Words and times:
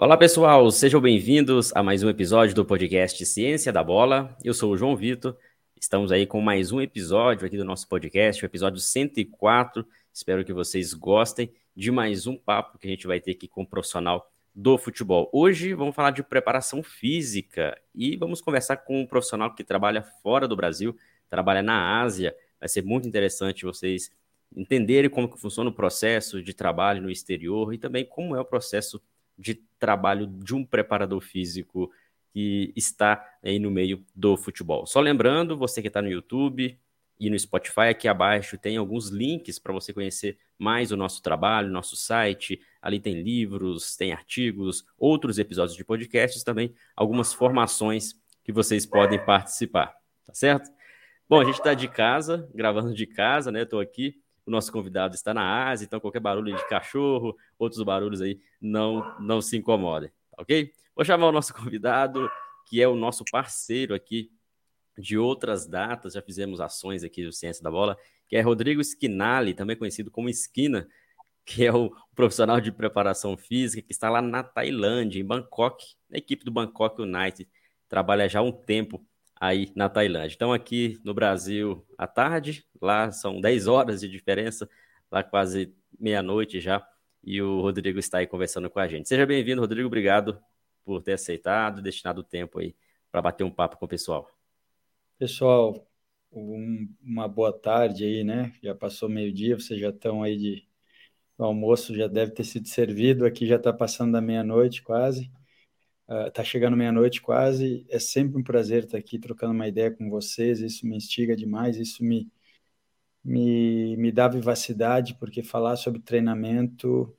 Olá, 0.00 0.16
pessoal, 0.16 0.70
sejam 0.70 1.00
bem-vindos 1.00 1.74
a 1.74 1.82
mais 1.82 2.04
um 2.04 2.08
episódio 2.08 2.54
do 2.54 2.64
podcast 2.64 3.26
Ciência 3.26 3.72
da 3.72 3.82
Bola. 3.82 4.32
Eu 4.44 4.54
sou 4.54 4.70
o 4.70 4.76
João 4.76 4.94
Vitor. 4.94 5.36
Estamos 5.76 6.12
aí 6.12 6.24
com 6.24 6.40
mais 6.40 6.70
um 6.70 6.80
episódio 6.80 7.44
aqui 7.44 7.56
do 7.56 7.64
nosso 7.64 7.88
podcast, 7.88 8.40
o 8.40 8.46
episódio 8.46 8.78
104. 8.78 9.84
Espero 10.14 10.44
que 10.44 10.52
vocês 10.52 10.94
gostem 10.94 11.52
de 11.74 11.90
mais 11.90 12.28
um 12.28 12.36
papo 12.36 12.78
que 12.78 12.86
a 12.86 12.90
gente 12.90 13.08
vai 13.08 13.18
ter 13.18 13.32
aqui 13.32 13.48
com 13.48 13.62
um 13.62 13.66
profissional 13.66 14.30
do 14.54 14.78
futebol. 14.78 15.28
Hoje 15.32 15.74
vamos 15.74 15.96
falar 15.96 16.12
de 16.12 16.22
preparação 16.22 16.80
física 16.80 17.76
e 17.92 18.16
vamos 18.16 18.40
conversar 18.40 18.76
com 18.76 19.00
um 19.00 19.06
profissional 19.06 19.52
que 19.52 19.64
trabalha 19.64 20.04
fora 20.22 20.46
do 20.46 20.54
Brasil, 20.54 20.96
trabalha 21.28 21.60
na 21.60 22.00
Ásia. 22.00 22.36
Vai 22.60 22.68
ser 22.68 22.84
muito 22.84 23.08
interessante 23.08 23.64
vocês 23.64 24.12
entenderem 24.54 25.10
como 25.10 25.28
que 25.28 25.40
funciona 25.40 25.70
o 25.70 25.74
processo 25.74 26.40
de 26.40 26.54
trabalho 26.54 27.02
no 27.02 27.10
exterior 27.10 27.74
e 27.74 27.78
também 27.78 28.04
como 28.04 28.36
é 28.36 28.40
o 28.40 28.44
processo 28.44 29.02
de 29.38 29.54
trabalho 29.78 30.26
de 30.26 30.54
um 30.54 30.64
preparador 30.64 31.20
físico 31.20 31.90
que 32.32 32.72
está 32.76 33.24
aí 33.42 33.58
no 33.58 33.70
meio 33.70 34.04
do 34.14 34.36
futebol. 34.36 34.86
Só 34.86 35.00
lembrando, 35.00 35.56
você 35.56 35.80
que 35.80 35.88
está 35.88 36.02
no 36.02 36.10
YouTube 36.10 36.78
e 37.18 37.30
no 37.30 37.38
Spotify, 37.38 37.88
aqui 37.90 38.06
abaixo 38.06 38.58
tem 38.58 38.76
alguns 38.76 39.08
links 39.08 39.58
para 39.58 39.72
você 39.72 39.92
conhecer 39.92 40.38
mais 40.58 40.92
o 40.92 40.96
nosso 40.96 41.22
trabalho, 41.22 41.70
nosso 41.70 41.96
site. 41.96 42.60
Ali 42.82 43.00
tem 43.00 43.22
livros, 43.22 43.96
tem 43.96 44.12
artigos, 44.12 44.84
outros 44.98 45.38
episódios 45.38 45.76
de 45.76 45.84
podcasts 45.84 46.42
também, 46.42 46.74
algumas 46.96 47.32
formações 47.32 48.14
que 48.44 48.52
vocês 48.52 48.86
podem 48.86 49.24
participar, 49.24 49.94
tá 50.24 50.34
certo? 50.34 50.70
Bom, 51.28 51.40
a 51.40 51.44
gente 51.44 51.58
está 51.58 51.74
de 51.74 51.88
casa, 51.88 52.48
gravando 52.54 52.94
de 52.94 53.06
casa, 53.06 53.52
né? 53.52 53.62
Estou 53.62 53.80
aqui 53.80 54.18
o 54.48 54.50
nosso 54.50 54.72
convidado 54.72 55.14
está 55.14 55.34
na 55.34 55.68
Ásia, 55.68 55.84
então 55.84 56.00
qualquer 56.00 56.20
barulho 56.20 56.56
de 56.56 56.68
cachorro, 56.68 57.36
outros 57.58 57.82
barulhos 57.82 58.22
aí, 58.22 58.40
não, 58.60 59.14
não 59.20 59.42
se 59.42 59.58
incomodem, 59.58 60.08
tá 60.30 60.42
ok? 60.42 60.72
Vou 60.96 61.04
chamar 61.04 61.28
o 61.28 61.32
nosso 61.32 61.52
convidado, 61.54 62.30
que 62.66 62.80
é 62.80 62.88
o 62.88 62.96
nosso 62.96 63.24
parceiro 63.30 63.94
aqui 63.94 64.32
de 64.96 65.18
outras 65.18 65.66
datas, 65.66 66.14
já 66.14 66.22
fizemos 66.22 66.60
ações 66.60 67.04
aqui 67.04 67.24
do 67.24 67.32
Ciência 67.32 67.62
da 67.62 67.70
Bola, 67.70 67.96
que 68.26 68.36
é 68.36 68.40
Rodrigo 68.40 68.80
Skinali, 68.80 69.52
também 69.54 69.76
conhecido 69.76 70.10
como 70.10 70.30
Esquina, 70.30 70.88
que 71.44 71.64
é 71.64 71.72
o 71.72 71.94
profissional 72.14 72.60
de 72.60 72.72
preparação 72.72 73.36
física 73.36 73.86
que 73.86 73.92
está 73.92 74.10
lá 74.10 74.20
na 74.20 74.42
Tailândia, 74.42 75.20
em 75.20 75.24
Bangkok, 75.24 75.94
na 76.08 76.18
equipe 76.18 76.44
do 76.44 76.50
Bangkok 76.50 77.02
United, 77.02 77.48
trabalha 77.86 78.28
já 78.28 78.40
há 78.40 78.42
um 78.42 78.52
tempo 78.52 79.06
aí 79.40 79.72
na 79.74 79.88
Tailândia. 79.88 80.34
Então, 80.34 80.52
aqui 80.52 80.98
no 81.04 81.14
Brasil, 81.14 81.84
à 81.96 82.06
tarde, 82.06 82.64
lá 82.80 83.10
são 83.10 83.40
10 83.40 83.66
horas 83.66 84.00
de 84.00 84.08
diferença, 84.08 84.68
lá 85.10 85.22
quase 85.22 85.74
meia-noite 85.98 86.60
já, 86.60 86.86
e 87.22 87.40
o 87.42 87.60
Rodrigo 87.60 87.98
está 87.98 88.18
aí 88.18 88.26
conversando 88.26 88.70
com 88.70 88.78
a 88.78 88.88
gente. 88.88 89.08
Seja 89.08 89.26
bem-vindo, 89.26 89.60
Rodrigo, 89.60 89.86
obrigado 89.86 90.40
por 90.84 91.02
ter 91.02 91.12
aceitado, 91.12 91.82
destinado 91.82 92.20
o 92.20 92.24
tempo 92.24 92.58
aí 92.58 92.74
para 93.10 93.22
bater 93.22 93.44
um 93.44 93.50
papo 93.50 93.76
com 93.76 93.84
o 93.84 93.88
pessoal. 93.88 94.28
Pessoal, 95.18 95.86
um, 96.32 96.88
uma 97.02 97.26
boa 97.28 97.52
tarde 97.52 98.04
aí, 98.04 98.24
né? 98.24 98.52
Já 98.62 98.74
passou 98.74 99.08
meio-dia, 99.08 99.58
vocês 99.58 99.80
já 99.80 99.90
estão 99.90 100.22
aí 100.22 100.36
de. 100.36 100.68
O 101.36 101.44
almoço 101.44 101.94
já 101.94 102.08
deve 102.08 102.32
ter 102.32 102.44
sido 102.44 102.66
servido, 102.66 103.24
aqui 103.24 103.46
já 103.46 103.56
está 103.56 103.72
passando 103.72 104.12
da 104.12 104.20
meia-noite 104.20 104.82
quase. 104.82 105.30
Uh, 106.08 106.30
tá 106.30 106.42
chegando 106.42 106.76
meia-noite 106.76 107.20
quase. 107.20 107.84
É 107.90 107.98
sempre 107.98 108.38
um 108.38 108.42
prazer 108.42 108.84
estar 108.84 108.96
aqui 108.96 109.18
trocando 109.18 109.52
uma 109.52 109.68
ideia 109.68 109.90
com 109.90 110.08
vocês. 110.08 110.60
Isso 110.60 110.86
me 110.86 110.96
instiga 110.96 111.36
demais, 111.36 111.76
isso 111.76 112.02
me, 112.02 112.30
me, 113.22 113.96
me 113.96 114.10
dá 114.10 114.26
vivacidade, 114.28 115.14
porque 115.16 115.42
falar 115.42 115.76
sobre 115.76 116.00
treinamento 116.00 117.14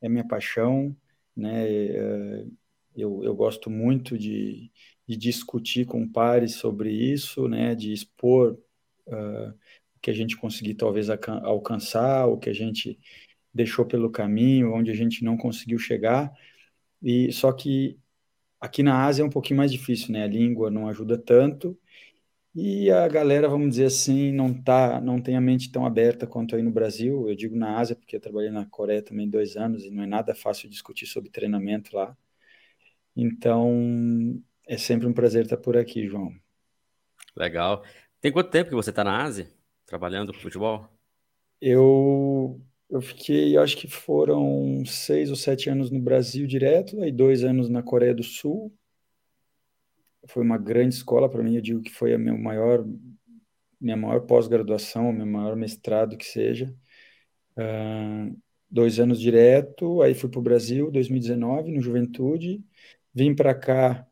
é 0.00 0.08
minha 0.08 0.26
paixão, 0.26 0.94
né? 1.36 1.64
Uh, 1.66 2.52
eu, 2.96 3.24
eu 3.24 3.34
gosto 3.34 3.70
muito 3.70 4.18
de, 4.18 4.70
de 5.06 5.16
discutir 5.16 5.86
com 5.86 6.06
pares 6.08 6.56
sobre 6.56 6.90
isso, 6.92 7.48
né? 7.48 7.74
De 7.74 7.92
expor 7.92 8.58
uh, 9.06 9.50
o 9.96 10.00
que 10.02 10.10
a 10.10 10.14
gente 10.14 10.36
conseguir 10.36 10.74
talvez 10.74 11.08
alcançar, 11.10 12.26
o 12.26 12.38
que 12.38 12.50
a 12.50 12.54
gente 12.54 12.98
deixou 13.52 13.86
pelo 13.86 14.10
caminho, 14.10 14.72
onde 14.74 14.90
a 14.90 14.94
gente 14.94 15.24
não 15.24 15.36
conseguiu 15.36 15.78
chegar. 15.78 16.32
E 17.02 17.32
só 17.32 17.52
que 17.52 17.98
Aqui 18.60 18.82
na 18.82 19.04
Ásia 19.04 19.22
é 19.22 19.26
um 19.26 19.30
pouquinho 19.30 19.58
mais 19.58 19.72
difícil, 19.72 20.12
né? 20.12 20.24
A 20.24 20.28
língua 20.28 20.70
não 20.70 20.88
ajuda 20.88 21.16
tanto 21.16 21.78
e 22.54 22.90
a 22.90 23.06
galera, 23.06 23.48
vamos 23.48 23.70
dizer 23.70 23.84
assim, 23.86 24.32
não 24.32 24.52
tá, 24.52 25.00
não 25.00 25.20
tem 25.22 25.36
a 25.36 25.40
mente 25.40 25.70
tão 25.70 25.86
aberta 25.86 26.26
quanto 26.26 26.56
aí 26.56 26.62
no 26.62 26.70
Brasil. 26.70 27.28
Eu 27.28 27.34
digo 27.36 27.56
na 27.56 27.78
Ásia 27.78 27.94
porque 27.94 28.16
eu 28.16 28.20
trabalhei 28.20 28.50
na 28.50 28.66
Coreia 28.66 29.02
também 29.02 29.28
dois 29.28 29.56
anos 29.56 29.84
e 29.84 29.90
não 29.90 30.02
é 30.02 30.06
nada 30.06 30.34
fácil 30.34 30.68
discutir 30.68 31.06
sobre 31.06 31.30
treinamento 31.30 31.94
lá. 31.94 32.16
Então, 33.16 34.42
é 34.66 34.76
sempre 34.76 35.06
um 35.06 35.12
prazer 35.12 35.44
estar 35.44 35.58
por 35.58 35.76
aqui, 35.76 36.06
João. 36.06 36.32
Legal. 37.36 37.84
Tem 38.20 38.32
quanto 38.32 38.50
tempo 38.50 38.70
que 38.70 38.76
você 38.76 38.90
está 38.90 39.04
na 39.04 39.22
Ásia, 39.22 39.48
trabalhando 39.86 40.32
com 40.32 40.40
futebol? 40.40 40.88
Eu 41.60 42.60
eu 42.90 43.00
fiquei, 43.00 43.56
acho 43.56 43.76
que 43.76 43.86
foram 43.86 44.84
seis 44.84 45.30
ou 45.30 45.36
sete 45.36 45.70
anos 45.70 45.90
no 45.90 46.00
Brasil 46.00 46.46
direto, 46.46 47.00
aí 47.00 47.12
dois 47.12 47.44
anos 47.44 47.68
na 47.68 47.82
Coreia 47.82 48.12
do 48.12 48.24
Sul. 48.24 48.72
Foi 50.26 50.42
uma 50.42 50.58
grande 50.58 50.96
escola 50.96 51.28
para 51.28 51.42
mim, 51.42 51.54
eu 51.54 51.62
digo 51.62 51.80
que 51.82 51.90
foi 51.90 52.12
a 52.12 52.18
minha 52.18 52.36
maior, 52.36 52.84
minha 53.80 53.96
maior 53.96 54.20
pós-graduação, 54.22 55.12
meu 55.12 55.24
maior 55.24 55.54
mestrado 55.56 56.16
que 56.16 56.26
seja. 56.26 56.74
Uh, 57.56 58.36
dois 58.68 58.98
anos 58.98 59.20
direto, 59.20 60.02
aí 60.02 60.12
fui 60.14 60.28
para 60.28 60.40
o 60.40 60.42
Brasil, 60.42 60.90
2019, 60.90 61.72
no 61.72 61.80
Juventude. 61.80 62.62
Vim 63.14 63.34
para 63.34 63.54
cá 63.54 64.06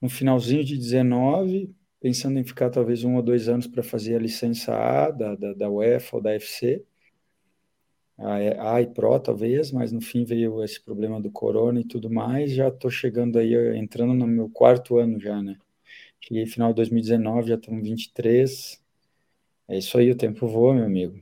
no 0.00 0.08
finalzinho 0.08 0.64
de 0.64 0.76
19, 0.76 1.72
pensando 2.00 2.38
em 2.38 2.44
ficar 2.44 2.70
talvez 2.70 3.04
um 3.04 3.16
ou 3.16 3.22
dois 3.22 3.48
anos 3.48 3.66
para 3.68 3.82
fazer 3.84 4.16
a 4.16 4.20
licença 4.20 4.74
A 4.74 5.10
da, 5.10 5.34
da, 5.36 5.52
da 5.54 5.70
UEFA 5.70 6.16
ou 6.16 6.22
da 6.22 6.32
FC 6.34 6.84
a, 8.18 8.74
a 8.74 8.82
e 8.82 8.86
Pro 8.86 9.18
talvez, 9.20 9.70
mas 9.70 9.92
no 9.92 10.00
fim 10.00 10.24
veio 10.24 10.62
esse 10.62 10.80
problema 10.80 11.20
do 11.20 11.30
corona 11.30 11.80
e 11.80 11.84
tudo 11.84 12.10
mais, 12.10 12.52
já 12.52 12.68
estou 12.68 12.90
chegando 12.90 13.38
aí, 13.38 13.54
entrando 13.76 14.14
no 14.14 14.26
meu 14.26 14.48
quarto 14.48 14.98
ano 14.98 15.20
já, 15.20 15.42
né? 15.42 15.56
Cheguei 16.20 16.46
final 16.46 16.70
de 16.70 16.76
2019, 16.76 17.48
já 17.48 17.54
estamos 17.56 17.82
23, 17.82 18.82
é 19.68 19.78
isso 19.78 19.98
aí, 19.98 20.10
o 20.10 20.16
tempo 20.16 20.46
voa, 20.46 20.74
meu 20.74 20.84
amigo. 20.84 21.20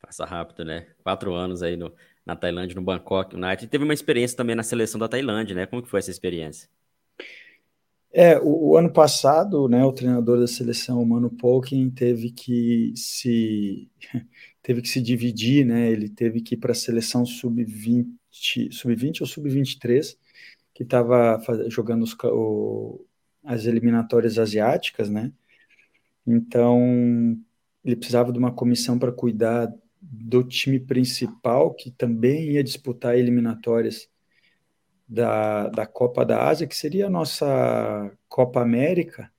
Passa 0.00 0.24
rápido, 0.24 0.64
né? 0.64 0.86
Quatro 1.02 1.34
anos 1.34 1.62
aí 1.62 1.76
no, 1.76 1.92
na 2.24 2.36
Tailândia, 2.36 2.74
no 2.74 2.82
Bangkok 2.82 3.34
United. 3.34 3.68
Teve 3.68 3.84
uma 3.84 3.94
experiência 3.94 4.36
também 4.36 4.56
na 4.56 4.62
seleção 4.62 4.98
da 4.98 5.08
Tailândia, 5.08 5.54
né? 5.54 5.66
Como 5.66 5.82
que 5.82 5.88
foi 5.88 6.00
essa 6.00 6.10
experiência? 6.10 6.68
É, 8.12 8.38
o, 8.38 8.70
o, 8.70 8.76
ano 8.76 8.90
passado, 8.90 9.68
né, 9.68 9.84
o 9.84 9.92
treinador 9.92 10.40
da 10.40 10.46
seleção, 10.46 11.02
o 11.02 11.06
Mano 11.06 11.28
Polkin, 11.28 11.90
teve 11.90 12.30
que 12.30 12.94
se 12.96 13.90
teve 14.66 14.82
que 14.82 14.88
se 14.88 15.00
dividir, 15.00 15.64
né? 15.64 15.88
Ele 15.88 16.08
teve 16.08 16.40
que 16.40 16.56
ir 16.56 16.58
para 16.58 16.72
a 16.72 16.74
seleção 16.74 17.24
sub-20, 17.24 18.08
sub-20 18.72 19.20
ou 19.20 19.26
sub-23, 19.26 20.18
que 20.74 20.82
estava 20.82 21.40
jogando 21.68 22.02
os, 22.02 22.16
o, 22.24 23.06
as 23.44 23.64
eliminatórias 23.66 24.40
asiáticas, 24.40 25.08
né? 25.08 25.32
Então, 26.26 26.80
ele 27.84 27.94
precisava 27.94 28.32
de 28.32 28.40
uma 28.40 28.52
comissão 28.52 28.98
para 28.98 29.12
cuidar 29.12 29.72
do 30.02 30.42
time 30.42 30.80
principal, 30.80 31.72
que 31.72 31.92
também 31.92 32.50
ia 32.50 32.64
disputar 32.64 33.16
eliminatórias 33.16 34.08
da, 35.06 35.68
da 35.68 35.86
Copa 35.86 36.26
da 36.26 36.48
Ásia, 36.48 36.66
que 36.66 36.76
seria 36.76 37.06
a 37.06 37.10
nossa 37.10 38.10
Copa 38.28 38.60
América, 38.62 39.30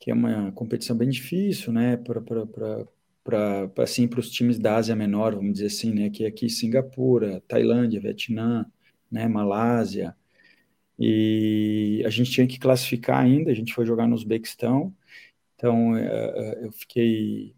que 0.00 0.10
é 0.10 0.14
uma 0.14 0.50
competição 0.50 0.96
bem 0.96 1.08
difícil, 1.10 1.72
né, 1.72 1.96
para 1.96 2.88
para 3.26 3.68
assim 3.78 4.08
os 4.16 4.30
times 4.30 4.58
da 4.58 4.76
Ásia 4.76 4.94
Menor, 4.94 5.34
vamos 5.34 5.54
dizer 5.54 5.66
assim, 5.66 5.92
né, 5.92 6.10
que 6.10 6.24
é 6.24 6.28
aqui 6.28 6.48
Singapura, 6.48 7.42
Tailândia, 7.48 8.00
Vietnã, 8.00 8.64
né, 9.10 9.26
Malásia. 9.26 10.16
E 10.98 12.02
a 12.06 12.10
gente 12.10 12.30
tinha 12.30 12.46
que 12.46 12.58
classificar 12.58 13.18
ainda, 13.22 13.50
a 13.50 13.54
gente 13.54 13.74
foi 13.74 13.84
jogar 13.84 14.06
no 14.06 14.14
Uzbequistão. 14.14 14.94
Então 15.56 15.96
é, 15.96 16.06
é, 16.06 16.64
eu 16.66 16.72
fiquei 16.72 17.54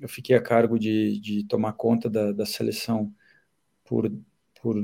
eu 0.00 0.08
fiquei 0.08 0.36
a 0.36 0.42
cargo 0.42 0.78
de, 0.78 1.18
de 1.20 1.44
tomar 1.44 1.72
conta 1.74 2.08
da, 2.08 2.32
da 2.32 2.46
seleção 2.46 3.12
por, 3.84 4.10
por 4.62 4.76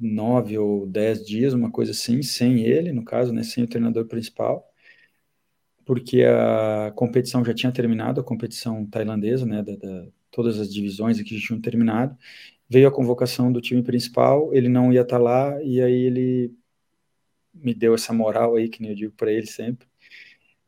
nove 0.00 0.58
ou 0.58 0.86
dez 0.86 1.26
dias, 1.26 1.54
uma 1.54 1.70
coisa 1.70 1.92
assim, 1.92 2.22
sem 2.22 2.60
ele, 2.60 2.92
no 2.92 3.04
caso, 3.04 3.32
né, 3.32 3.42
sem 3.42 3.64
o 3.64 3.66
treinador 3.66 4.06
principal 4.06 4.70
porque 5.84 6.22
a 6.24 6.92
competição 6.94 7.44
já 7.44 7.54
tinha 7.54 7.72
terminado, 7.72 8.20
a 8.20 8.24
competição 8.24 8.86
tailandesa, 8.86 9.44
né, 9.46 9.62
da, 9.62 9.76
da, 9.76 10.06
todas 10.30 10.58
as 10.58 10.72
divisões 10.72 11.18
aqui 11.18 11.36
já 11.38 11.46
tinham 11.46 11.60
terminado, 11.60 12.16
veio 12.68 12.88
a 12.88 12.92
convocação 12.92 13.52
do 13.52 13.60
time 13.60 13.82
principal, 13.82 14.52
ele 14.54 14.68
não 14.68 14.92
ia 14.92 15.02
estar 15.02 15.18
tá 15.18 15.22
lá, 15.22 15.62
e 15.62 15.80
aí 15.82 15.92
ele 15.94 16.54
me 17.52 17.74
deu 17.74 17.94
essa 17.94 18.12
moral 18.12 18.56
aí, 18.56 18.68
que 18.68 18.80
nem 18.82 18.90
eu 18.90 18.96
digo 18.96 19.12
para 19.14 19.32
ele 19.32 19.46
sempre, 19.46 19.86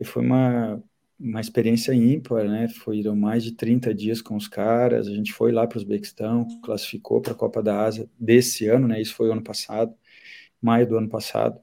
e 0.01 0.05
foi 0.05 0.23
uma, 0.23 0.83
uma 1.19 1.41
experiência 1.41 1.93
ímpar, 1.95 2.45
né, 2.49 2.69
foram 2.69 3.17
mais 3.17 3.43
de 3.45 3.53
30 3.53 3.95
dias 3.95 4.21
com 4.23 4.37
os 4.37 4.49
caras, 4.49 5.09
a 5.09 5.15
gente 5.15 5.33
foi 5.33 5.53
lá 5.53 5.67
para 5.67 5.77
o 5.79 5.81
Uzbequistão, 5.81 6.47
classificou 6.63 7.21
para 7.21 7.33
a 7.33 7.37
Copa 7.37 7.63
da 7.63 7.83
Ásia 7.83 8.09
desse 8.19 8.69
ano, 8.69 8.89
né, 8.89 9.01
isso 9.01 9.15
foi 9.15 9.29
o 9.29 9.33
ano 9.33 9.43
passado, 9.43 9.95
maio 10.61 10.87
do 10.87 10.97
ano 10.97 11.09
passado. 11.09 11.61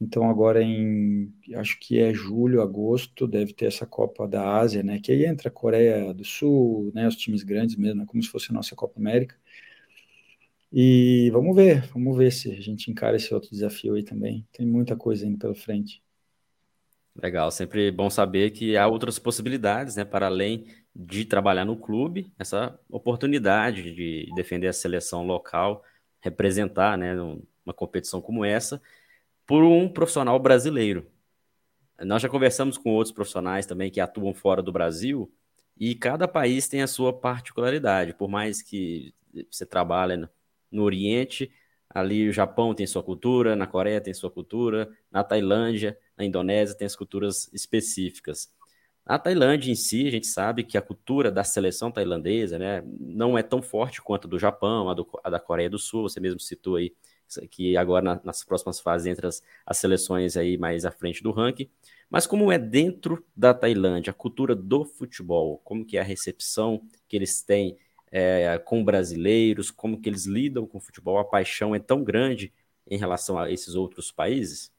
Então 0.00 0.28
agora 0.28 0.62
em 0.62 1.32
acho 1.54 1.78
que 1.80 1.98
é 1.98 2.12
julho, 2.12 2.60
agosto, 2.60 3.26
deve 3.26 3.52
ter 3.54 3.66
essa 3.66 3.86
Copa 3.86 4.28
da 4.28 4.58
Ásia, 4.58 4.82
né? 4.82 5.00
Que 5.00 5.12
aí 5.12 5.24
entra 5.24 5.48
a 5.48 5.52
Coreia 5.52 6.12
do 6.12 6.24
Sul, 6.24 6.90
né? 6.94 7.08
Os 7.08 7.16
times 7.16 7.42
grandes 7.42 7.76
mesmo, 7.76 8.00
né? 8.00 8.06
como 8.06 8.22
se 8.22 8.28
fosse 8.28 8.50
a 8.50 8.54
nossa 8.54 8.76
Copa 8.76 9.00
América. 9.00 9.36
E 10.72 11.30
vamos 11.30 11.56
ver, 11.56 11.86
vamos 11.92 12.16
ver 12.16 12.30
se 12.32 12.50
a 12.50 12.60
gente 12.60 12.90
encara 12.90 13.16
esse 13.16 13.32
outro 13.32 13.50
desafio 13.50 13.94
aí 13.94 14.02
também. 14.02 14.46
Tem 14.52 14.66
muita 14.66 14.96
coisa 14.96 15.26
indo 15.26 15.38
pela 15.38 15.54
frente. 15.54 16.02
Legal, 17.14 17.50
sempre 17.50 17.90
bom 17.90 18.10
saber 18.10 18.50
que 18.50 18.76
há 18.76 18.86
outras 18.86 19.18
possibilidades, 19.18 19.96
né, 19.96 20.04
para 20.04 20.26
além 20.26 20.66
de 20.94 21.24
trabalhar 21.24 21.64
no 21.64 21.76
clube, 21.76 22.30
essa 22.38 22.78
oportunidade 22.90 23.94
de 23.94 24.28
defender 24.34 24.66
a 24.66 24.72
seleção 24.72 25.26
local, 25.26 25.82
representar, 26.20 26.98
né, 26.98 27.14
uma 27.64 27.72
competição 27.74 28.20
como 28.20 28.44
essa, 28.44 28.82
por 29.46 29.62
um 29.62 29.88
profissional 29.88 30.38
brasileiro. 30.38 31.06
Nós 32.00 32.20
já 32.20 32.28
conversamos 32.28 32.76
com 32.76 32.90
outros 32.90 33.14
profissionais 33.14 33.64
também 33.64 33.90
que 33.90 34.00
atuam 34.00 34.34
fora 34.34 34.62
do 34.62 34.72
Brasil 34.72 35.32
e 35.78 35.94
cada 35.94 36.28
país 36.28 36.68
tem 36.68 36.82
a 36.82 36.86
sua 36.86 37.12
particularidade. 37.12 38.14
Por 38.14 38.28
mais 38.28 38.60
que 38.60 39.14
você 39.50 39.64
trabalhe 39.64 40.28
no 40.70 40.82
Oriente, 40.82 41.50
ali 41.88 42.28
o 42.28 42.32
Japão 42.32 42.74
tem 42.74 42.86
sua 42.86 43.02
cultura, 43.02 43.56
na 43.56 43.66
Coreia 43.66 44.00
tem 44.00 44.12
sua 44.12 44.30
cultura, 44.30 44.90
na 45.10 45.24
Tailândia, 45.24 45.98
na 46.16 46.24
Indonésia 46.24 46.76
tem 46.76 46.86
as 46.86 46.96
culturas 46.96 47.50
específicas. 47.52 48.52
Na 49.06 49.18
Tailândia 49.18 49.70
em 49.70 49.76
si, 49.76 50.06
a 50.06 50.10
gente 50.10 50.26
sabe 50.26 50.64
que 50.64 50.76
a 50.76 50.82
cultura 50.82 51.30
da 51.30 51.44
seleção 51.44 51.92
tailandesa 51.92 52.58
né, 52.58 52.82
não 52.98 53.38
é 53.38 53.42
tão 53.42 53.62
forte 53.62 54.02
quanto 54.02 54.26
a 54.26 54.30
do 54.30 54.38
Japão, 54.38 54.90
a, 54.90 54.94
do, 54.94 55.08
a 55.22 55.30
da 55.30 55.38
Coreia 55.38 55.70
do 55.70 55.78
Sul, 55.78 56.02
você 56.02 56.18
mesmo 56.18 56.40
citou 56.40 56.76
aí 56.76 56.92
que 57.50 57.76
agora 57.76 58.04
na, 58.04 58.20
nas 58.24 58.44
próximas 58.44 58.80
fases 58.80 59.06
entre 59.06 59.26
as, 59.26 59.42
as 59.64 59.78
seleções 59.78 60.36
aí 60.36 60.56
mais 60.56 60.84
à 60.84 60.90
frente 60.90 61.22
do 61.22 61.30
ranking. 61.30 61.68
Mas 62.08 62.26
como 62.26 62.52
é 62.52 62.58
dentro 62.58 63.24
da 63.36 63.52
Tailândia 63.52 64.10
a 64.10 64.14
cultura 64.14 64.54
do 64.54 64.84
futebol, 64.84 65.60
como 65.64 65.84
que 65.84 65.96
é 65.96 66.00
a 66.00 66.04
recepção 66.04 66.82
que 67.08 67.16
eles 67.16 67.42
têm 67.42 67.76
é, 68.10 68.58
com 68.58 68.84
brasileiros, 68.84 69.70
como 69.70 70.00
que 70.00 70.08
eles 70.08 70.24
lidam 70.24 70.66
com 70.66 70.78
o 70.78 70.80
futebol, 70.80 71.18
a 71.18 71.24
paixão 71.24 71.74
é 71.74 71.78
tão 71.78 72.04
grande 72.04 72.52
em 72.88 72.96
relação 72.96 73.38
a 73.38 73.50
esses 73.50 73.74
outros 73.74 74.12
países? 74.12 74.72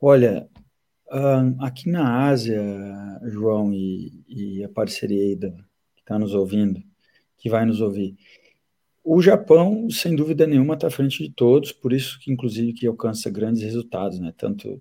Olha, 0.00 0.48
aqui 1.60 1.88
na 1.88 2.26
Ásia, 2.26 2.62
João, 3.24 3.72
e, 3.72 4.24
e 4.28 4.64
a 4.64 4.68
parceria 4.68 5.22
aí 5.22 5.36
que 5.36 6.00
está 6.00 6.18
nos 6.18 6.34
ouvindo, 6.34 6.82
que 7.38 7.48
vai 7.48 7.64
nos 7.64 7.80
ouvir, 7.80 8.16
o 9.04 9.20
Japão, 9.20 9.90
sem 9.90 10.16
dúvida 10.16 10.46
nenhuma, 10.46 10.74
está 10.74 10.86
à 10.86 10.90
frente 10.90 11.22
de 11.22 11.30
todos, 11.30 11.72
por 11.72 11.92
isso 11.92 12.18
que, 12.18 12.32
inclusive, 12.32 12.72
que 12.72 12.86
alcança 12.86 13.30
grandes 13.30 13.62
resultados, 13.62 14.18
né? 14.18 14.32
Tanto 14.34 14.80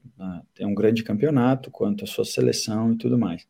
tem 0.56 0.66
um 0.66 0.74
grande 0.74 1.04
campeonato, 1.04 1.70
quanto 1.70 2.06
a 2.06 2.08
sua 2.08 2.24
seleção 2.24 2.94
e 2.94 2.98
tudo 2.98 3.18
mais. 3.18 3.46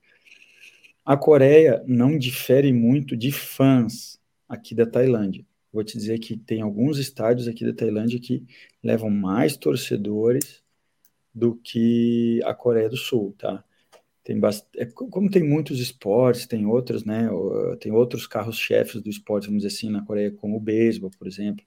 A 1.05 1.15
Coreia 1.15 1.83
não 1.85 2.17
difere 2.17 2.73
muito 2.73 3.15
de 3.15 3.31
fãs 3.31 4.19
aqui 4.49 4.73
da 4.73 4.85
Tailândia. 4.85 5.45
Vou 5.71 5.83
te 5.83 5.95
dizer 5.95 6.17
que 6.17 6.35
tem 6.35 6.61
alguns 6.61 6.97
estádios 6.97 7.47
aqui 7.47 7.63
da 7.63 7.73
Tailândia 7.73 8.19
que 8.19 8.43
levam 8.81 9.11
mais 9.11 9.55
torcedores 9.55 10.63
do 11.33 11.55
que 11.55 12.41
a 12.45 12.53
Coreia 12.53 12.89
do 12.89 12.97
Sul, 12.97 13.35
tá? 13.37 13.63
Tem 14.23 14.39
bast... 14.39 14.67
é, 14.77 14.85
como 14.85 15.29
tem 15.29 15.43
muitos 15.43 15.79
esportes, 15.79 16.47
tem 16.47 16.65
outros, 16.65 17.03
né? 17.03 17.29
Tem 17.79 17.91
outros 17.91 18.25
carros-chefes 18.27 19.01
do 19.01 19.09
esporte, 19.09 19.47
vamos 19.47 19.63
dizer 19.63 19.75
assim, 19.75 19.89
na 19.89 20.03
Coreia, 20.05 20.31
como 20.31 20.57
o 20.57 20.59
beisebol, 20.59 21.11
por 21.17 21.27
exemplo. 21.27 21.65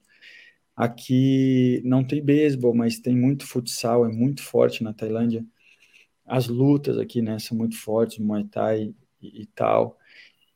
Aqui 0.74 1.80
não 1.84 2.04
tem 2.04 2.22
beisebol, 2.24 2.74
mas 2.74 2.98
tem 2.98 3.16
muito 3.16 3.46
futsal, 3.46 4.04
é 4.06 4.08
muito 4.12 4.42
forte 4.42 4.84
na 4.84 4.92
Tailândia. 4.92 5.44
As 6.26 6.48
lutas 6.48 6.98
aqui, 6.98 7.22
né, 7.22 7.38
são 7.38 7.56
muito 7.56 7.78
fortes, 7.78 8.18
Muay 8.18 8.44
Thai 8.44 8.94
e, 9.22 9.42
e 9.42 9.46
tal. 9.46 9.98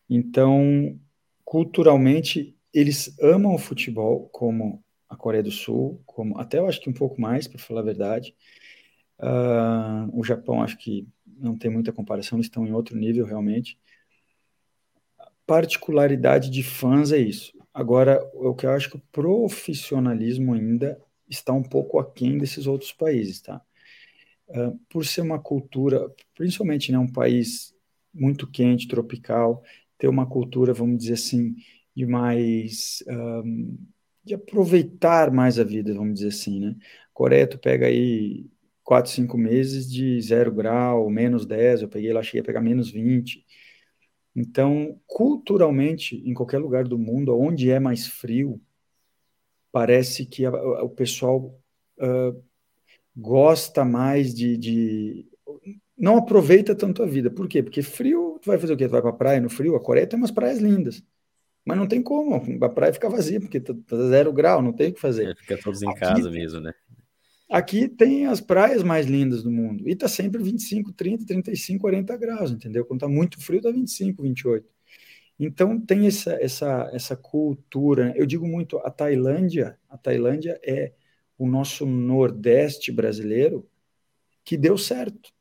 Então, 0.08 0.98
culturalmente, 1.44 2.56
eles 2.72 3.16
amam 3.20 3.54
o 3.54 3.58
futebol, 3.58 4.28
como 4.30 4.82
a 5.08 5.16
Coreia 5.16 5.42
do 5.42 5.50
Sul, 5.50 6.00
como 6.06 6.38
até 6.38 6.58
eu 6.58 6.66
acho 6.68 6.80
que 6.80 6.90
um 6.90 6.92
pouco 6.94 7.20
mais, 7.20 7.48
para 7.48 7.58
falar 7.58 7.80
a 7.80 7.84
verdade. 7.84 8.34
Uh, 9.18 10.18
o 10.18 10.24
Japão, 10.24 10.62
acho 10.62 10.78
que 10.78 11.06
não 11.40 11.56
tem 11.56 11.70
muita 11.70 11.92
comparação, 11.92 12.38
eles 12.38 12.46
estão 12.46 12.66
em 12.66 12.72
outro 12.72 12.96
nível 12.96 13.24
realmente. 13.24 13.78
Particularidade 15.46 16.50
de 16.50 16.62
fãs 16.62 17.10
é 17.12 17.18
isso. 17.18 17.52
Agora, 17.72 18.20
o 18.34 18.54
que 18.54 18.66
eu 18.66 18.70
acho 18.70 18.90
que 18.90 18.96
o 18.96 19.02
profissionalismo 19.12 20.54
ainda 20.54 21.00
está 21.28 21.52
um 21.52 21.62
pouco 21.62 21.98
aquém 21.98 22.38
desses 22.38 22.66
outros 22.66 22.92
países, 22.92 23.40
tá? 23.40 23.60
Uh, 24.48 24.78
por 24.88 25.06
ser 25.06 25.20
uma 25.20 25.38
cultura, 25.38 26.12
principalmente 26.34 26.90
né, 26.90 26.98
um 26.98 27.10
país 27.10 27.72
muito 28.12 28.46
quente, 28.48 28.88
tropical, 28.88 29.62
ter 29.96 30.08
uma 30.08 30.26
cultura, 30.26 30.74
vamos 30.74 30.98
dizer 30.98 31.14
assim, 31.14 31.54
de 31.94 32.06
mais. 32.06 33.02
Um, 33.08 33.78
de 34.22 34.34
aproveitar 34.34 35.30
mais 35.32 35.58
a 35.58 35.64
vida, 35.64 35.94
vamos 35.94 36.14
dizer 36.14 36.28
assim, 36.28 36.60
né? 36.60 36.76
Coreia, 37.12 37.46
tu 37.46 37.58
pega 37.58 37.86
aí 37.86 38.46
quatro, 38.90 39.12
cinco 39.12 39.38
meses 39.38 39.88
de 39.88 40.20
zero 40.20 40.50
grau, 40.50 41.08
menos 41.08 41.46
10, 41.46 41.82
eu 41.82 41.88
peguei 41.88 42.12
lá, 42.12 42.24
cheguei 42.24 42.40
a 42.40 42.44
pegar 42.44 42.60
menos 42.60 42.90
20. 42.90 43.46
Então, 44.34 45.00
culturalmente, 45.06 46.16
em 46.28 46.34
qualquer 46.34 46.58
lugar 46.58 46.82
do 46.82 46.98
mundo, 46.98 47.38
onde 47.38 47.70
é 47.70 47.78
mais 47.78 48.08
frio, 48.08 48.60
parece 49.70 50.26
que 50.26 50.44
a, 50.44 50.48
a, 50.48 50.82
o 50.82 50.88
pessoal 50.88 51.56
uh, 52.00 52.44
gosta 53.14 53.84
mais 53.84 54.34
de, 54.34 54.56
de, 54.56 55.26
Não 55.96 56.16
aproveita 56.16 56.74
tanto 56.74 57.04
a 57.04 57.06
vida. 57.06 57.30
Por 57.30 57.46
quê? 57.46 57.62
Porque 57.62 57.82
frio, 57.82 58.40
tu 58.42 58.48
vai 58.48 58.58
fazer 58.58 58.72
o 58.72 58.76
quê? 58.76 58.88
Tu 58.88 58.90
vai 58.90 59.02
pra 59.02 59.12
praia 59.12 59.40
no 59.40 59.48
frio? 59.48 59.76
A 59.76 59.80
Coreia 59.80 60.04
tem 60.04 60.18
umas 60.18 60.32
praias 60.32 60.58
lindas. 60.58 61.00
Mas 61.64 61.78
não 61.78 61.86
tem 61.86 62.02
como, 62.02 62.42
a 62.64 62.68
praia 62.68 62.92
fica 62.92 63.08
vazia, 63.08 63.38
porque 63.38 63.60
tá, 63.60 63.72
tá 63.86 63.96
zero 64.08 64.32
grau, 64.32 64.60
não 64.60 64.72
tem 64.72 64.90
o 64.90 64.94
que 64.94 65.00
fazer. 65.00 65.28
É, 65.28 65.34
fica 65.36 65.56
todos 65.62 65.80
em 65.80 65.90
Aqui, 65.90 66.00
casa 66.00 66.28
mesmo, 66.28 66.58
né? 66.58 66.74
Aqui 67.50 67.88
tem 67.88 68.26
as 68.26 68.40
praias 68.40 68.84
mais 68.84 69.06
lindas 69.06 69.42
do 69.42 69.50
mundo. 69.50 69.88
E 69.88 69.96
tá 69.96 70.06
sempre 70.06 70.40
25, 70.40 70.92
30, 70.92 71.26
35, 71.26 71.80
40 71.80 72.16
graus, 72.16 72.52
entendeu? 72.52 72.84
Quando 72.84 73.00
tá 73.00 73.08
muito 73.08 73.40
frio, 73.40 73.60
tá 73.60 73.72
25, 73.72 74.22
28. 74.22 74.68
Então 75.36 75.80
tem 75.80 76.06
essa, 76.06 76.32
essa, 76.34 76.88
essa 76.92 77.16
cultura. 77.16 78.06
Né? 78.06 78.14
Eu 78.14 78.24
digo 78.24 78.46
muito, 78.46 78.78
a 78.78 78.90
Tailândia, 78.90 79.76
a 79.88 79.98
Tailândia 79.98 80.60
é 80.62 80.92
o 81.36 81.46
nosso 81.48 81.84
Nordeste 81.86 82.92
brasileiro 82.92 83.66
que 84.44 84.56
deu 84.56 84.78
certo. 84.78 85.32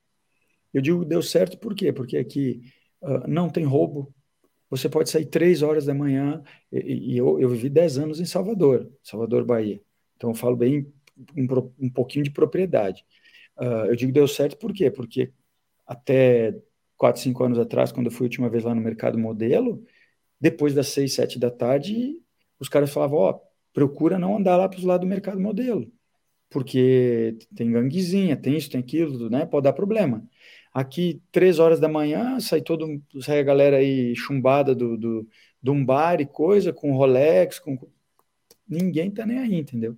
Eu 0.74 0.82
digo 0.82 1.06
deu 1.06 1.22
certo 1.22 1.60
por 1.60 1.76
quê? 1.76 1.94
Porque 1.94 2.18
aqui 2.18 2.62
uh, 3.02 3.28
não 3.28 3.50
tem 3.50 3.66
roubo. 3.66 4.14
Você 4.70 4.90
pode 4.90 5.10
sair 5.10 5.26
três 5.26 5.62
horas 5.62 5.86
da 5.86 5.94
manhã, 5.94 6.42
e, 6.72 7.14
e 7.14 7.18
eu, 7.18 7.40
eu 7.40 7.50
vivi 7.50 7.70
dez 7.70 7.98
anos 7.98 8.20
em 8.20 8.26
Salvador, 8.26 8.90
Salvador, 9.04 9.44
Bahia. 9.44 9.82
Então 10.16 10.32
eu 10.32 10.36
falo 10.36 10.56
bem 10.56 10.92
um, 11.36 11.74
um 11.80 11.90
pouquinho 11.90 12.24
de 12.24 12.32
propriedade. 12.32 13.06
Uh, 13.58 13.88
eu 13.88 13.96
digo 13.96 14.12
deu 14.12 14.28
certo 14.28 14.58
por 14.58 14.74
quê? 14.74 14.90
Porque 14.90 15.34
até 15.86 16.56
4, 16.98 17.22
5 17.22 17.44
anos 17.44 17.60
atrás, 17.60 17.92
quando 17.92 18.08
eu 18.08 18.12
fui 18.12 18.26
a 18.26 18.28
última 18.28 18.50
vez 18.50 18.64
lá 18.64 18.76
no 18.76 18.82
mercado 18.82 19.18
modelo, 19.18 19.84
depois 20.40 20.74
das 20.74 20.88
6, 20.90 21.14
7 21.14 21.40
da 21.40 21.50
tarde, 21.52 22.16
os 22.60 22.70
caras 22.70 22.92
falavam, 22.92 23.20
ó, 23.20 23.32
oh, 23.32 23.42
procura 23.74 24.20
não 24.20 24.38
andar 24.38 24.58
lá 24.58 24.70
para 24.70 24.78
os 24.80 24.84
lados 24.86 25.06
do 25.08 25.10
mercado 25.10 25.40
modelo, 25.40 25.92
porque 26.50 27.38
tem 27.56 27.72
ganguezinha, 27.72 28.36
tem 28.38 28.58
isso, 28.58 28.70
tem 28.70 28.82
aquilo, 28.82 29.30
né, 29.30 29.46
pode 29.46 29.66
dar 29.66 29.74
problema. 29.74 30.28
Aqui, 30.74 31.22
três 31.32 31.60
horas 31.60 31.80
da 31.80 31.90
manhã, 31.90 32.40
sai 32.40 32.62
todo, 32.62 33.02
sai 33.22 33.40
a 33.40 33.44
galera 33.44 33.78
aí 33.78 34.16
chumbada 34.16 34.76
do, 34.76 34.98
do, 34.98 35.28
de 35.62 35.72
um 35.72 35.84
bar 35.84 36.22
e 36.22 36.26
coisa, 36.26 36.74
com 36.74 36.94
Rolex, 36.94 37.60
com... 37.60 37.78
Ninguém 38.68 39.12
tá 39.12 39.26
nem 39.26 39.40
aí, 39.40 39.56
entendeu? 39.56 39.98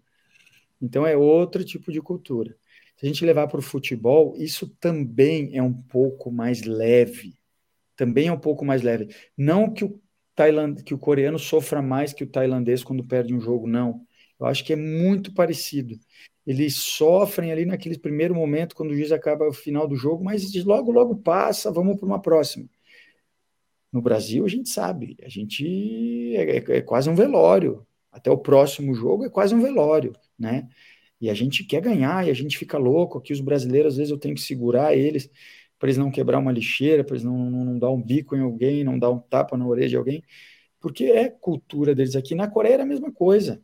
Então 0.81 1.05
é 1.05 1.15
outro 1.15 1.63
tipo 1.63 1.91
de 1.91 2.01
cultura. 2.01 2.55
Se 2.97 3.05
a 3.05 3.07
gente 3.07 3.25
levar 3.25 3.47
para 3.47 3.59
o 3.59 3.63
futebol, 3.63 4.35
isso 4.37 4.67
também 4.79 5.57
é 5.57 5.63
um 5.63 5.73
pouco 5.73 6.31
mais 6.31 6.63
leve. 6.63 7.35
Também 7.95 8.27
é 8.27 8.31
um 8.31 8.39
pouco 8.39 8.65
mais 8.65 8.81
leve. 8.81 9.09
Não 9.37 9.71
que 9.71 9.83
o, 9.83 9.99
Tailand, 10.35 10.83
que 10.83 10.93
o 10.93 10.97
coreano 10.97 11.37
sofra 11.39 11.81
mais 11.81 12.13
que 12.13 12.23
o 12.23 12.27
tailandês 12.27 12.83
quando 12.83 13.03
perde 13.03 13.33
um 13.33 13.41
jogo, 13.41 13.67
não. 13.67 14.05
Eu 14.39 14.45
acho 14.45 14.63
que 14.63 14.73
é 14.73 14.75
muito 14.75 15.33
parecido. 15.33 15.99
Eles 16.45 16.75
sofrem 16.75 17.51
ali 17.51 17.65
naquele 17.65 17.97
primeiro 17.97 18.33
momento, 18.33 18.75
quando 18.75 18.91
o 18.91 18.95
juiz 18.95 19.11
acaba 19.11 19.47
o 19.47 19.53
final 19.53 19.87
do 19.87 19.95
jogo, 19.95 20.23
mas 20.23 20.51
logo, 20.63 20.91
logo 20.91 21.15
passa, 21.17 21.71
vamos 21.71 21.97
para 21.97 22.05
uma 22.07 22.21
próxima. 22.21 22.67
No 23.91 24.01
Brasil, 24.01 24.45
a 24.45 24.47
gente 24.47 24.69
sabe, 24.69 25.17
a 25.23 25.29
gente 25.29 26.35
é, 26.35 26.57
é, 26.57 26.77
é 26.77 26.81
quase 26.81 27.09
um 27.09 27.15
velório. 27.15 27.85
Até 28.11 28.29
o 28.29 28.37
próximo 28.37 28.93
jogo 28.93 29.25
é 29.25 29.29
quase 29.29 29.55
um 29.55 29.61
velório 29.61 30.13
né? 30.41 30.67
E 31.19 31.29
a 31.29 31.33
gente 31.35 31.63
quer 31.63 31.81
ganhar 31.81 32.27
e 32.27 32.31
a 32.31 32.33
gente 32.33 32.57
fica 32.57 32.77
louco. 32.77 33.19
Aqui 33.19 33.31
os 33.31 33.39
brasileiros, 33.39 33.93
às 33.93 33.97
vezes, 33.97 34.11
eu 34.11 34.17
tenho 34.17 34.33
que 34.35 34.41
segurar 34.41 34.95
eles 34.95 35.29
para 35.77 35.87
eles 35.87 35.97
não 35.97 36.11
quebrar 36.11 36.39
uma 36.39 36.51
lixeira, 36.51 37.03
para 37.03 37.15
eles 37.15 37.23
não, 37.23 37.37
não, 37.49 37.65
não, 37.65 37.79
dar 37.79 37.89
um 37.89 38.01
bico 38.01 38.35
em 38.35 38.41
alguém, 38.41 38.83
não 38.83 38.99
dar 38.99 39.09
um 39.09 39.19
tapa 39.19 39.57
na 39.57 39.65
orelha 39.65 39.89
de 39.89 39.97
alguém, 39.97 40.23
porque 40.79 41.05
é 41.05 41.29
cultura 41.29 41.95
deles 41.95 42.15
aqui. 42.15 42.35
Na 42.35 42.47
Coreia 42.47 42.75
era 42.75 42.83
a 42.83 42.85
mesma 42.85 43.11
coisa. 43.11 43.63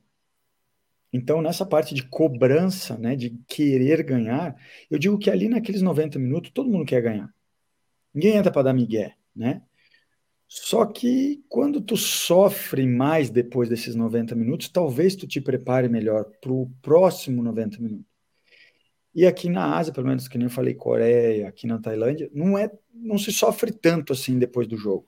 Então, 1.13 1.41
nessa 1.41 1.65
parte 1.65 1.95
de 1.95 2.03
cobrança, 2.03 2.97
né, 2.97 3.15
de 3.15 3.31
querer 3.47 4.03
ganhar, 4.03 4.55
eu 4.89 4.99
digo 4.99 5.17
que 5.17 5.29
ali 5.29 5.47
naqueles 5.47 5.81
90 5.81 6.19
minutos 6.19 6.51
todo 6.51 6.69
mundo 6.69 6.85
quer 6.85 7.01
ganhar. 7.01 7.33
Ninguém 8.13 8.35
entra 8.35 8.51
para 8.51 8.63
dar 8.63 8.73
migué, 8.73 9.15
né? 9.35 9.61
Só 10.47 10.85
que 10.85 11.43
quando 11.49 11.81
tu 11.81 11.97
sofre 11.97 12.87
mais 12.87 13.29
depois 13.29 13.67
desses 13.67 13.95
90 13.95 14.33
minutos, 14.33 14.69
talvez 14.69 15.15
tu 15.15 15.27
te 15.27 15.41
prepare 15.41 15.89
melhor 15.89 16.25
para 16.41 16.51
o 16.51 16.71
próximo 16.81 17.43
90 17.43 17.79
minutos. 17.81 18.05
E 19.13 19.25
aqui 19.25 19.49
na 19.49 19.77
Ásia, 19.77 19.91
pelo 19.91 20.07
menos 20.07 20.27
que 20.27 20.37
nem 20.37 20.45
eu 20.45 20.51
falei, 20.51 20.73
Coreia, 20.73 21.49
aqui 21.49 21.67
na 21.67 21.79
Tailândia, 21.79 22.29
não 22.33 22.57
é, 22.57 22.71
não 22.93 23.17
se 23.17 23.31
sofre 23.31 23.71
tanto 23.71 24.13
assim 24.13 24.37
depois 24.39 24.67
do 24.67 24.77
jogo. 24.77 25.07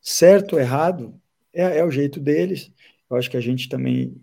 Certo 0.00 0.54
ou 0.54 0.60
errado, 0.60 1.20
é, 1.52 1.78
é 1.78 1.84
o 1.84 1.90
jeito 1.90 2.20
deles. 2.20 2.70
Eu 3.10 3.16
acho 3.16 3.30
que 3.30 3.36
a 3.36 3.40
gente 3.40 3.68
também 3.68 4.14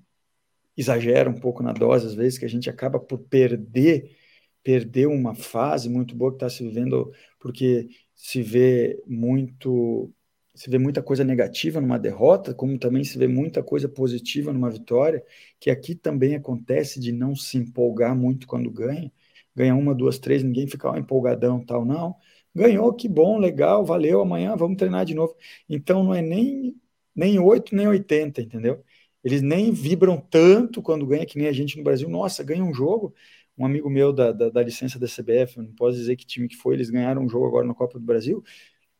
exagera 0.77 1.29
um 1.29 1.39
pouco 1.39 1.61
na 1.63 1.73
dose, 1.73 2.07
às 2.07 2.13
vezes, 2.13 2.37
que 2.37 2.45
a 2.45 2.49
gente 2.49 2.69
acaba 2.69 2.99
por 2.99 3.19
perder 3.19 4.15
perder 4.63 5.07
uma 5.07 5.33
fase 5.33 5.89
muito 5.89 6.15
boa 6.15 6.31
que 6.31 6.35
está 6.35 6.49
se 6.49 6.63
vivendo, 6.63 7.11
porque 7.39 7.89
se 8.13 8.41
vê 8.41 9.01
muito 9.07 10.13
se 10.59 10.69
vê 10.69 10.77
muita 10.77 11.01
coisa 11.01 11.23
negativa 11.23 11.79
numa 11.79 11.97
derrota, 11.97 12.53
como 12.53 12.77
também 12.77 13.03
se 13.03 13.17
vê 13.17 13.27
muita 13.27 13.63
coisa 13.63 13.87
positiva 13.87 14.51
numa 14.51 14.69
vitória, 14.69 15.23
que 15.59 15.69
aqui 15.69 15.95
também 15.95 16.35
acontece 16.35 16.99
de 16.99 17.11
não 17.11 17.33
se 17.35 17.57
empolgar 17.57 18.15
muito 18.15 18.45
quando 18.47 18.69
ganha, 18.69 19.11
ganha 19.55 19.73
uma, 19.75 19.95
duas, 19.95 20.19
três, 20.19 20.43
ninguém 20.43 20.67
fica 20.67 20.97
empolgadão 20.97 21.63
tal, 21.65 21.85
não. 21.85 22.15
Ganhou, 22.53 22.93
que 22.93 23.07
bom, 23.07 23.37
legal, 23.37 23.85
valeu, 23.85 24.21
amanhã 24.21 24.55
vamos 24.55 24.77
treinar 24.77 25.05
de 25.05 25.13
novo. 25.15 25.35
Então 25.69 26.03
não 26.03 26.13
é 26.13 26.21
nem 26.21 26.75
nem 27.15 27.39
8, 27.39 27.75
nem 27.75 27.87
80, 27.87 28.41
entendeu? 28.41 28.83
Eles 29.23 29.41
nem 29.41 29.71
vibram 29.71 30.17
tanto 30.19 30.81
quando 30.81 31.05
ganha, 31.05 31.25
que 31.25 31.37
nem 31.37 31.47
a 31.47 31.51
gente 31.51 31.77
no 31.77 31.83
Brasil. 31.83 32.07
Nossa, 32.09 32.43
ganha 32.43 32.63
um 32.63 32.73
jogo. 32.73 33.13
Um 33.57 33.65
amigo 33.65 33.89
meu 33.89 34.13
da, 34.13 34.31
da, 34.31 34.49
da 34.49 34.63
licença 34.63 34.97
da 34.97 35.05
CBF, 35.07 35.57
não 35.59 35.73
posso 35.75 35.97
dizer 35.97 36.15
que 36.15 36.25
time 36.25 36.47
que 36.47 36.55
foi, 36.55 36.75
eles 36.75 36.89
ganharam 36.89 37.23
um 37.23 37.29
jogo 37.29 37.45
agora 37.45 37.67
na 37.67 37.73
Copa 37.73 37.99
do 37.99 38.05
Brasil. 38.05 38.41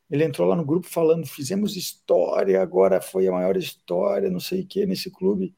Ele 0.09 0.23
entrou 0.23 0.47
lá 0.47 0.55
no 0.55 0.65
grupo 0.65 0.87
falando: 0.87 1.25
fizemos 1.27 1.75
história, 1.75 2.61
agora 2.61 3.01
foi 3.01 3.27
a 3.27 3.31
maior 3.31 3.55
história, 3.57 4.29
não 4.29 4.39
sei 4.39 4.61
o 4.61 4.67
que, 4.67 4.85
nesse 4.85 5.11
clube. 5.11 5.55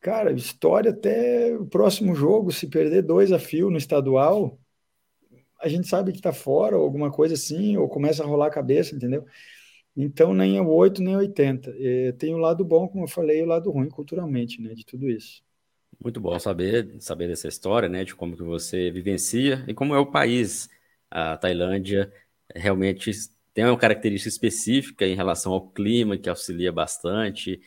Cara, 0.00 0.32
história 0.32 0.90
até 0.90 1.56
o 1.56 1.66
próximo 1.66 2.14
jogo, 2.14 2.52
se 2.52 2.68
perder 2.68 3.02
dois 3.02 3.32
a 3.32 3.38
fio 3.38 3.70
no 3.70 3.78
estadual, 3.78 4.58
a 5.60 5.68
gente 5.68 5.88
sabe 5.88 6.12
que 6.12 6.20
tá 6.20 6.32
fora, 6.32 6.76
ou 6.76 6.84
alguma 6.84 7.10
coisa 7.10 7.34
assim, 7.34 7.76
ou 7.76 7.88
começa 7.88 8.22
a 8.22 8.26
rolar 8.26 8.48
a 8.48 8.50
cabeça, 8.50 8.94
entendeu? 8.94 9.24
Então, 9.96 10.34
nem 10.34 10.60
o 10.60 10.68
8, 10.68 11.02
nem 11.02 11.14
é 11.14 11.18
80. 11.18 11.74
É, 11.78 12.12
tem 12.12 12.34
o 12.34 12.38
lado 12.38 12.64
bom, 12.64 12.88
como 12.88 13.04
eu 13.04 13.08
falei, 13.08 13.40
e 13.40 13.42
o 13.42 13.46
lado 13.46 13.70
ruim 13.70 13.88
culturalmente, 13.88 14.60
né, 14.60 14.74
de 14.74 14.84
tudo 14.84 15.08
isso. 15.08 15.42
Muito 16.02 16.20
bom 16.20 16.38
saber, 16.38 17.00
saber 17.00 17.28
dessa 17.28 17.48
história, 17.48 17.88
né, 17.88 18.04
de 18.04 18.14
como 18.14 18.36
que 18.36 18.42
você 18.42 18.90
vivencia 18.90 19.64
e 19.66 19.72
como 19.72 19.94
é 19.94 19.98
o 19.98 20.10
país. 20.10 20.68
A 21.10 21.36
Tailândia 21.36 22.12
realmente 22.54 23.10
tem 23.54 23.64
uma 23.64 23.78
característica 23.78 24.28
específica 24.28 25.06
em 25.06 25.14
relação 25.14 25.52
ao 25.52 25.70
clima, 25.70 26.18
que 26.18 26.28
auxilia 26.28 26.72
bastante. 26.72 27.60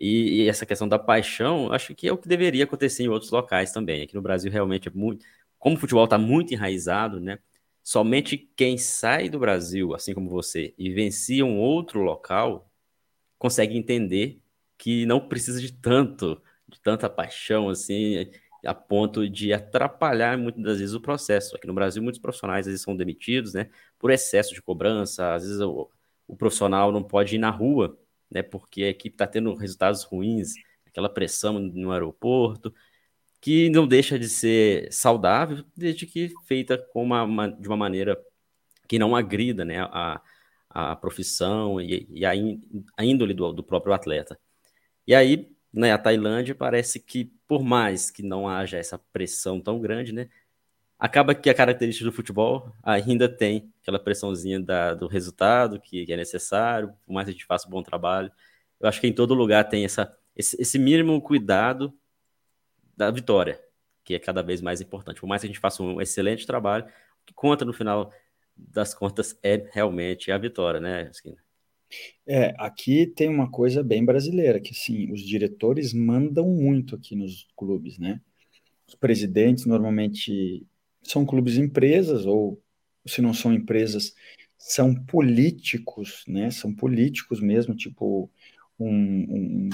E, 0.00 0.42
e, 0.42 0.48
essa 0.48 0.66
questão 0.66 0.88
da 0.88 0.98
paixão, 0.98 1.72
acho 1.72 1.94
que 1.94 2.08
é 2.08 2.12
o 2.12 2.18
que 2.18 2.28
deveria 2.28 2.64
acontecer 2.64 3.04
em 3.04 3.08
outros 3.08 3.30
locais 3.30 3.72
também. 3.72 4.02
Aqui 4.02 4.14
no 4.14 4.22
Brasil, 4.22 4.50
realmente 4.50 4.88
é 4.88 4.92
muito. 4.92 5.24
Como 5.58 5.76
o 5.76 5.78
futebol 5.80 6.04
está 6.04 6.18
muito 6.18 6.52
enraizado, 6.52 7.20
né? 7.20 7.38
Somente 7.82 8.36
quem 8.56 8.76
sai 8.78 9.28
do 9.28 9.38
Brasil, 9.38 9.94
assim 9.94 10.14
como 10.14 10.28
você, 10.28 10.74
e 10.78 10.92
vencia 10.92 11.44
um 11.46 11.58
outro 11.58 12.00
local, 12.00 12.70
consegue 13.38 13.76
entender 13.76 14.40
que 14.76 15.06
não 15.06 15.20
precisa 15.28 15.60
de 15.60 15.72
tanto, 15.72 16.40
de 16.68 16.80
tanta 16.80 17.08
paixão, 17.10 17.68
assim, 17.68 18.30
a 18.64 18.74
ponto 18.74 19.28
de 19.28 19.52
atrapalhar 19.52 20.36
muitas 20.38 20.62
das 20.62 20.78
vezes 20.80 20.94
o 20.94 21.00
processo. 21.00 21.56
Aqui 21.56 21.66
no 21.66 21.74
Brasil, 21.74 22.02
muitos 22.02 22.20
profissionais 22.20 22.66
às 22.66 22.72
vezes 22.72 22.82
são 22.82 22.96
demitidos, 22.96 23.54
né, 23.54 23.70
por 23.98 24.10
excesso 24.10 24.54
de 24.54 24.62
cobrança, 24.62 25.34
às 25.34 25.42
vezes 25.42 25.60
o, 25.60 25.90
o 26.26 26.36
profissional 26.36 26.92
não 26.92 27.02
pode 27.02 27.36
ir 27.36 27.38
na 27.38 27.50
rua, 27.50 27.98
né, 28.30 28.42
porque 28.42 28.84
a 28.84 28.88
equipe 28.88 29.14
está 29.14 29.26
tendo 29.26 29.54
resultados 29.54 30.02
ruins, 30.04 30.54
aquela 30.86 31.08
pressão 31.08 31.58
no 31.58 31.92
aeroporto, 31.92 32.72
que 33.40 33.70
não 33.70 33.86
deixa 33.86 34.18
de 34.18 34.28
ser 34.28 34.92
saudável, 34.92 35.64
desde 35.76 36.06
que 36.06 36.32
feita 36.46 36.76
com 36.76 37.02
uma, 37.02 37.22
uma 37.22 37.48
de 37.48 37.68
uma 37.68 37.76
maneira 37.76 38.20
que 38.88 38.98
não 38.98 39.14
agrida, 39.14 39.64
né, 39.64 39.80
a, 39.80 40.20
a 40.70 40.96
profissão 40.96 41.80
e, 41.80 42.06
e 42.10 42.24
a, 42.24 42.34
in, 42.34 42.62
a 42.96 43.04
índole 43.04 43.34
do, 43.34 43.52
do 43.52 43.62
próprio 43.62 43.92
atleta. 43.92 44.38
E 45.06 45.14
aí, 45.14 45.50
né, 45.72 45.92
a 45.92 45.98
Tailândia 45.98 46.54
parece 46.54 47.00
que, 47.00 47.32
por 47.46 47.62
mais 47.62 48.10
que 48.10 48.22
não 48.22 48.48
haja 48.48 48.76
essa 48.78 48.98
pressão 49.12 49.60
tão 49.60 49.80
grande, 49.80 50.12
né, 50.12 50.28
acaba 50.98 51.34
que 51.34 51.48
a 51.48 51.54
característica 51.54 52.04
do 52.04 52.14
futebol 52.14 52.72
ainda 52.82 53.28
tem 53.28 53.72
aquela 53.80 53.98
pressãozinha 53.98 54.58
da, 54.58 54.94
do 54.94 55.06
resultado 55.06 55.80
que, 55.80 56.04
que, 56.04 56.12
é 56.12 56.16
necessário, 56.16 56.92
por 57.06 57.12
mais 57.12 57.26
que 57.26 57.30
a 57.30 57.32
gente 57.32 57.46
faça 57.46 57.68
um 57.68 57.70
bom 57.70 57.82
trabalho. 57.82 58.32
Eu 58.80 58.88
acho 58.88 59.00
que 59.00 59.06
em 59.06 59.12
todo 59.12 59.34
lugar 59.34 59.68
tem 59.68 59.84
essa, 59.84 60.12
esse, 60.34 60.60
esse 60.60 60.78
mínimo 60.78 61.20
cuidado 61.22 61.96
da 62.96 63.10
vitória, 63.10 63.60
que 64.04 64.14
é 64.14 64.18
cada 64.18 64.42
vez 64.42 64.60
mais 64.60 64.80
importante. 64.80 65.20
Por 65.20 65.28
mais 65.28 65.40
que 65.40 65.46
a 65.46 65.50
gente 65.50 65.60
faça 65.60 65.82
um 65.82 66.00
excelente 66.00 66.46
trabalho, 66.46 66.84
o 66.84 67.26
que 67.26 67.34
conta 67.34 67.64
no 67.64 67.72
final 67.72 68.12
das 68.56 68.92
contas 68.92 69.38
é 69.40 69.68
realmente 69.72 70.32
a 70.32 70.38
vitória, 70.38 70.80
né, 70.80 71.08
Esquina? 71.12 71.36
É, 72.26 72.54
aqui 72.58 73.06
tem 73.06 73.28
uma 73.28 73.50
coisa 73.50 73.82
bem 73.82 74.04
brasileira, 74.04 74.60
que 74.60 74.72
assim, 74.72 75.10
os 75.12 75.22
diretores 75.22 75.94
mandam 75.94 76.46
muito 76.48 76.96
aqui 76.96 77.14
nos 77.14 77.46
clubes, 77.56 77.98
né? 77.98 78.20
Os 78.86 78.94
presidentes 78.94 79.64
normalmente 79.64 80.66
são 81.02 81.24
clubes 81.26 81.56
empresas, 81.56 82.26
ou 82.26 82.62
se 83.06 83.22
não 83.22 83.32
são 83.34 83.52
empresas, 83.52 84.14
são 84.58 84.94
políticos, 84.94 86.24
né? 86.26 86.50
São 86.50 86.74
políticos 86.74 87.40
mesmo, 87.40 87.74
tipo 87.74 88.30
um, 88.78 88.88
um 88.88 89.68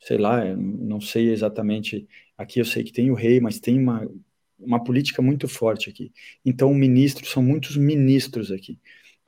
sei 0.00 0.18
lá, 0.18 0.44
não 0.56 1.00
sei 1.00 1.30
exatamente, 1.30 2.08
aqui 2.36 2.60
eu 2.60 2.64
sei 2.64 2.82
que 2.82 2.92
tem 2.92 3.10
o 3.10 3.14
rei, 3.14 3.40
mas 3.40 3.60
tem 3.60 3.78
uma, 3.78 4.08
uma 4.58 4.82
política 4.82 5.22
muito 5.22 5.46
forte 5.48 5.90
aqui. 5.90 6.12
Então, 6.44 6.74
ministros, 6.74 7.30
são 7.30 7.42
muitos 7.42 7.76
ministros 7.76 8.50
aqui. 8.50 8.78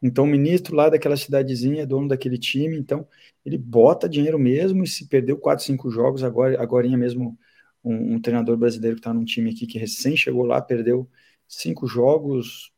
Então, 0.02 0.24
o 0.24 0.26
ministro 0.26 0.74
lá 0.76 0.90
daquela 0.90 1.16
cidadezinha 1.16 1.82
é 1.82 1.86
dono 1.86 2.08
daquele 2.08 2.38
time, 2.38 2.76
então 2.76 3.06
ele 3.44 3.56
bota 3.56 4.08
dinheiro 4.08 4.38
mesmo 4.38 4.84
e 4.84 4.86
se 4.86 5.08
perdeu 5.08 5.38
quatro, 5.38 5.64
cinco 5.64 5.90
jogos, 5.90 6.22
agora, 6.24 6.60
agora 6.60 6.88
mesmo 6.96 7.38
um, 7.82 8.14
um 8.14 8.20
treinador 8.20 8.56
brasileiro 8.56 8.96
que 8.96 9.00
está 9.00 9.14
num 9.14 9.24
time 9.24 9.50
aqui 9.50 9.66
que 9.66 9.78
recém 9.78 10.16
chegou 10.16 10.44
lá, 10.44 10.60
perdeu 10.60 11.08
cinco 11.54 11.86
jogos, 11.86 12.72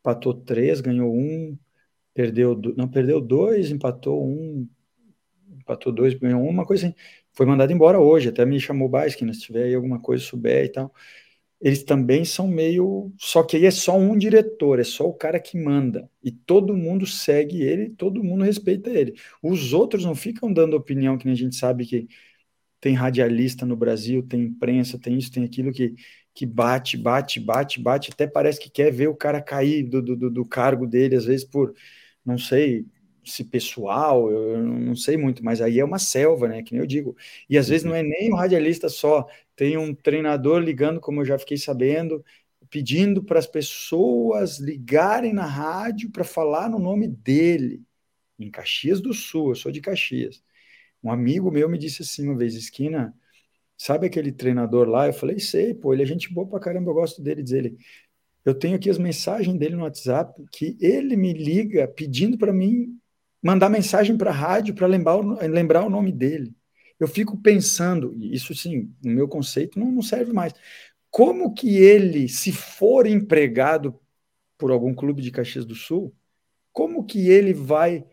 empatou 0.00 0.34
três, 0.34 0.80
ganhou 0.80 1.14
um, 1.14 1.58
perdeu, 2.14 2.60
não, 2.76 2.88
perdeu 2.88 3.20
dois, 3.20 3.70
empatou 3.70 4.26
um, 4.26 4.68
empatou 5.50 5.92
dois, 5.92 6.14
ganhou 6.14 6.42
um, 6.42 6.48
uma 6.48 6.66
coisa 6.66 6.86
assim. 6.88 6.96
Foi 7.32 7.46
mandado 7.46 7.72
embora 7.72 8.00
hoje, 8.00 8.28
até 8.30 8.44
me 8.46 8.58
chamou 8.60 8.90
que 8.90 9.34
se 9.34 9.40
tiver 9.40 9.64
aí 9.64 9.74
alguma 9.74 10.00
coisa, 10.00 10.24
souber 10.24 10.64
e 10.66 10.68
tal 10.70 10.92
eles 11.60 11.82
também 11.82 12.24
são 12.24 12.46
meio. 12.48 13.12
Só 13.18 13.42
que 13.42 13.56
aí 13.56 13.66
é 13.66 13.70
só 13.70 13.96
um 13.98 14.16
diretor, 14.16 14.78
é 14.78 14.84
só 14.84 15.08
o 15.08 15.14
cara 15.14 15.40
que 15.40 15.58
manda. 15.58 16.10
E 16.22 16.30
todo 16.30 16.76
mundo 16.76 17.06
segue 17.06 17.62
ele, 17.62 17.90
todo 17.90 18.22
mundo 18.22 18.44
respeita 18.44 18.90
ele. 18.90 19.14
Os 19.42 19.72
outros 19.72 20.04
não 20.04 20.14
ficam 20.14 20.52
dando 20.52 20.76
opinião, 20.76 21.16
que 21.18 21.24
nem 21.24 21.34
a 21.34 21.36
gente 21.36 21.56
sabe 21.56 21.86
que 21.86 22.08
tem 22.80 22.94
radialista 22.94 23.66
no 23.66 23.76
Brasil, 23.76 24.22
tem 24.22 24.42
imprensa, 24.42 24.98
tem 24.98 25.16
isso, 25.18 25.32
tem 25.32 25.44
aquilo 25.44 25.72
que, 25.72 25.94
que 26.36 26.46
bate, 26.46 26.98
bate, 26.98 27.40
bate, 27.40 27.80
bate, 27.80 28.12
até 28.12 28.26
parece 28.28 28.60
que 28.60 28.70
quer 28.70 28.92
ver 28.92 29.08
o 29.08 29.16
cara 29.16 29.42
cair 29.42 29.84
do, 29.84 30.02
do, 30.02 30.30
do 30.30 30.46
cargo 30.46 30.86
dele, 30.86 31.16
às 31.16 31.24
vezes 31.26 31.44
por, 31.46 31.74
não 32.24 32.38
sei, 32.38 32.86
se 33.24 33.44
pessoal, 33.44 34.30
eu 34.30 34.62
não 34.62 34.94
sei 34.96 35.16
muito, 35.16 35.44
mas 35.44 35.60
aí 35.62 35.80
é 35.80 35.84
uma 35.84 35.98
selva, 35.98 36.48
né? 36.48 36.62
Que 36.62 36.72
nem 36.72 36.80
eu 36.80 36.86
digo. 36.86 37.16
E 37.48 37.58
às 37.58 37.68
vezes 37.68 37.84
não 37.84 37.94
é 37.94 38.02
nem 38.02 38.32
o 38.32 38.36
radialista 38.36 38.88
só, 38.88 39.26
tem 39.56 39.76
um 39.78 39.94
treinador 39.94 40.60
ligando, 40.60 41.00
como 41.00 41.22
eu 41.22 41.24
já 41.24 41.38
fiquei 41.38 41.56
sabendo, 41.56 42.24
pedindo 42.70 43.22
para 43.24 43.38
as 43.38 43.46
pessoas 43.46 44.58
ligarem 44.58 45.32
na 45.32 45.46
rádio 45.46 46.10
para 46.10 46.24
falar 46.24 46.68
no 46.70 46.78
nome 46.78 47.08
dele, 47.08 47.82
em 48.38 48.50
Caxias 48.50 49.00
do 49.00 49.14
Sul, 49.14 49.50
eu 49.50 49.54
sou 49.56 49.72
de 49.72 49.80
Caxias. 49.80 50.42
Um 51.02 51.10
amigo 51.10 51.50
meu 51.50 51.68
me 51.68 51.78
disse 51.78 52.02
assim 52.02 52.26
uma 52.28 52.36
vez, 52.36 52.54
esquina, 52.54 53.14
sabe 53.76 54.06
aquele 54.06 54.32
treinador 54.32 54.88
lá? 54.88 55.06
Eu 55.06 55.12
falei, 55.12 55.38
sei, 55.38 55.74
pô, 55.74 55.92
ele 55.92 56.02
é 56.02 56.06
gente 56.06 56.32
boa 56.32 56.46
pra 56.46 56.60
caramba, 56.60 56.90
eu 56.90 56.94
gosto 56.94 57.22
dele, 57.22 57.42
diz 57.42 57.52
ele. 57.52 57.76
Eu 58.44 58.54
tenho 58.54 58.76
aqui 58.76 58.88
as 58.88 58.98
mensagens 58.98 59.58
dele 59.58 59.74
no 59.74 59.82
WhatsApp 59.82 60.32
que 60.52 60.76
ele 60.80 61.16
me 61.16 61.32
liga 61.32 61.88
pedindo 61.88 62.38
para 62.38 62.52
mim 62.52 62.96
mandar 63.42 63.68
mensagem 63.68 64.16
para 64.16 64.30
a 64.30 64.34
rádio 64.34 64.74
para 64.74 64.86
lembrar, 64.86 65.16
lembrar 65.48 65.84
o 65.84 65.90
nome 65.90 66.12
dele. 66.12 66.54
Eu 66.98 67.06
fico 67.08 67.36
pensando, 67.36 68.16
isso 68.20 68.54
sim, 68.54 68.90
no 69.04 69.12
meu 69.12 69.28
conceito 69.28 69.78
não, 69.78 69.90
não 69.92 70.02
serve 70.02 70.32
mais. 70.32 70.52
Como 71.10 71.54
que 71.54 71.76
ele, 71.76 72.28
se 72.28 72.52
for 72.52 73.06
empregado 73.06 73.98
por 74.56 74.70
algum 74.70 74.94
clube 74.94 75.22
de 75.22 75.30
Caxias 75.30 75.64
do 75.64 75.74
Sul, 75.74 76.14
como 76.72 77.04
que 77.04 77.28
ele 77.28 77.52
vai 77.52 78.04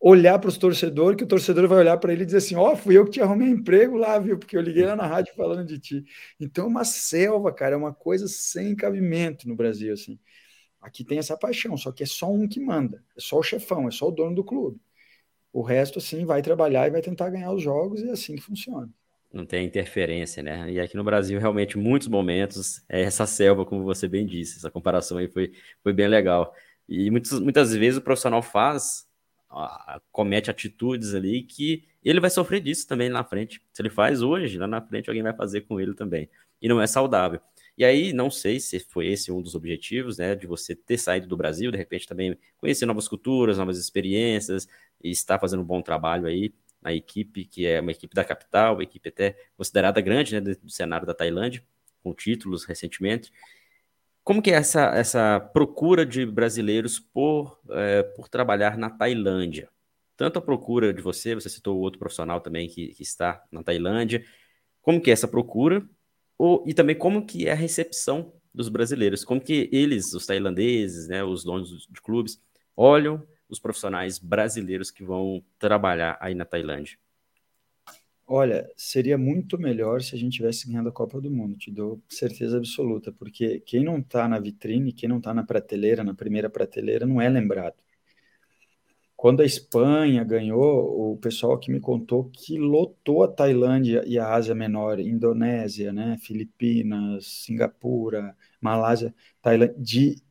olhar 0.00 0.38
para 0.38 0.48
os 0.48 0.56
torcedores, 0.58 1.16
que 1.16 1.24
o 1.24 1.26
torcedor 1.26 1.66
vai 1.68 1.78
olhar 1.78 1.96
para 1.98 2.12
ele 2.12 2.22
e 2.22 2.26
dizer 2.26 2.38
assim: 2.38 2.54
Ó, 2.54 2.72
oh, 2.72 2.76
fui 2.76 2.96
eu 2.96 3.04
que 3.04 3.12
te 3.12 3.20
arrumei 3.20 3.48
emprego 3.48 3.96
lá, 3.96 4.18
viu? 4.18 4.38
Porque 4.38 4.56
eu 4.56 4.60
liguei 4.60 4.84
lá 4.84 4.96
na 4.96 5.06
rádio 5.06 5.34
falando 5.34 5.66
de 5.66 5.78
ti. 5.78 6.04
Então 6.38 6.64
é 6.66 6.68
uma 6.68 6.84
selva, 6.84 7.52
cara, 7.52 7.74
é 7.74 7.78
uma 7.78 7.92
coisa 7.94 8.28
sem 8.28 8.74
cabimento 8.76 9.48
no 9.48 9.56
Brasil, 9.56 9.92
assim. 9.92 10.18
Aqui 10.80 11.04
tem 11.04 11.18
essa 11.18 11.36
paixão, 11.36 11.76
só 11.76 11.90
que 11.90 12.04
é 12.04 12.06
só 12.06 12.30
um 12.30 12.46
que 12.48 12.60
manda, 12.60 13.02
é 13.16 13.20
só 13.20 13.38
o 13.38 13.42
chefão, 13.42 13.88
é 13.88 13.90
só 13.90 14.08
o 14.08 14.12
dono 14.12 14.34
do 14.34 14.44
clube. 14.44 14.80
O 15.52 15.62
resto, 15.62 15.98
assim, 15.98 16.24
vai 16.24 16.40
trabalhar 16.40 16.86
e 16.86 16.90
vai 16.90 17.00
tentar 17.02 17.30
ganhar 17.30 17.52
os 17.52 17.62
jogos, 17.62 18.00
e 18.00 18.08
é 18.08 18.12
assim 18.12 18.36
que 18.36 18.42
funciona. 18.42 18.88
Não 19.32 19.44
tem 19.44 19.66
interferência, 19.66 20.42
né? 20.42 20.70
E 20.70 20.80
aqui 20.80 20.96
no 20.96 21.02
Brasil, 21.02 21.38
realmente, 21.40 21.76
muitos 21.76 22.06
momentos, 22.06 22.82
é 22.88 23.02
essa 23.02 23.26
selva, 23.26 23.66
como 23.66 23.82
você 23.82 24.06
bem 24.08 24.24
disse, 24.24 24.58
essa 24.58 24.70
comparação 24.70 25.18
aí 25.18 25.26
foi, 25.28 25.52
foi 25.82 25.92
bem 25.92 26.06
legal. 26.06 26.54
E 26.88 27.10
muitas, 27.10 27.40
muitas 27.40 27.74
vezes 27.74 27.98
o 27.98 28.02
profissional 28.02 28.40
faz 28.40 29.07
comete 30.12 30.50
atitudes 30.50 31.14
ali 31.14 31.42
que 31.42 31.84
ele 32.04 32.20
vai 32.20 32.30
sofrer 32.30 32.60
disso 32.60 32.86
também 32.86 33.08
na 33.08 33.24
frente. 33.24 33.60
Se 33.72 33.82
ele 33.82 33.90
faz 33.90 34.22
hoje, 34.22 34.58
lá 34.58 34.66
na 34.66 34.80
frente 34.80 35.08
alguém 35.08 35.22
vai 35.22 35.34
fazer 35.34 35.62
com 35.62 35.80
ele 35.80 35.94
também. 35.94 36.28
E 36.60 36.68
não 36.68 36.80
é 36.80 36.86
saudável. 36.86 37.40
E 37.76 37.84
aí, 37.84 38.12
não 38.12 38.28
sei 38.30 38.58
se 38.58 38.80
foi 38.80 39.06
esse 39.06 39.30
um 39.30 39.40
dos 39.40 39.54
objetivos, 39.54 40.18
né, 40.18 40.34
de 40.34 40.48
você 40.48 40.74
ter 40.74 40.98
saído 40.98 41.28
do 41.28 41.36
Brasil, 41.36 41.70
de 41.70 41.78
repente 41.78 42.08
também 42.08 42.36
conhecer 42.56 42.86
novas 42.86 43.06
culturas, 43.06 43.56
novas 43.56 43.78
experiências, 43.78 44.66
e 45.02 45.10
estar 45.10 45.38
fazendo 45.38 45.62
um 45.62 45.64
bom 45.64 45.80
trabalho 45.80 46.26
aí 46.26 46.52
na 46.82 46.92
equipe, 46.92 47.44
que 47.44 47.66
é 47.66 47.80
uma 47.80 47.92
equipe 47.92 48.14
da 48.14 48.24
capital, 48.24 48.74
uma 48.74 48.82
equipe 48.82 49.08
até 49.08 49.36
considerada 49.56 50.00
grande, 50.00 50.34
né, 50.34 50.40
do 50.40 50.70
cenário 50.70 51.06
da 51.06 51.14
Tailândia, 51.14 51.62
com 52.02 52.12
títulos 52.12 52.64
recentemente. 52.64 53.32
Como 54.28 54.42
que 54.42 54.50
é 54.50 54.56
essa, 54.56 54.94
essa 54.94 55.40
procura 55.40 56.04
de 56.04 56.26
brasileiros 56.26 57.00
por, 57.00 57.58
é, 57.70 58.02
por 58.02 58.28
trabalhar 58.28 58.76
na 58.76 58.90
Tailândia? 58.90 59.70
Tanto 60.18 60.38
a 60.38 60.42
procura 60.42 60.92
de 60.92 61.00
você, 61.00 61.34
você 61.34 61.48
citou 61.48 61.78
outro 61.78 61.98
profissional 61.98 62.38
também 62.38 62.68
que, 62.68 62.88
que 62.88 63.02
está 63.02 63.42
na 63.50 63.62
Tailândia, 63.62 64.22
como 64.82 65.00
que 65.00 65.08
é 65.08 65.14
essa 65.14 65.26
procura? 65.26 65.82
E 66.66 66.74
também 66.74 66.94
como 66.94 67.24
que 67.24 67.48
é 67.48 67.52
a 67.52 67.54
recepção 67.54 68.34
dos 68.52 68.68
brasileiros? 68.68 69.24
Como 69.24 69.40
que 69.40 69.70
eles, 69.72 70.12
os 70.12 70.26
tailandeses, 70.26 71.08
né, 71.08 71.24
os 71.24 71.42
donos 71.42 71.88
de 71.90 72.02
clubes, 72.02 72.38
olham 72.76 73.26
os 73.48 73.58
profissionais 73.58 74.18
brasileiros 74.18 74.90
que 74.90 75.02
vão 75.02 75.42
trabalhar 75.58 76.18
aí 76.20 76.34
na 76.34 76.44
Tailândia? 76.44 76.98
Olha, 78.28 78.70
seria 78.76 79.18
muito 79.18 79.58
melhor 79.58 80.00
se 80.02 80.14
a 80.14 80.18
gente 80.18 80.34
tivesse 80.36 80.68
ganhado 80.68 80.88
a 80.88 80.92
Copa 80.92 81.20
do 81.20 81.28
Mundo, 81.30 81.56
te 81.58 81.68
dou 81.70 82.00
certeza 82.08 82.56
absoluta, 82.58 83.10
porque 83.10 83.58
quem 83.60 83.82
não 83.82 83.98
está 83.98 84.28
na 84.28 84.38
vitrine, 84.38 84.92
quem 84.92 85.08
não 85.08 85.18
está 85.18 85.34
na 85.34 85.42
prateleira, 85.44 86.04
na 86.04 86.14
primeira 86.14 86.48
prateleira, 86.48 87.04
não 87.06 87.20
é 87.20 87.28
lembrado. 87.28 87.74
Quando 89.16 89.40
a 89.42 89.44
Espanha 89.44 90.22
ganhou, 90.22 91.12
o 91.12 91.16
pessoal 91.16 91.58
que 91.58 91.72
me 91.72 91.80
contou 91.80 92.30
que 92.30 92.56
lotou 92.56 93.24
a 93.24 93.28
Tailândia 93.28 94.04
e 94.06 94.16
a 94.18 94.32
Ásia 94.32 94.54
Menor, 94.54 95.00
Indonésia, 95.00 95.92
né, 95.92 96.16
Filipinas, 96.22 97.26
Singapura, 97.26 98.36
Malásia, 98.60 99.12
Tailândia, 99.42 99.74
de, 99.78 100.22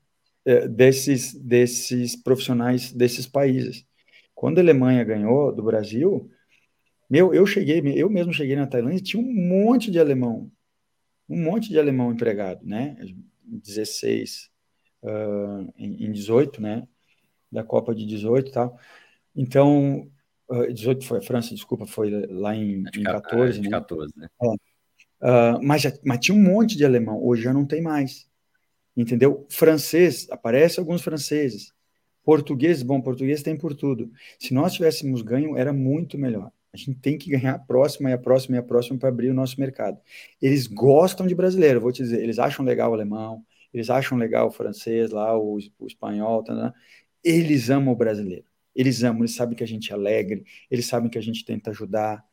eh, 0.46 0.68
desses, 0.68 1.34
desses 1.36 2.16
profissionais 2.16 2.92
desses 2.94 3.28
países. 3.28 3.86
Quando 4.36 4.60
a 4.60 4.62
Alemanha 4.62 5.04
ganhou 5.04 5.54
do 5.54 5.64
Brasil, 5.64 6.30
meu, 7.10 7.34
eu 7.34 7.46
cheguei, 7.46 7.82
eu 7.96 8.10
mesmo 8.10 8.34
cheguei 8.34 8.56
na 8.56 8.68
Tailândia 8.68 9.00
e 9.00 9.04
tinha 9.04 9.22
um 9.22 9.34
monte 9.34 9.90
de 9.90 10.00
alemão, 10.00 10.52
um 11.30 11.42
monte 11.42 11.70
de 11.70 11.80
alemão 11.80 12.12
empregado, 12.12 12.66
né? 12.66 12.98
16, 13.44 14.50
uh, 15.04 15.74
em, 15.78 16.06
em 16.06 16.12
18, 16.12 16.62
né? 16.62 16.88
Da 17.52 17.64
Copa 17.64 17.96
de 17.96 18.06
18 18.06 18.50
e 18.50 18.52
tal. 18.52 18.80
Então, 19.36 20.10
uh, 20.50 20.74
18 20.74 21.06
foi 21.06 21.20
a 21.20 21.22
França, 21.22 21.54
desculpa, 21.54 21.86
foi 21.86 22.10
lá 22.28 22.56
em, 22.56 22.84
em 22.96 23.04
14, 23.04 23.62
né? 23.62 23.70
14, 23.70 24.14
né? 24.16 24.28
É. 24.42 24.48
Uh, 25.20 25.60
mas, 25.64 25.82
já, 25.82 25.94
mas 26.04 26.20
tinha 26.20 26.38
um 26.38 26.42
monte 26.42 26.78
de 26.78 26.86
alemão, 26.86 27.24
hoje 27.24 27.44
já 27.44 27.54
não 27.54 27.66
tem 27.66 27.82
mais. 27.82 28.28
Entendeu? 28.96 29.46
Francês, 29.50 30.28
aparece 30.30 30.80
alguns 30.80 31.02
franceses. 31.02 31.72
Português, 32.24 32.82
bom, 32.82 33.00
português 33.00 33.42
tem 33.42 33.56
por 33.56 33.74
tudo. 33.74 34.12
Se 34.40 34.54
nós 34.54 34.74
tivéssemos 34.74 35.22
ganho, 35.22 35.56
era 35.56 35.72
muito 35.72 36.18
melhor. 36.18 36.52
A 36.78 36.86
gente 36.86 37.00
tem 37.00 37.18
que 37.18 37.30
ganhar 37.32 37.56
a 37.56 37.60
próxima 37.60 38.10
e 38.10 38.14
a 38.14 38.18
próxima 38.18 38.56
e 38.58 38.60
a 38.60 38.64
próxima 38.64 39.00
para 39.00 39.10
abrir 39.10 39.30
o 39.30 39.34
nosso 39.34 39.60
mercado. 39.60 40.00
Eles 40.42 40.68
gostam 40.68 41.26
de 41.28 41.36
brasileiro, 41.36 41.82
vou 41.82 41.92
te 41.92 42.04
dizer, 42.04 42.22
eles 42.22 42.40
acham 42.40 42.64
legal 42.64 42.92
o 42.92 42.94
alemão, 42.94 43.44
eles 43.74 43.90
acham 43.90 44.18
legal 44.18 44.48
o 44.48 44.52
francês 44.52 45.12
lá, 45.12 45.38
o, 45.38 45.58
o 45.80 45.88
espanhol, 45.88 46.44
tá, 46.44 46.56
tá, 46.56 46.74
eles 47.24 47.70
amam 47.70 47.94
o 47.94 47.98
brasileiro. 47.98 48.46
Eles 48.76 49.04
amam, 49.04 49.22
eles 49.24 49.36
sabem 49.36 49.56
que 49.56 49.64
a 49.64 49.68
gente 49.68 49.92
é 49.92 49.96
alegre, 49.96 50.46
eles 50.70 50.86
sabem 50.86 51.10
que 51.10 51.18
a 51.18 51.22
gente 51.22 51.44
tenta 51.44 51.72
ajudar, 51.72 52.24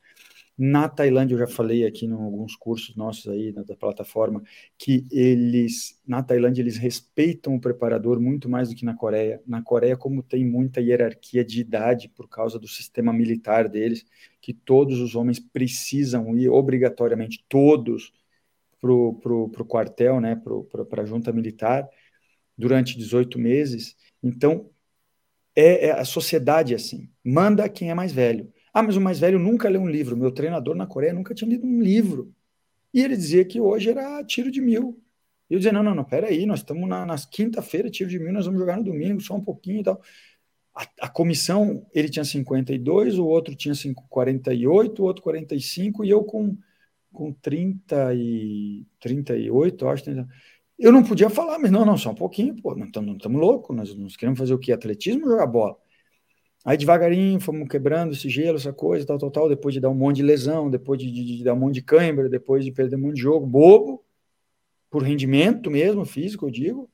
na 0.57 0.89
Tailândia, 0.89 1.35
eu 1.35 1.39
já 1.39 1.47
falei 1.49 1.85
aqui 1.85 2.07
em 2.07 2.13
alguns 2.13 2.55
cursos 2.55 2.95
nossos 2.95 3.27
aí 3.27 3.53
na, 3.53 3.63
da 3.65 3.75
plataforma, 3.75 4.43
que 4.79 5.05
eles, 5.11 6.01
na 6.07 6.23
Tailândia, 6.23 6.63
eles 6.63 6.77
respeitam 6.77 7.57
o 7.57 7.61
preparador 7.61 8.21
muito 8.21 8.49
mais 8.49 8.69
do 8.69 8.77
que 8.77 8.85
na 8.85 8.95
Coreia. 8.95 9.43
Na 9.47 9.63
Coreia, 9.63 9.97
como 9.97 10.23
tem 10.23 10.45
muita 10.45 10.81
hierarquia 10.81 11.45
de 11.45 11.61
idade 11.61 12.09
por 12.09 12.29
causa 12.29 12.59
do 12.59 12.69
sistema 12.69 13.13
militar 13.13 13.69
deles, 13.69 14.07
que 14.41 14.55
todos 14.55 15.01
os 15.01 15.17
homens 15.17 15.41
precisam 15.41 16.37
ir 16.37 16.49
obrigatoriamente, 16.49 17.45
todos, 17.49 18.13
para 18.81 18.93
o 18.93 19.67
quartel, 19.67 20.21
né, 20.21 20.41
para 20.91 21.03
a 21.03 21.07
junta 21.07 21.33
militar, 21.33 21.89
durante 22.57 22.97
18 22.97 23.39
meses. 23.39 23.97
Então, 24.23 24.71
é, 25.57 25.87
é 25.87 25.91
a 25.93 26.05
sociedade 26.05 26.75
assim, 26.75 27.09
manda 27.25 27.69
quem 27.69 27.91
é 27.91 27.95
mais 27.95 28.13
velho. 28.13 28.53
Ah, 28.75 28.83
mas 28.83 28.97
o 28.97 29.01
mais 29.01 29.21
velho 29.21 29.39
nunca 29.39 29.69
leu 29.69 29.81
um 29.81 29.89
livro. 29.89 30.17
Meu 30.17 30.33
treinador 30.33 30.75
na 30.75 30.85
Coreia 30.85 31.13
nunca 31.13 31.33
tinha 31.33 31.49
lido 31.49 31.65
um 31.65 31.81
livro. 31.81 32.35
E 32.93 33.01
ele 33.01 33.17
dizia 33.17 33.45
que 33.45 33.61
hoje 33.61 33.91
era 33.91 34.23
tiro 34.25 34.51
de 34.51 34.61
mil. 34.61 35.01
E 35.49 35.55
eu 35.55 35.59
dizia, 35.59 35.73
não, 35.73 35.83
não, 35.83 35.95
não, 35.95 36.05
peraí, 36.05 36.45
nós 36.45 36.61
estamos 36.61 36.89
na, 36.89 37.17
quinta-feira, 37.31 37.91
tiro 37.91 38.11
de 38.11 38.19
mil, 38.19 38.33
nós 38.33 38.47
vamos 38.47 38.61
jogar 38.61 38.77
no 38.77 38.85
domingo, 38.85 39.21
só 39.21 39.35
um 39.37 39.41
pouquinho 39.41 39.81
e 39.81 39.85
tal. 39.85 40.01
A, 40.75 40.89
a, 41.03 41.09
comissão, 41.09 41.87
ele 41.95 42.09
tinha 42.09 42.25
52, 42.25 43.19
o 43.19 43.27
outro 43.27 43.55
tinha 43.55 43.75
5, 43.75 44.07
48, 44.09 45.03
o 45.03 45.05
outro 45.05 45.23
45, 45.23 46.05
e 46.05 46.11
eu 46.11 46.25
com, 46.25 46.57
com 47.13 47.33
30 47.33 48.15
e 48.15 48.85
38, 49.01 49.89
acho. 49.89 50.05
Eu 50.79 50.91
não 50.93 51.05
podia 51.05 51.31
falar, 51.31 51.59
mas 51.61 51.71
não, 51.71 51.85
não, 51.85 51.97
só 51.97 52.11
um 52.11 52.15
pouquinho, 52.15 52.57
pô, 52.61 52.75
não 52.75 52.87
estamos 52.87 53.41
loucos, 53.41 53.77
nós, 53.77 53.95
nós 53.95 54.17
queremos 54.17 54.39
fazer 54.39 54.55
o 54.55 54.59
quê? 54.59 54.73
Atletismo 54.73 55.25
ou 55.25 55.31
jogar 55.33 55.47
bola? 55.47 55.77
Aí 56.65 56.77
devagarinho 56.79 57.39
fomos 57.41 57.69
quebrando 57.69 58.13
esse 58.13 58.29
gelo, 58.29 58.57
essa 58.57 58.73
coisa, 58.73 59.07
tal, 59.07 59.19
tal, 59.19 59.31
tal, 59.31 59.49
depois 59.49 59.75
de 59.75 59.81
dar 59.81 59.91
um 59.91 59.95
monte 59.95 60.17
de 60.17 60.23
lesão, 60.23 60.71
depois 60.71 60.99
de, 60.99 61.11
de, 61.11 61.37
de 61.39 61.45
dar 61.45 61.55
um 61.55 61.59
monte 61.59 61.75
de 61.75 61.83
cãibra, 61.83 62.29
depois 62.29 62.65
de 62.65 62.73
perder 62.73 62.97
um 62.97 63.01
monte 63.01 63.17
de 63.17 63.23
jogo, 63.23 63.47
bobo, 63.47 64.03
por 64.91 65.03
rendimento 65.03 65.71
mesmo, 65.71 66.05
físico, 66.05 66.47
eu 66.47 66.51
digo. 66.51 66.91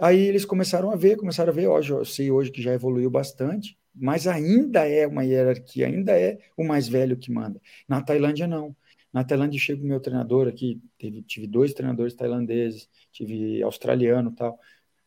Aí 0.00 0.20
eles 0.20 0.44
começaram 0.44 0.90
a 0.90 0.96
ver, 0.96 1.16
começaram 1.16 1.52
a 1.52 1.54
ver, 1.54 1.68
hoje 1.68 1.92
eu 1.92 2.04
sei 2.04 2.30
hoje 2.30 2.50
que 2.50 2.62
já 2.62 2.72
evoluiu 2.72 3.10
bastante, 3.10 3.76
mas 3.94 4.26
ainda 4.26 4.86
é 4.88 5.06
uma 5.06 5.24
hierarquia, 5.24 5.86
ainda 5.86 6.12
é 6.18 6.38
o 6.56 6.64
mais 6.64 6.88
velho 6.88 7.16
que 7.16 7.30
manda. 7.32 7.60
Na 7.86 8.00
Tailândia, 8.00 8.46
não. 8.46 8.74
Na 9.12 9.24
Tailândia 9.24 9.58
chega 9.58 9.82
o 9.82 9.86
meu 9.86 10.00
treinador 10.00 10.46
aqui, 10.46 10.80
teve, 10.98 11.22
tive 11.22 11.46
dois 11.46 11.72
treinadores 11.74 12.14
tailandeses, 12.14 12.88
tive 13.10 13.62
australiano 13.62 14.30
tal, 14.32 14.58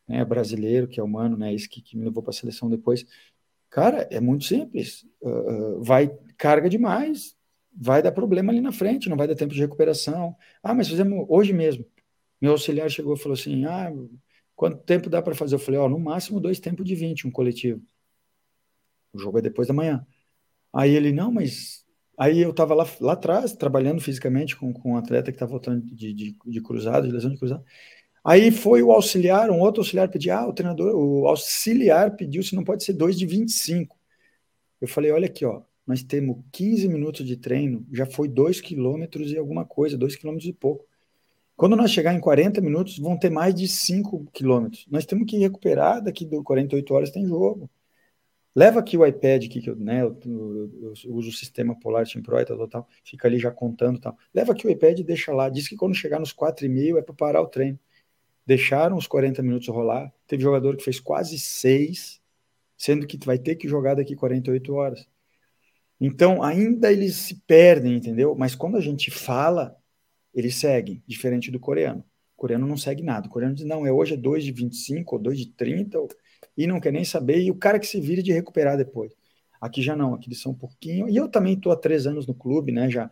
né, 0.08 0.26
brasileiro, 0.26 0.88
que 0.88 1.00
é 1.00 1.04
humano, 1.04 1.38
né, 1.38 1.54
esse 1.54 1.70
que, 1.70 1.82
que 1.82 1.96
me 1.98 2.04
levou 2.04 2.22
para 2.22 2.32
a 2.32 2.34
seleção 2.34 2.70
depois. 2.70 3.06
Cara, 3.72 4.06
é 4.12 4.20
muito 4.20 4.44
simples. 4.44 5.06
Uh, 5.22 5.82
vai 5.82 6.10
carga 6.38 6.70
demais, 6.70 7.38
vai 7.74 8.04
dar 8.04 8.12
problema 8.12 8.52
ali 8.52 8.60
na 8.60 8.72
frente, 8.72 9.10
não 9.10 9.16
vai 9.16 9.28
dar 9.28 9.36
tempo 9.36 9.54
de 9.54 9.62
recuperação. 9.62 10.36
Ah, 10.62 10.74
mas 10.74 10.90
fizemos 10.90 11.26
hoje 11.30 11.54
mesmo. 11.54 11.86
Meu 12.42 12.52
auxiliar 12.52 12.90
chegou 12.90 13.16
e 13.16 13.20
falou 13.20 13.34
assim: 13.34 13.66
Ah, 13.66 13.90
quanto 14.56 14.84
tempo 14.84 15.10
dá 15.10 15.22
para 15.22 15.34
fazer? 15.34 15.56
Eu 15.56 15.60
falei: 15.60 15.80
Ó, 15.80 15.88
no 15.88 15.98
máximo 15.98 16.42
dois 16.42 16.60
tempos 16.60 16.86
de 16.86 16.96
20, 16.96 17.28
um 17.28 17.32
coletivo. 17.32 17.82
O 19.14 19.18
jogo 19.18 19.40
é 19.40 19.42
depois 19.42 19.70
da 19.70 19.74
manhã. 19.74 20.06
Aí 20.74 20.94
ele: 20.94 21.14
Não, 21.14 21.32
mas. 21.32 21.86
Aí 22.18 22.40
eu 22.42 22.52
estava 22.52 22.76
lá, 22.76 22.86
lá 23.00 23.14
atrás, 23.14 23.54
trabalhando 23.54 24.02
fisicamente 24.02 24.56
com, 24.56 24.74
com 24.74 24.92
um 24.92 24.98
atleta 24.98 25.32
que 25.32 25.38
estava 25.38 25.52
voltando 25.52 25.84
de, 25.96 26.14
de, 26.14 26.38
de 26.46 26.62
cruzado, 26.62 27.08
de 27.08 27.14
lesão 27.14 27.32
de 27.32 27.40
cruzado. 27.40 27.64
Aí 28.24 28.52
foi 28.52 28.84
o 28.84 28.92
auxiliar, 28.92 29.50
um 29.50 29.60
outro 29.60 29.82
auxiliar 29.82 30.08
pediu, 30.08 30.34
ah, 30.34 30.48
o 30.48 30.54
treinador, 30.54 30.96
o 30.96 31.28
auxiliar 31.28 32.16
pediu 32.16 32.44
se 32.44 32.56
não 32.56 32.64
pode 32.64 32.84
ser 32.84 32.94
2 32.94 33.18
de 33.18 33.26
25. 33.26 33.98
Eu 34.80 34.88
falei, 34.88 35.12
olha 35.12 35.26
aqui, 35.26 35.44
ó, 35.44 35.64
nós 35.88 36.04
temos 36.04 36.38
15 36.52 36.88
minutos 36.88 37.26
de 37.26 37.36
treino, 37.36 37.86
já 37.92 38.06
foi 38.06 38.28
2 38.28 38.62
quilômetros 38.62 39.32
e 39.32 39.38
alguma 39.38 39.66
coisa, 39.66 39.98
2 39.98 40.16
quilômetros 40.16 40.50
e 40.50 40.54
pouco. 40.54 40.86
Quando 41.56 41.76
nós 41.76 41.92
chegar 41.92 42.14
em 42.14 42.20
40 42.20 42.62
minutos, 42.62 42.98
vão 42.98 43.18
ter 43.18 43.30
mais 43.30 43.54
de 43.56 43.68
5 43.68 44.28
quilômetros. 44.32 44.86
Nós 44.90 45.06
temos 45.06 45.26
que 45.30 45.38
recuperar, 45.38 46.02
daqui 46.02 46.26
do 46.26 46.44
48 46.44 46.94
horas 46.94 47.12
tem 47.12 47.26
jogo. 47.28 47.70
Leva 48.56 48.80
aqui 48.82 48.98
o 48.98 49.06
iPad, 49.06 49.48
que 49.48 49.68
eu, 49.68 49.76
né, 49.76 50.02
eu, 50.02 50.20
eu, 50.26 50.94
eu 51.06 51.14
uso 51.14 51.30
o 51.30 51.34
sistema 51.34 51.78
Polar 51.80 52.06
Team 52.08 52.22
Pro 52.24 52.40
e 52.40 52.46
tal, 52.46 52.68
tal, 52.68 52.88
fica 53.04 53.28
ali 53.28 53.40
já 53.40 53.52
contando 53.52 54.00
tal. 54.00 54.18
Leva 54.34 54.52
aqui 54.54 54.68
o 54.68 54.70
iPad 54.70 55.00
e 55.00 55.04
deixa 55.04 55.32
lá. 55.34 55.50
Diz 55.50 55.68
que 55.68 55.76
quando 55.76 55.96
chegar 55.96 56.20
nos 56.20 56.34
4,5 56.34 56.98
é 56.98 57.02
para 57.02 57.16
parar 57.16 57.42
o 57.42 57.48
treino 57.48 57.80
deixaram 58.46 58.98
os 58.98 59.08
40 59.08 59.42
minutos 59.42 59.68
rolar. 59.68 60.12
Teve 60.28 60.44
jogador 60.44 60.76
que 60.76 60.84
fez 60.84 61.00
quase 61.00 61.38
seis, 61.40 62.22
sendo 62.78 63.06
que 63.06 63.18
vai 63.26 63.38
ter 63.38 63.56
que 63.56 63.68
jogar 63.68 63.96
daqui 63.96 64.16
48 64.16 64.74
horas. 64.74 65.08
Então, 66.00 66.42
ainda 66.42 66.92
eles 66.92 67.16
se 67.16 67.36
perdem, 67.46 67.96
entendeu? 67.96 68.36
Mas 68.36 68.56
quando 68.56 68.78
a 68.78 68.82
gente 68.82 69.12
fala, 69.12 69.78
eles 70.34 70.56
seguem, 70.56 71.04
diferente 71.06 71.52
do 71.52 71.60
coreano. 71.60 72.04
O 72.36 72.42
coreano 72.42 72.66
não 72.66 72.76
segue 72.76 73.04
nada. 73.04 73.28
O 73.28 73.30
coreano 73.30 73.54
diz, 73.54 73.66
não, 73.66 73.86
é 73.86 73.92
hoje 73.92 74.16
é 74.16 74.18
2 74.18 74.44
de 74.44 74.52
25 74.52 75.16
ou 75.16 75.22
2 75.22 75.38
de 75.38 75.46
30, 75.54 76.00
e 76.58 76.66
não 76.66 76.80
quer 76.80 76.92
nem 76.92 77.06
saber, 77.06 77.40
e 77.42 77.52
o 77.52 77.56
cara 77.56 77.80
que 77.80 77.86
se 77.86 78.02
vira 78.02 78.24
de 78.24 78.32
recuperar 78.32 78.78
depois. 78.78 79.14
Aqui 79.60 79.84
já 79.84 79.96
não, 79.96 80.16
aqui 80.16 80.28
eles 80.28 80.42
são 80.42 80.54
um 80.54 80.58
pouquinho. 80.58 81.08
E 81.08 81.16
eu 81.16 81.30
também 81.30 81.54
estou 81.54 81.72
há 81.72 81.76
três 81.76 82.08
anos 82.08 82.26
no 82.26 82.34
clube, 82.34 82.72
né? 82.72 82.90
Já 82.90 83.12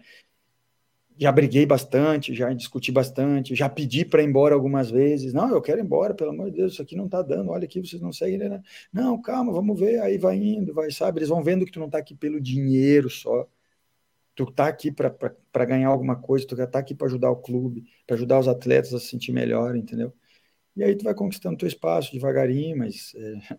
já 1.20 1.32
briguei 1.34 1.66
bastante, 1.66 2.34
já 2.34 2.54
discuti 2.54 2.94
bastante, 2.94 3.54
já 3.54 3.68
pedi 3.68 4.06
para 4.06 4.24
ir 4.24 4.28
embora 4.30 4.56
algumas 4.56 4.90
vezes. 4.90 5.34
Não, 5.34 5.50
eu 5.50 5.62
quero 5.62 5.80
ir 5.82 5.84
embora, 5.84 6.14
pelo 6.14 6.30
amor 6.32 6.50
de 6.50 6.58
Deus, 6.58 6.74
isso 6.74 6.82
aqui 6.82 6.96
não 6.96 7.06
está 7.06 7.22
dando. 7.22 7.52
Olha 7.52 7.66
aqui, 7.66 7.82
vocês 7.82 8.02
não 8.02 8.14
seguem. 8.14 8.38
Né? 8.38 8.62
Não, 8.94 9.22
calma, 9.22 9.52
vamos 9.52 9.78
ver. 9.78 10.00
Aí 10.02 10.18
vai 10.18 10.38
indo, 10.38 10.74
vai, 10.74 10.90
sabe? 10.92 11.20
Eles 11.20 11.30
vão 11.30 11.44
vendo 11.44 11.66
que 11.66 11.72
tu 11.74 11.80
não 11.80 11.88
está 11.88 11.98
aqui 11.98 12.16
pelo 12.16 12.40
dinheiro 12.40 13.10
só. 13.10 13.46
Tu 14.36 14.44
está 14.46 14.68
aqui 14.70 14.92
para 14.92 15.66
ganhar 15.66 15.90
alguma 15.90 16.16
coisa, 16.16 16.48
tu 16.48 16.56
está 16.62 16.80
aqui 16.80 16.96
para 16.96 17.08
ajudar 17.08 17.30
o 17.32 17.38
clube, 17.38 17.86
para 18.08 18.16
ajudar 18.16 18.40
os 18.40 18.48
atletas 18.48 18.94
a 18.94 19.00
se 19.00 19.08
sentir 19.08 19.34
melhor, 19.34 19.76
entendeu? 19.76 20.14
E 20.76 20.84
aí 20.84 20.96
tu 20.96 21.04
vai 21.04 21.14
conquistando 21.14 21.58
teu 21.58 21.68
espaço 21.68 22.14
devagarinho, 22.14 22.78
mas 22.78 23.14
é, 23.16 23.58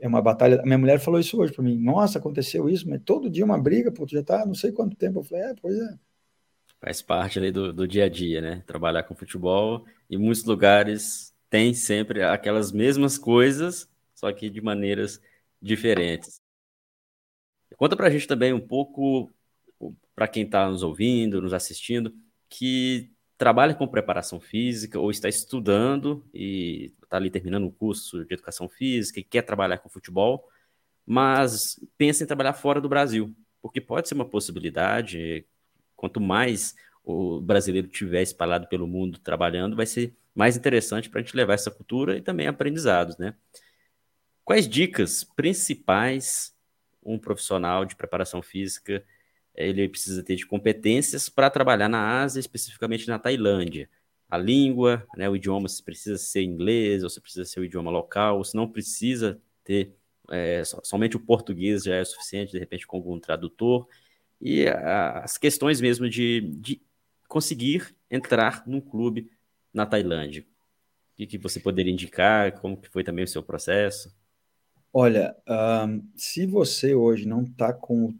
é 0.00 0.08
uma 0.08 0.22
batalha. 0.22 0.62
Minha 0.64 0.78
mulher 0.78 1.00
falou 1.00 1.20
isso 1.20 1.38
hoje 1.40 1.52
para 1.52 1.64
mim. 1.64 1.78
Nossa, 1.78 2.18
aconteceu 2.18 2.68
isso, 2.68 2.88
mas 2.88 3.02
todo 3.04 3.30
dia 3.30 3.44
uma 3.44 3.58
briga, 3.60 3.92
pô, 3.92 4.06
tu 4.06 4.12
já 4.12 4.22
tá 4.22 4.46
não 4.46 4.54
sei 4.54 4.72
quanto 4.72 4.96
tempo. 4.96 5.20
Eu 5.20 5.24
falei, 5.24 5.44
é, 5.44 5.54
pois 5.60 5.76
é 5.78 5.98
Faz 6.84 7.00
parte 7.00 7.38
ali 7.38 7.50
do, 7.50 7.72
do 7.72 7.88
dia 7.88 8.04
a 8.04 8.08
dia, 8.10 8.42
né? 8.42 8.62
Trabalhar 8.66 9.04
com 9.04 9.14
futebol. 9.14 9.86
Em 10.10 10.18
muitos 10.18 10.44
lugares 10.44 11.34
tem 11.48 11.72
sempre 11.72 12.22
aquelas 12.22 12.72
mesmas 12.72 13.16
coisas, 13.16 13.88
só 14.14 14.30
que 14.30 14.50
de 14.50 14.60
maneiras 14.60 15.18
diferentes. 15.62 16.42
Conta 17.78 17.96
pra 17.96 18.10
gente 18.10 18.26
também 18.26 18.52
um 18.52 18.60
pouco, 18.60 19.32
para 20.14 20.28
quem 20.28 20.44
está 20.44 20.68
nos 20.68 20.82
ouvindo, 20.82 21.40
nos 21.40 21.54
assistindo, 21.54 22.14
que 22.50 23.10
trabalha 23.38 23.74
com 23.74 23.88
preparação 23.88 24.38
física 24.38 25.00
ou 25.00 25.10
está 25.10 25.26
estudando 25.26 26.22
e 26.34 26.92
está 27.02 27.16
ali 27.16 27.30
terminando 27.30 27.64
um 27.64 27.70
curso 27.70 28.26
de 28.26 28.34
educação 28.34 28.68
física 28.68 29.18
e 29.18 29.24
quer 29.24 29.40
trabalhar 29.40 29.78
com 29.78 29.88
futebol, 29.88 30.46
mas 31.06 31.80
pensa 31.96 32.24
em 32.24 32.26
trabalhar 32.26 32.52
fora 32.52 32.78
do 32.78 32.90
Brasil, 32.90 33.34
porque 33.62 33.80
pode 33.80 34.06
ser 34.06 34.14
uma 34.14 34.28
possibilidade, 34.28 35.46
Quanto 35.96 36.20
mais 36.20 36.74
o 37.04 37.40
brasileiro 37.40 37.88
tiver 37.88 38.22
espalhado 38.22 38.66
pelo 38.68 38.86
mundo 38.86 39.18
trabalhando, 39.18 39.76
vai 39.76 39.86
ser 39.86 40.14
mais 40.34 40.56
interessante 40.56 41.08
para 41.08 41.20
a 41.20 41.22
gente 41.22 41.36
levar 41.36 41.54
essa 41.54 41.70
cultura 41.70 42.16
e 42.16 42.22
também 42.22 42.46
aprendizados, 42.46 43.16
né? 43.18 43.34
Quais 44.44 44.68
dicas 44.68 45.24
principais 45.24 46.54
um 47.02 47.18
profissional 47.18 47.84
de 47.84 47.94
preparação 47.94 48.42
física 48.42 49.04
ele 49.54 49.88
precisa 49.88 50.22
ter 50.22 50.34
de 50.34 50.46
competências 50.46 51.28
para 51.28 51.48
trabalhar 51.48 51.88
na 51.88 52.22
Ásia, 52.22 52.40
especificamente 52.40 53.06
na 53.06 53.18
Tailândia? 53.18 53.88
A 54.28 54.36
língua, 54.36 55.06
né, 55.16 55.28
o 55.28 55.36
idioma, 55.36 55.68
se 55.68 55.82
precisa 55.82 56.18
ser 56.18 56.42
inglês 56.42 57.04
ou 57.04 57.10
se 57.10 57.20
precisa 57.20 57.44
ser 57.44 57.60
o 57.60 57.64
idioma 57.64 57.90
local, 57.90 58.38
ou 58.38 58.44
se 58.44 58.56
não 58.56 58.68
precisa 58.68 59.40
ter 59.62 59.94
é, 60.30 60.62
somente 60.64 61.16
o 61.16 61.20
português 61.20 61.84
já 61.84 61.94
é 61.94 62.04
suficiente, 62.04 62.52
de 62.52 62.58
repente 62.58 62.86
com 62.86 62.96
algum 62.96 63.20
tradutor 63.20 63.86
e 64.44 64.68
as 64.68 65.38
questões 65.38 65.80
mesmo 65.80 66.06
de, 66.06 66.42
de 66.58 66.82
conseguir 67.26 67.96
entrar 68.10 68.62
num 68.66 68.80
clube 68.80 69.30
na 69.72 69.86
Tailândia. 69.86 70.42
O 70.42 71.16
que, 71.16 71.26
que 71.26 71.38
você 71.38 71.58
poderia 71.58 71.90
indicar? 71.90 72.60
Como 72.60 72.76
que 72.76 72.90
foi 72.90 73.02
também 73.02 73.24
o 73.24 73.28
seu 73.28 73.42
processo? 73.42 74.14
Olha, 74.92 75.34
um, 75.48 76.06
se 76.14 76.44
você 76.44 76.94
hoje 76.94 77.26
não 77.26 77.42
está 77.42 77.72
com 77.72 78.14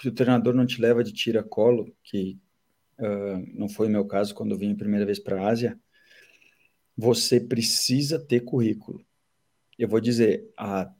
que 0.00 0.08
o 0.08 0.12
treinador 0.12 0.54
não 0.54 0.64
te 0.64 0.80
leva 0.80 1.04
de 1.04 1.12
tira-colo, 1.12 1.94
que 2.02 2.40
uh, 2.98 3.46
não 3.52 3.68
foi 3.68 3.86
o 3.86 3.90
meu 3.90 4.06
caso 4.06 4.34
quando 4.34 4.52
eu 4.52 4.58
vim 4.58 4.72
a 4.72 4.76
primeira 4.76 5.04
vez 5.04 5.18
para 5.18 5.42
a 5.42 5.48
Ásia, 5.48 5.78
você 6.96 7.38
precisa 7.38 8.18
ter 8.18 8.40
currículo. 8.40 9.04
Eu 9.78 9.88
vou 9.88 10.00
dizer, 10.00 10.50
há 10.56 10.90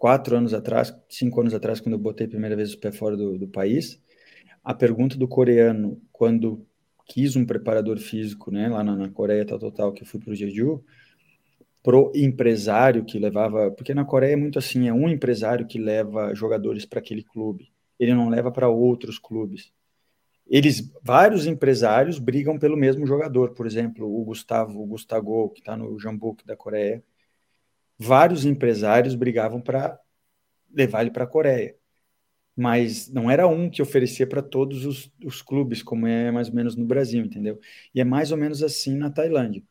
quatro 0.00 0.34
anos 0.34 0.54
atrás, 0.54 0.96
cinco 1.10 1.42
anos 1.42 1.52
atrás, 1.52 1.78
quando 1.78 1.92
eu 1.92 1.98
botei 1.98 2.26
a 2.26 2.30
primeira 2.30 2.56
vez 2.56 2.72
o 2.72 2.78
pé 2.80 2.90
fora 2.90 3.14
do, 3.14 3.36
do 3.36 3.46
país, 3.46 4.02
a 4.64 4.72
pergunta 4.72 5.14
do 5.18 5.28
coreano, 5.28 6.00
quando 6.10 6.66
quis 7.06 7.36
um 7.36 7.44
preparador 7.44 7.98
físico, 7.98 8.50
né, 8.50 8.66
lá 8.70 8.82
na, 8.82 8.96
na 8.96 9.10
Coreia, 9.10 9.44
tal, 9.44 9.58
tal, 9.58 9.70
tal, 9.70 9.92
que 9.92 10.02
eu 10.02 10.06
fui 10.06 10.18
para 10.18 10.32
o 10.32 10.34
Jeju, 10.34 10.82
pro 11.82 12.10
empresário 12.14 13.04
que 13.04 13.18
levava, 13.18 13.70
porque 13.72 13.92
na 13.92 14.06
Coreia 14.06 14.32
é 14.32 14.36
muito 14.36 14.58
assim, 14.58 14.88
é 14.88 14.92
um 14.92 15.06
empresário 15.06 15.66
que 15.66 15.78
leva 15.78 16.34
jogadores 16.34 16.86
para 16.86 16.98
aquele 16.98 17.22
clube, 17.22 17.70
ele 17.98 18.14
não 18.14 18.30
leva 18.30 18.50
para 18.50 18.70
outros 18.70 19.18
clubes. 19.18 19.70
Eles, 20.46 20.90
vários 21.02 21.46
empresários 21.46 22.18
brigam 22.18 22.58
pelo 22.58 22.76
mesmo 22.76 23.06
jogador, 23.06 23.50
por 23.52 23.66
exemplo, 23.66 24.06
o 24.06 24.24
Gustavo, 24.24 24.82
o 24.82 24.86
Gustavo, 24.86 25.50
que 25.50 25.60
está 25.60 25.76
no 25.76 25.98
Jambuk 25.98 26.46
da 26.46 26.56
Coreia, 26.56 27.04
vários 28.00 28.46
empresários 28.46 29.14
brigavam 29.14 29.60
para 29.60 30.00
levar 30.72 31.02
ele 31.02 31.10
para 31.10 31.24
a 31.24 31.26
Coreia. 31.26 31.76
Mas 32.56 33.08
não 33.08 33.30
era 33.30 33.46
um 33.46 33.68
que 33.68 33.82
oferecia 33.82 34.26
para 34.26 34.42
todos 34.42 34.86
os, 34.86 35.12
os, 35.24 35.42
clubes, 35.42 35.82
como 35.82 36.06
é 36.06 36.30
mais 36.30 36.48
ou 36.48 36.54
menos 36.54 36.74
no 36.76 36.86
Brasil, 36.86 37.22
entendeu? 37.24 37.60
E 37.94 38.00
é 38.00 38.04
mais 38.04 38.32
ou 38.32 38.38
menos 38.38 38.62
assim 38.62 38.96
na 38.96 39.10
Tailândia. 39.10 39.62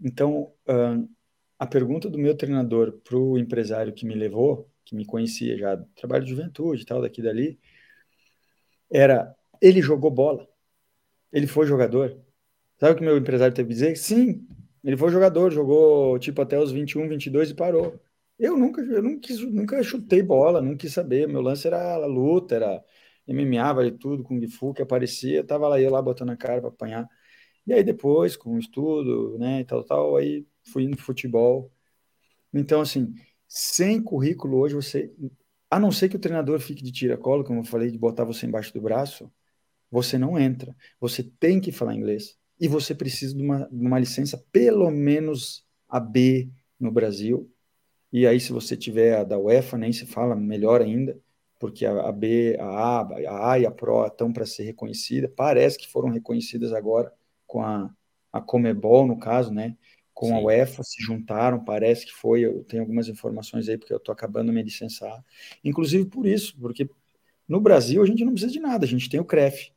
Então, 0.00 0.52
uh, 0.68 1.08
a 1.58 1.66
pergunta 1.66 2.08
do 2.08 2.18
meu 2.18 2.34
treinador 2.34 2.92
para 3.04 3.16
o 3.16 3.38
empresário 3.38 3.92
que 3.92 4.06
me 4.06 4.14
levou, 4.14 4.70
que 4.84 4.96
me 4.96 5.04
conhecia 5.04 5.56
já 5.58 5.74
do 5.74 5.84
trabalho 5.94 6.24
de 6.24 6.30
juventude 6.30 6.82
e 6.82 6.86
tal, 6.86 7.02
daqui 7.02 7.22
dali, 7.22 7.58
era: 8.90 9.34
ele 9.60 9.82
jogou 9.82 10.10
bola? 10.10 10.48
Ele 11.32 11.46
foi 11.46 11.66
jogador? 11.66 12.18
Sabe 12.78 12.92
o 12.92 12.96
que 12.96 13.04
meu 13.04 13.18
empresário 13.18 13.54
teve 13.54 13.68
que 13.68 13.74
dizer? 13.74 13.96
Sim, 13.96 14.46
ele 14.84 14.96
foi 14.96 15.10
jogador, 15.10 15.50
jogou 15.50 16.18
tipo 16.18 16.40
até 16.42 16.58
os 16.58 16.72
21, 16.72 17.08
22 17.08 17.50
e 17.50 17.54
parou. 17.54 18.00
Eu 18.38 18.56
nunca, 18.56 18.80
eu 18.82 19.02
nunca, 19.02 19.20
quis, 19.20 19.40
nunca 19.40 19.82
chutei 19.82 20.22
bola, 20.22 20.62
nunca 20.62 20.78
quis 20.78 20.92
saber. 20.92 21.28
Meu 21.28 21.42
lance 21.42 21.66
era 21.66 22.06
luta, 22.06 22.54
era 22.56 22.84
MMA, 23.26 23.72
vale 23.72 23.92
tudo, 23.92 24.24
Kung 24.24 24.46
Fu 24.48 24.72
que 24.74 24.82
aparecia, 24.82 25.44
tava 25.44 25.68
lá 25.68 25.80
eu 25.80 25.90
lá 25.90 26.00
botando 26.02 26.30
a 26.30 26.36
cara 26.36 26.60
para 26.60 26.70
apanhar. 26.70 27.08
E 27.66 27.72
aí 27.72 27.84
depois, 27.84 28.36
com 28.36 28.54
o 28.56 28.58
estudo, 28.58 29.38
né, 29.38 29.60
e 29.60 29.64
tal, 29.64 29.84
tal, 29.84 30.16
aí 30.16 30.46
fui 30.72 30.88
pro 30.90 30.98
futebol. 31.04 31.72
Então, 32.52 32.80
assim, 32.80 33.14
sem 33.48 34.02
currículo 34.02 34.58
hoje 34.58 34.74
você, 34.74 35.12
a 35.70 35.78
não 35.80 35.92
ser 35.92 36.08
que 36.08 36.16
o 36.16 36.18
treinador 36.20 36.60
fique 36.60 36.82
de 36.82 36.92
tira-colo, 36.92 37.44
como 37.44 37.60
eu 37.60 37.64
falei, 37.64 37.90
de 37.90 37.98
botar 37.98 38.24
você 38.24 38.46
embaixo 38.46 38.72
do 38.74 38.80
braço, 38.80 39.30
você 39.90 40.18
não 40.18 40.38
entra. 40.38 40.76
Você 41.00 41.22
tem 41.22 41.60
que 41.60 41.72
falar 41.72 41.94
inglês 41.94 42.39
e 42.60 42.68
você 42.68 42.94
precisa 42.94 43.34
de 43.34 43.42
uma, 43.42 43.66
de 43.66 43.86
uma 43.86 43.98
licença 43.98 44.36
pelo 44.52 44.90
menos 44.90 45.64
a 45.88 45.98
B 45.98 46.50
no 46.78 46.92
Brasil. 46.92 47.50
E 48.12 48.26
aí, 48.26 48.38
se 48.38 48.52
você 48.52 48.76
tiver 48.76 49.16
a 49.16 49.24
da 49.24 49.38
UEFA, 49.38 49.78
nem 49.78 49.92
se 49.92 50.04
fala, 50.04 50.36
melhor 50.36 50.82
ainda, 50.82 51.18
porque 51.58 51.86
a, 51.86 52.08
a 52.08 52.12
B, 52.12 52.56
a 52.60 52.66
A, 52.66 53.00
a 53.00 53.52
A 53.52 53.58
e 53.58 53.66
a 53.66 53.70
Pro 53.70 54.06
estão 54.06 54.32
para 54.32 54.44
ser 54.44 54.64
reconhecidas. 54.64 55.30
Parece 55.34 55.78
que 55.78 55.88
foram 55.88 56.10
reconhecidas 56.10 56.72
agora 56.72 57.12
com 57.46 57.62
a, 57.62 57.90
a 58.32 58.40
Comebol, 58.40 59.06
no 59.06 59.18
caso, 59.18 59.52
né? 59.52 59.76
Com 60.12 60.26
Sim. 60.28 60.34
a 60.34 60.40
UEFA, 60.40 60.82
se 60.82 61.02
juntaram, 61.02 61.64
parece 61.64 62.04
que 62.04 62.12
foi. 62.12 62.40
Eu 62.40 62.62
tenho 62.64 62.82
algumas 62.82 63.08
informações 63.08 63.68
aí, 63.68 63.78
porque 63.78 63.92
eu 63.92 63.98
estou 63.98 64.12
acabando 64.12 64.52
me 64.52 64.62
licenciar. 64.62 65.24
Inclusive 65.64 66.04
por 66.06 66.26
isso, 66.26 66.58
porque 66.60 66.90
no 67.48 67.60
Brasil 67.60 68.02
a 68.02 68.06
gente 68.06 68.24
não 68.24 68.32
precisa 68.32 68.52
de 68.52 68.60
nada, 68.60 68.84
a 68.84 68.88
gente 68.88 69.08
tem 69.08 69.20
o 69.20 69.24
CREF. 69.24 69.72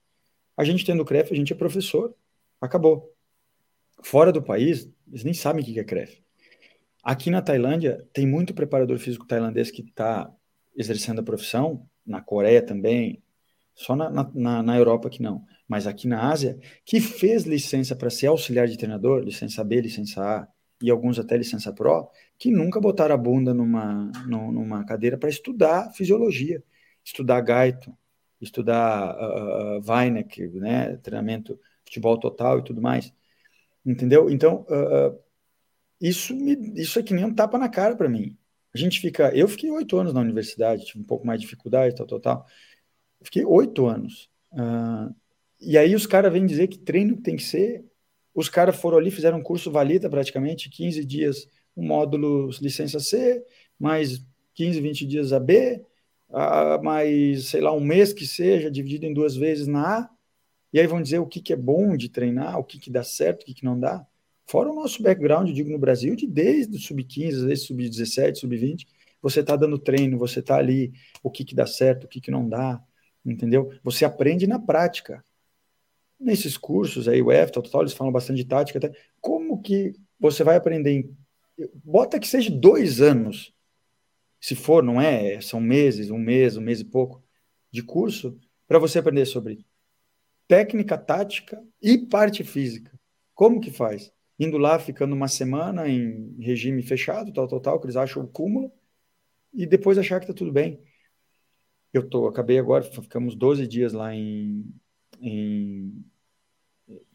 A 0.57 0.63
gente 0.63 0.85
tendo 0.85 1.01
o 1.01 1.05
CREF, 1.05 1.31
a 1.31 1.35
gente 1.35 1.53
é 1.53 1.55
professor 1.55 2.13
acabou. 2.65 3.13
Fora 4.01 4.31
do 4.31 4.41
país, 4.41 4.89
eles 5.07 5.23
nem 5.23 5.33
sabem 5.33 5.61
o 5.61 5.65
que 5.65 5.79
é 5.79 5.83
CREF. 5.83 6.21
Aqui 7.03 7.29
na 7.29 7.41
Tailândia, 7.41 8.07
tem 8.13 8.25
muito 8.25 8.53
preparador 8.53 8.97
físico 8.97 9.27
tailandês 9.27 9.69
que 9.69 9.81
está 9.81 10.31
exercendo 10.75 11.19
a 11.19 11.23
profissão, 11.23 11.85
na 12.05 12.21
Coreia 12.21 12.61
também, 12.61 13.21
só 13.75 13.95
na, 13.95 14.09
na, 14.09 14.63
na, 14.63 14.77
Europa 14.77 15.09
que 15.09 15.21
não, 15.21 15.45
mas 15.67 15.87
aqui 15.87 16.07
na 16.07 16.29
Ásia, 16.29 16.59
que 16.85 16.99
fez 16.99 17.43
licença 17.43 17.95
para 17.95 18.09
ser 18.09 18.27
auxiliar 18.27 18.67
de 18.67 18.77
treinador, 18.77 19.21
licença 19.21 19.63
B, 19.63 19.81
licença 19.81 20.21
A, 20.21 20.47
e 20.81 20.89
alguns 20.89 21.17
até 21.17 21.37
licença 21.37 21.71
Pro, 21.71 22.09
que 22.37 22.51
nunca 22.51 22.79
botaram 22.79 23.15
a 23.15 23.17
bunda 23.17 23.53
numa, 23.53 24.11
numa 24.25 24.85
cadeira 24.85 25.17
para 25.17 25.29
estudar 25.29 25.91
fisiologia, 25.93 26.61
estudar 27.03 27.39
Gaito, 27.41 27.95
estudar 28.41 29.15
uh, 29.15 29.79
uh, 29.79 29.81
Weineck, 29.85 30.47
né, 30.49 30.97
treinamento 30.97 31.57
futebol 31.93 32.19
total 32.19 32.59
e 32.59 32.63
tudo 32.63 32.81
mais. 32.81 33.13
Entendeu? 33.85 34.29
Então, 34.29 34.65
uh, 34.69 35.17
isso, 36.01 36.35
me, 36.35 36.55
isso 36.75 36.97
é 36.99 37.03
que 37.03 37.13
nem 37.13 37.25
um 37.25 37.33
tapa 37.33 37.57
na 37.57 37.69
cara 37.69 37.95
para 37.95 38.09
mim. 38.09 38.37
A 38.73 38.77
gente 38.77 38.99
fica. 38.99 39.35
Eu 39.35 39.47
fiquei 39.47 39.69
oito 39.69 39.97
anos 39.97 40.13
na 40.13 40.21
universidade, 40.21 40.85
tive 40.85 40.99
um 40.99 41.05
pouco 41.05 41.25
mais 41.27 41.39
de 41.39 41.45
dificuldade, 41.45 41.95
tal, 41.95 42.07
tal, 42.07 42.19
tal. 42.19 42.45
fiquei 43.21 43.45
oito 43.45 43.85
anos. 43.85 44.29
Uh, 44.51 45.13
e 45.61 45.77
aí 45.77 45.95
os 45.95 46.07
caras 46.07 46.33
vêm 46.33 46.45
dizer 46.45 46.67
que 46.67 46.77
treino 46.77 47.21
tem 47.21 47.35
que 47.35 47.43
ser. 47.43 47.85
Os 48.33 48.49
caras 48.49 48.75
foram 48.75 48.97
ali, 48.97 49.11
fizeram 49.11 49.37
um 49.37 49.43
curso 49.43 49.71
valida 49.71 50.09
praticamente, 50.09 50.69
15 50.69 51.05
dias, 51.05 51.47
um 51.77 51.85
módulo 51.85 52.49
licença 52.61 52.99
C, 52.99 53.45
mais 53.79 54.25
15, 54.55 54.81
20 54.81 55.05
dias 55.05 55.31
a 55.31 55.39
B, 55.39 55.85
a, 56.31 56.79
mais, 56.81 57.49
sei 57.49 57.61
lá, 57.61 57.71
um 57.71 57.79
mês 57.79 58.11
que 58.11 58.25
seja, 58.25 58.71
dividido 58.71 59.05
em 59.05 59.13
duas 59.13 59.35
vezes 59.35 59.67
na 59.67 59.99
A, 59.99 60.09
e 60.73 60.79
aí 60.79 60.87
vão 60.87 61.01
dizer 61.01 61.19
o 61.19 61.27
que, 61.27 61.39
que 61.39 61.53
é 61.53 61.55
bom 61.55 61.95
de 61.95 62.09
treinar, 62.09 62.57
o 62.57 62.63
que, 62.63 62.79
que 62.79 62.89
dá 62.89 63.03
certo, 63.03 63.43
o 63.43 63.45
que, 63.45 63.53
que 63.53 63.63
não 63.63 63.79
dá. 63.79 64.05
Fora 64.47 64.71
o 64.71 64.75
nosso 64.75 65.03
background, 65.03 65.49
digo, 65.51 65.69
no 65.69 65.77
Brasil, 65.77 66.15
de 66.15 66.25
desde 66.25 66.75
o 66.75 66.79
sub-15, 66.79 67.27
às 67.35 67.43
vezes 67.43 67.67
sub-17, 67.67 68.35
sub-20, 68.35 68.87
você 69.21 69.41
está 69.41 69.55
dando 69.55 69.77
treino, 69.77 70.17
você 70.17 70.39
está 70.39 70.57
ali, 70.57 70.91
o 71.21 71.29
que, 71.29 71.45
que 71.45 71.55
dá 71.55 71.67
certo, 71.67 72.05
o 72.05 72.07
que, 72.07 72.19
que 72.19 72.31
não 72.31 72.49
dá, 72.49 72.81
entendeu? 73.23 73.71
Você 73.83 74.03
aprende 74.03 74.47
na 74.47 74.59
prática. 74.59 75.23
Nesses 76.19 76.57
cursos 76.57 77.07
aí, 77.07 77.21
o 77.21 77.31
EFTA, 77.31 77.61
eles 77.79 77.93
falam 77.93 78.11
bastante 78.11 78.37
de 78.37 78.45
tática, 78.45 78.79
até, 78.79 78.91
como 79.21 79.61
que 79.61 79.93
você 80.19 80.43
vai 80.43 80.55
aprender 80.55 80.91
em, 80.91 81.17
bota 81.83 82.19
que 82.19 82.27
seja 82.27 82.49
dois 82.49 82.99
anos, 82.99 83.53
se 84.41 84.55
for, 84.55 84.83
não 84.83 84.99
é, 84.99 85.39
são 85.39 85.61
meses, 85.61 86.09
um 86.09 86.17
mês, 86.17 86.57
um 86.57 86.61
mês 86.61 86.81
e 86.81 86.85
pouco, 86.85 87.23
de 87.71 87.83
curso, 87.83 88.37
para 88.67 88.79
você 88.79 88.99
aprender 88.99 89.25
sobre 89.25 89.65
técnica, 90.47 90.97
tática 90.97 91.63
e 91.81 91.97
parte 91.97 92.43
física. 92.43 92.91
Como 93.33 93.59
que 93.59 93.71
faz? 93.71 94.11
Indo 94.39 94.57
lá, 94.57 94.79
ficando 94.79 95.13
uma 95.13 95.27
semana 95.27 95.87
em 95.87 96.35
regime 96.39 96.81
fechado, 96.81 97.31
tal, 97.31 97.47
tal, 97.47 97.59
tal, 97.59 97.79
que 97.79 97.85
eles 97.85 97.95
acham 97.95 98.23
o 98.23 98.27
cúmulo, 98.27 98.71
e 99.53 99.65
depois 99.65 99.97
achar 99.97 100.19
que 100.19 100.25
está 100.25 100.33
tudo 100.33 100.51
bem. 100.51 100.81
Eu 101.93 102.09
tô, 102.09 102.27
acabei 102.27 102.57
agora, 102.57 102.83
ficamos 102.83 103.35
12 103.35 103.67
dias 103.67 103.93
lá 103.93 104.13
em, 104.15 104.65
em 105.21 106.03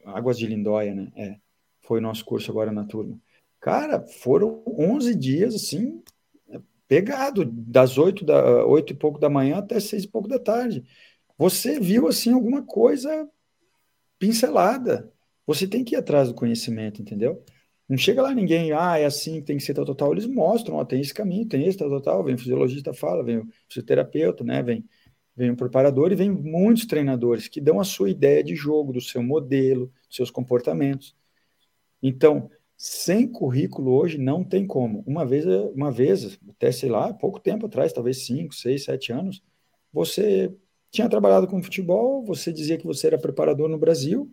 Águas 0.04 0.38
de 0.38 0.46
Lindóia, 0.46 0.94
né? 0.94 1.12
É, 1.16 1.36
foi 1.80 1.98
o 1.98 2.02
nosso 2.02 2.24
curso 2.24 2.50
agora 2.50 2.70
na 2.70 2.84
turma. 2.84 3.20
Cara, 3.60 4.06
foram 4.06 4.62
11 4.66 5.16
dias, 5.16 5.54
assim, 5.54 6.00
pegado, 6.86 7.44
das 7.44 7.98
8, 7.98 8.24
da, 8.24 8.64
8 8.64 8.92
e 8.92 8.96
pouco 8.96 9.18
da 9.18 9.28
manhã 9.28 9.58
até 9.58 9.80
6 9.80 10.04
e 10.04 10.08
pouco 10.08 10.28
da 10.28 10.38
tarde. 10.38 10.84
Você 11.38 11.78
viu, 11.78 12.08
assim, 12.08 12.32
alguma 12.32 12.62
coisa 12.62 13.28
pincelada. 14.18 15.12
Você 15.46 15.66
tem 15.66 15.84
que 15.84 15.94
ir 15.94 15.98
atrás 15.98 16.28
do 16.28 16.34
conhecimento, 16.34 17.00
entendeu? 17.00 17.42
Não 17.88 17.96
chega 17.96 18.20
lá 18.20 18.34
ninguém, 18.34 18.72
ah, 18.72 18.98
é 18.98 19.06
assim, 19.06 19.40
tem 19.40 19.56
que 19.56 19.62
ser 19.62 19.72
tal, 19.72 19.84
tal, 19.84 19.94
tal. 19.94 20.12
Eles 20.12 20.26
mostram, 20.26 20.76
ó, 20.76 20.84
tem 20.84 21.00
esse 21.00 21.14
caminho, 21.14 21.48
tem 21.48 21.66
esse, 21.66 21.78
tal, 21.78 21.88
tal, 21.88 22.02
tal. 22.02 22.24
Vem 22.24 22.34
o 22.34 22.38
fisiologista, 22.38 22.92
fala, 22.92 23.24
vem 23.24 23.38
o 23.38 23.48
fisioterapeuta, 23.68 24.44
né? 24.44 24.62
Vem, 24.62 24.84
vem 25.34 25.50
o 25.50 25.56
preparador 25.56 26.12
e 26.12 26.16
vem 26.16 26.30
muitos 26.30 26.84
treinadores 26.84 27.48
que 27.48 27.60
dão 27.60 27.80
a 27.80 27.84
sua 27.84 28.10
ideia 28.10 28.44
de 28.44 28.54
jogo, 28.54 28.92
do 28.92 29.00
seu 29.00 29.22
modelo, 29.22 29.86
dos 30.08 30.16
seus 30.16 30.30
comportamentos. 30.30 31.16
Então, 32.02 32.50
sem 32.76 33.26
currículo 33.26 33.92
hoje 33.92 34.18
não 34.18 34.44
tem 34.44 34.66
como. 34.66 35.02
Uma 35.06 35.24
vez, 35.24 35.46
uma 35.74 35.90
vez, 35.90 36.38
até 36.50 36.70
sei 36.70 36.90
lá, 36.90 37.14
pouco 37.14 37.40
tempo 37.40 37.66
atrás, 37.66 37.92
talvez 37.92 38.26
cinco, 38.26 38.54
seis, 38.54 38.84
sete 38.84 39.12
anos, 39.12 39.42
você 39.92 40.52
tinha 40.90 41.08
trabalhado 41.08 41.46
com 41.46 41.62
futebol, 41.62 42.24
você 42.24 42.52
dizia 42.52 42.78
que 42.78 42.86
você 42.86 43.08
era 43.08 43.18
preparador 43.18 43.68
no 43.68 43.78
Brasil, 43.78 44.30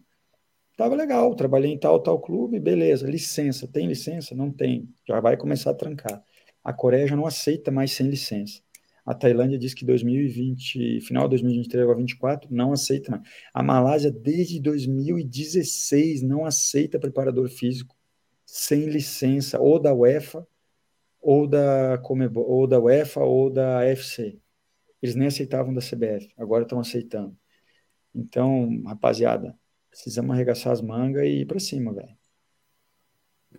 Tava 0.78 0.94
legal, 0.94 1.34
trabalhei 1.36 1.72
em 1.72 1.78
tal, 1.78 2.02
tal 2.02 2.20
clube, 2.20 2.60
beleza, 2.60 3.08
licença, 3.10 3.66
tem 3.66 3.88
licença? 3.88 4.36
Não 4.36 4.52
tem, 4.52 4.90
já 5.08 5.22
vai 5.22 5.38
começar 5.38 5.72
a 5.72 5.74
trancar. 5.74 6.22
A 6.62 6.74
Coreia 6.74 7.08
já 7.08 7.16
não 7.16 7.26
aceita 7.26 7.72
mais 7.72 7.92
sem 7.94 8.08
licença. 8.08 8.62
A 9.06 9.14
Tailândia 9.14 9.58
diz 9.58 9.74
que 9.74 9.86
2020, 9.86 11.00
final 11.02 11.26
de 11.26 11.30
2023 11.30 11.84
agora 11.84 12.00
24, 12.00 12.54
não 12.54 12.74
aceita 12.74 13.12
mais. 13.12 13.24
A 13.54 13.64
Malásia, 13.64 14.12
desde 14.12 14.60
2016, 14.60 16.22
não 16.24 16.46
aceita 16.46 17.00
preparador 17.00 17.48
físico 17.48 17.96
sem 18.46 18.86
licença, 18.86 19.60
ou 19.60 19.80
da 19.80 19.94
UEFA, 19.94 20.46
ou 21.22 21.48
da, 21.48 21.98
Comebol, 22.00 22.46
ou 22.50 22.68
da 22.68 22.80
UEFA, 22.80 23.22
ou 23.22 23.50
da 23.50 23.80
AFC. 23.80 24.40
Eles 25.02 25.16
nem 25.16 25.28
aceitavam 25.28 25.74
da 25.74 25.82
CBF, 25.82 26.34
agora 26.38 26.64
estão 26.64 26.80
aceitando. 26.80 27.38
Então, 28.14 28.84
rapaziada, 28.86 29.58
Precisamos 29.96 30.32
arregaçar 30.32 30.74
as 30.74 30.82
mangas 30.82 31.24
e 31.24 31.42
ir 31.42 31.46
para 31.46 31.58
cima, 31.58 31.94
velho. 31.94 32.14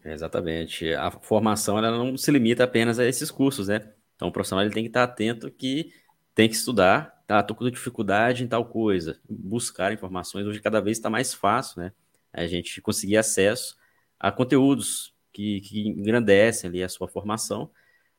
Exatamente. 0.04 0.92
A 0.92 1.10
formação 1.10 1.78
ela 1.78 1.90
não 1.90 2.14
se 2.14 2.30
limita 2.30 2.62
apenas 2.62 2.98
a 2.98 3.06
esses 3.06 3.30
cursos, 3.30 3.68
né? 3.68 3.90
Então 4.14 4.28
o 4.28 4.32
profissional 4.32 4.62
ele 4.62 4.74
tem 4.74 4.84
que 4.84 4.90
estar 4.90 5.02
atento 5.02 5.50
que 5.50 5.90
tem 6.34 6.46
que 6.46 6.54
estudar, 6.54 7.24
tá? 7.26 7.42
Tô 7.42 7.54
com 7.54 7.70
dificuldade 7.70 8.44
em 8.44 8.46
tal 8.46 8.66
coisa, 8.66 9.18
buscar 9.26 9.94
informações. 9.94 10.46
Hoje 10.46 10.60
cada 10.60 10.78
vez 10.78 10.98
está 10.98 11.08
mais 11.08 11.32
fácil, 11.32 11.80
né? 11.80 11.92
A 12.34 12.46
gente 12.46 12.82
conseguir 12.82 13.16
acesso 13.16 13.74
a 14.20 14.30
conteúdos 14.30 15.14
que, 15.32 15.62
que 15.62 15.88
engrandecem 15.88 16.68
ali 16.68 16.82
a 16.82 16.88
sua 16.88 17.08
formação 17.08 17.70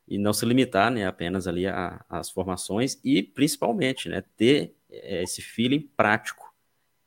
e 0.07 0.17
não 0.17 0.33
se 0.33 0.45
limitar, 0.45 0.89
né, 0.91 1.05
apenas 1.05 1.47
ali 1.47 1.65
às 2.09 2.29
formações 2.29 2.99
e 3.03 3.21
principalmente, 3.21 4.07
né, 4.07 4.23
ter 4.35 4.73
eh, 4.89 5.23
esse 5.23 5.41
feeling 5.41 5.81
prático 5.81 6.47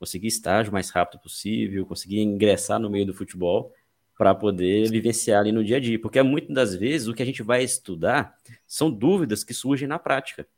conseguir 0.00 0.28
estágio 0.28 0.70
o 0.70 0.72
mais 0.72 0.88
rápido 0.88 1.20
possível, 1.20 1.84
conseguir 1.84 2.20
ingressar 2.20 2.80
no 2.80 2.88
meio 2.88 3.04
do 3.04 3.12
futebol 3.12 3.74
para 4.16 4.34
poder 4.34 4.90
vivenciar 4.90 5.40
ali 5.40 5.52
no 5.52 5.62
dia 5.62 5.76
a 5.76 5.80
dia. 5.80 6.00
Porque 6.00 6.22
muitas 6.22 6.54
das 6.54 6.74
vezes 6.74 7.06
o 7.06 7.14
que 7.14 7.22
a 7.22 7.26
gente 7.26 7.42
vai 7.42 7.62
estudar 7.62 8.34
são 8.66 8.90
dúvidas 8.90 9.44
que 9.44 9.52
surgem 9.52 9.86
na 9.86 9.98
prática. 9.98 10.48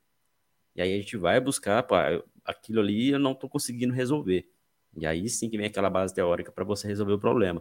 E 0.76 0.81
aí 0.81 0.94
a 0.94 0.96
gente 0.96 1.16
vai 1.16 1.40
buscar, 1.40 1.83
pô, 1.83 1.96
aquilo 2.44 2.81
ali 2.81 3.11
eu 3.11 3.18
não 3.18 3.33
estou 3.33 3.50
conseguindo 3.50 3.92
resolver. 3.92 4.48
E 4.96 5.07
aí 5.07 5.28
sim 5.28 5.50
que 5.50 5.57
vem 5.57 5.66
aquela 5.66 5.90
base 5.90 6.14
teórica 6.14 6.52
para 6.52 6.64
você 6.64 6.87
resolver 6.87 7.14
o 7.14 7.18
problema. 7.18 7.61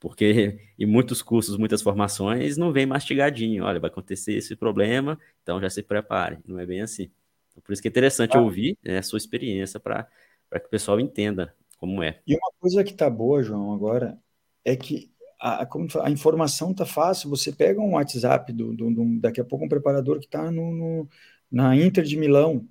Porque 0.00 0.58
em 0.78 0.86
muitos 0.86 1.20
cursos, 1.20 1.58
muitas 1.58 1.82
formações, 1.82 2.56
não 2.56 2.72
vem 2.72 2.86
mastigadinho. 2.86 3.64
Olha, 3.64 3.78
vai 3.78 3.90
acontecer 3.90 4.32
esse 4.32 4.56
problema, 4.56 5.20
então 5.42 5.60
já 5.60 5.68
se 5.68 5.82
prepare. 5.82 6.38
Não 6.46 6.58
é 6.58 6.64
bem 6.64 6.80
assim. 6.80 7.10
Então, 7.50 7.62
por 7.62 7.72
isso 7.72 7.82
que 7.82 7.88
é 7.88 7.90
interessante 7.90 8.36
ah. 8.36 8.40
ouvir 8.40 8.78
né, 8.82 8.98
a 8.98 9.02
sua 9.02 9.18
experiência 9.18 9.78
para 9.78 10.08
que 10.50 10.66
o 10.66 10.70
pessoal 10.70 10.98
entenda 10.98 11.54
como 11.76 12.02
é. 12.02 12.20
E 12.26 12.34
uma 12.34 12.50
coisa 12.58 12.82
que 12.82 12.94
tá 12.94 13.10
boa, 13.10 13.42
João, 13.42 13.74
agora, 13.74 14.18
é 14.64 14.74
que 14.74 15.10
a, 15.38 15.66
a 16.02 16.10
informação 16.10 16.72
tá 16.72 16.86
fácil. 16.86 17.28
Você 17.28 17.52
pega 17.52 17.80
um 17.80 17.92
WhatsApp 17.92 18.52
do, 18.52 18.74
do, 18.74 18.90
do 18.90 19.20
daqui 19.20 19.40
a 19.40 19.44
pouco 19.44 19.66
um 19.66 19.68
preparador 19.68 20.18
que 20.18 20.26
está 20.26 20.50
no, 20.50 20.72
no, 20.72 21.08
na 21.50 21.76
Inter 21.76 22.04
de 22.04 22.16
Milão, 22.16 22.66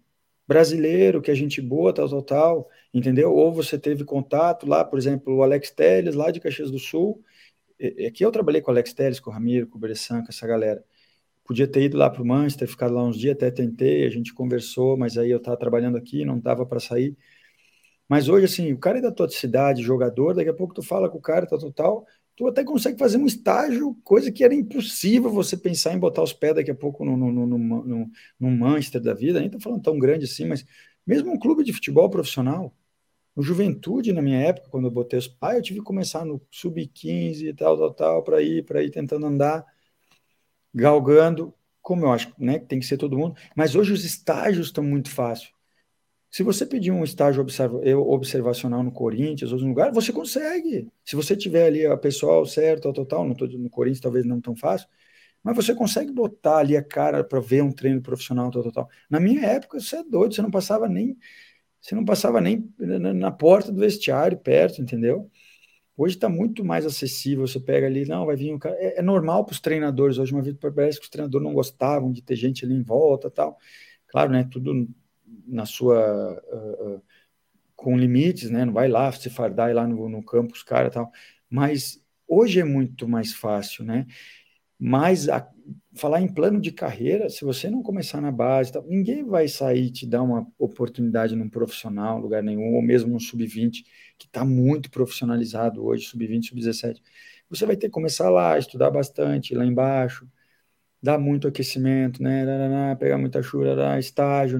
brasileiro, 0.48 1.22
que 1.22 1.30
a 1.30 1.36
gente 1.36 1.62
boa, 1.62 1.94
tal, 1.94 2.10
tal, 2.10 2.22
tal, 2.24 2.70
entendeu? 2.94 3.34
Ou 3.34 3.52
você 3.54 3.78
teve 3.78 4.04
contato 4.04 4.68
lá, 4.68 4.84
por 4.84 4.98
exemplo, 5.00 5.36
o 5.36 5.44
Alex 5.44 5.72
Teles, 5.72 6.16
lá 6.16 6.32
de 6.32 6.40
Caxias 6.40 6.72
do 6.72 6.80
Sul. 6.80 7.24
Aqui 8.08 8.24
eu 8.26 8.32
trabalhei 8.32 8.62
com 8.62 8.72
o 8.72 8.74
Alex 8.74 8.94
Teles, 8.94 9.20
com 9.20 9.30
o 9.30 9.34
Ramiro, 9.34 9.68
com 9.68 9.78
o 9.78 9.82
Bressan, 9.82 10.22
com 10.22 10.30
essa 10.30 10.46
galera. 10.48 10.84
Podia 11.46 11.68
ter 11.68 11.84
ido 11.84 11.98
lá 11.98 12.10
para 12.10 12.22
o 12.22 12.26
Manchester, 12.26 12.68
ficado 12.68 12.94
lá 12.94 13.04
uns 13.04 13.18
dias, 13.18 13.36
até 13.36 13.50
tentei, 13.50 14.06
a 14.06 14.10
gente 14.10 14.34
conversou, 14.34 14.98
mas 14.98 15.18
aí 15.18 15.32
eu 15.32 15.38
estava 15.38 15.58
trabalhando 15.58 15.98
aqui, 15.98 16.24
não 16.26 16.40
dava 16.40 16.66
para 16.66 16.80
sair. 16.80 17.18
Mas 18.08 18.28
hoje, 18.28 18.46
assim, 18.46 18.74
o 18.74 18.78
cara 18.80 19.00
é 19.00 19.02
da 19.02 19.12
tua 19.12 19.30
cidade, 19.30 19.82
jogador, 19.84 20.34
daqui 20.34 20.50
a 20.50 20.54
pouco 20.54 20.74
tu 20.74 20.84
fala 20.84 21.10
com 21.10 21.18
o 21.18 21.22
cara, 21.22 21.46
tal, 21.48 21.60
tal, 21.60 21.72
tal, 21.72 22.08
tu 22.36 22.48
até 22.48 22.64
consegue 22.64 22.98
fazer 22.98 23.18
um 23.18 23.26
estágio, 23.26 23.96
coisa 24.04 24.32
que 24.32 24.44
era 24.44 24.54
impossível 24.54 25.30
você 25.30 25.58
pensar 25.58 25.94
em 25.94 26.00
botar 26.00 26.24
os 26.24 26.34
pés 26.34 26.56
daqui 26.56 26.72
a 26.72 26.76
pouco 26.76 27.04
no, 27.06 27.18
no, 27.18 27.32
no, 27.32 27.58
no, 27.58 28.12
no 28.40 28.52
Manchester 28.52 29.02
da 29.02 29.14
vida, 29.14 29.40
nem 29.40 29.50
tô 29.50 29.60
falando 29.60 29.82
tão 29.82 30.00
grande 30.00 30.26
assim, 30.26 30.46
mas 30.46 30.66
mesmo 31.06 31.32
um 31.32 31.38
clube 31.40 31.64
de 31.64 31.74
futebol 31.74 32.10
profissional, 32.10 32.74
no 33.40 33.44
Juventude, 33.44 34.12
na 34.12 34.22
minha 34.22 34.38
época, 34.38 34.70
quando 34.70 34.88
eu 34.88 34.92
botei 34.92 35.18
os 35.18 35.26
pais, 35.26 35.56
eu 35.56 35.64
tive 35.64 35.80
que 35.80 35.86
começar 35.86 36.26
no 36.26 36.42
sub-15 36.52 37.48
e 37.48 37.54
tal, 37.54 37.78
tal, 37.78 37.94
tal, 37.94 38.22
para 38.22 38.42
ir, 38.42 38.66
para 38.66 38.84
ir 38.84 38.92
tentando 38.92 39.26
andar, 39.26 39.66
galgando, 40.74 41.54
como 41.82 42.04
eu 42.04 42.12
acho 42.12 42.34
né, 42.38 42.60
que 42.60 42.66
tem 42.66 42.82
que 42.82 42.86
ser 42.86 42.98
todo 42.98 43.18
mundo, 43.18 43.36
mas 43.56 43.76
hoje 43.76 43.94
os 43.94 44.04
estágios 44.04 44.68
estão 44.68 44.84
muito 44.84 45.10
fáceis. 45.10 45.54
Se 46.30 46.44
você 46.44 46.66
pedir 46.66 46.92
um 46.92 47.02
estágio 47.02 47.42
observacional 47.98 48.84
no 48.84 48.92
Corinthians 48.92 49.54
ou 49.54 49.60
no 49.60 49.70
lugar, 49.70 49.94
você 49.94 50.12
consegue. 50.12 50.92
Se 51.06 51.16
você 51.16 51.34
tiver 51.34 51.66
ali 51.66 51.86
a 51.86 51.96
pessoal 51.96 52.46
certo, 52.46 52.92
total, 52.92 53.26
não 53.26 53.34
tô, 53.36 53.48
no 53.48 53.70
Corinthians 53.70 54.02
talvez 54.02 54.26
não 54.26 54.42
tão 54.42 54.54
fácil, 54.54 54.90
mas 55.42 55.56
você 55.56 55.74
consegue 55.74 56.12
botar 56.12 56.58
ali 56.58 56.76
a 56.76 56.84
cara 56.84 57.24
para 57.24 57.40
ver 57.40 57.64
um 57.64 57.72
treino 57.72 58.02
profissional, 58.02 58.52
tal, 58.52 58.70
tal, 58.70 58.90
Na 59.10 59.20
minha 59.20 59.46
época, 59.46 59.80
você 59.80 59.98
é 59.98 60.04
doido, 60.04 60.36
você 60.36 60.42
não 60.42 60.52
passava 60.52 60.90
nem, 60.90 61.18
você 61.82 61.96
não 61.96 62.04
passava 62.06 62.42
nem 62.42 62.72
na, 62.78 63.32
porta 63.32 63.72
do 63.72 63.80
vestiário, 63.80 64.38
perto, 64.38 64.82
entendeu? 64.82 65.30
Hoje 65.96 66.16
está 66.16 66.30
muito 66.30 66.64
mais 66.64 66.86
acessível. 66.86 67.46
Você 67.48 67.60
pega 67.60 67.88
ali, 67.88 68.06
não, 68.06 68.26
vai 68.26 68.36
vir 68.36 68.54
um 68.54 68.60
cara. 68.60 68.76
É, 68.80 69.00
é 69.00 69.02
normal 69.02 69.46
para 69.46 69.54
os 69.54 69.60
treinadores. 69.60 70.18
Hoje, 70.18 70.34
uma 70.34 70.42
vez 70.42 70.56
parece 70.58 71.00
que 71.00 71.06
os 71.06 71.10
treinadores 71.10 71.46
não 71.46 71.54
gostavam 71.54 72.12
de 72.12 72.22
ter 72.22 72.36
gente 72.36 72.66
ali 72.66 72.74
em 72.74 72.84
volta, 72.84 73.30
tal. 73.30 73.58
Claro, 74.08 74.32
né? 74.32 74.48
Tudo 74.50 74.88
na 75.48 75.66
sua 75.66 76.42
uh, 76.52 77.02
com 77.76 77.98
limites, 77.98 78.50
né? 78.50 78.66
Não 78.66 78.74
vai 78.74 78.88
lá 78.88 79.12
se 79.12 79.30
fardar 79.30 79.74
lá 79.74 79.88
no, 79.88 80.10
no 80.10 80.24
campo 80.24 80.54
os 80.54 80.64
caras 80.64 80.94
tal. 80.94 81.12
Mas 81.50 82.04
hoje 82.28 82.60
é 82.60 82.64
muito 82.64 83.08
mais 83.08 83.34
fácil, 83.34 83.84
né? 83.86 84.06
Mas 84.78 85.28
a, 85.30 85.50
falar 85.96 86.22
em 86.22 86.28
plano 86.28 86.60
de 86.62 86.72
carreira, 86.72 87.30
se 87.30 87.44
você 87.44 87.70
não 87.70 87.82
começar 87.84 88.22
na 88.22 88.32
base, 88.32 88.72
tal, 88.72 88.84
ninguém 88.86 89.24
vai 89.24 89.48
sair 89.48 89.92
te 89.92 90.06
dar 90.08 90.22
uma 90.24 90.48
oportunidade 90.58 91.36
num 91.36 91.50
profissional, 91.50 92.20
lugar 92.20 92.44
nenhum, 92.44 92.76
ou 92.76 92.82
mesmo 92.82 93.12
no 93.12 93.20
sub-20, 93.20 93.84
que 94.18 94.28
está 94.28 94.46
muito 94.46 94.90
profissionalizado 94.92 95.84
hoje, 95.86 96.06
sub-20, 96.06 96.50
sub-17. 96.50 97.02
Você 97.50 97.66
vai 97.66 97.76
ter 97.76 97.88
que 97.88 97.94
começar 97.94 98.30
lá, 98.30 98.58
estudar 98.58 98.92
bastante, 98.92 99.56
lá 99.56 99.66
embaixo, 99.66 100.28
dá 101.02 101.18
muito 101.18 101.48
aquecimento, 101.48 102.22
né? 102.22 102.96
pegar 102.96 103.18
muita 103.18 103.42
chuva, 103.42 104.00
estágio, 104.00 104.60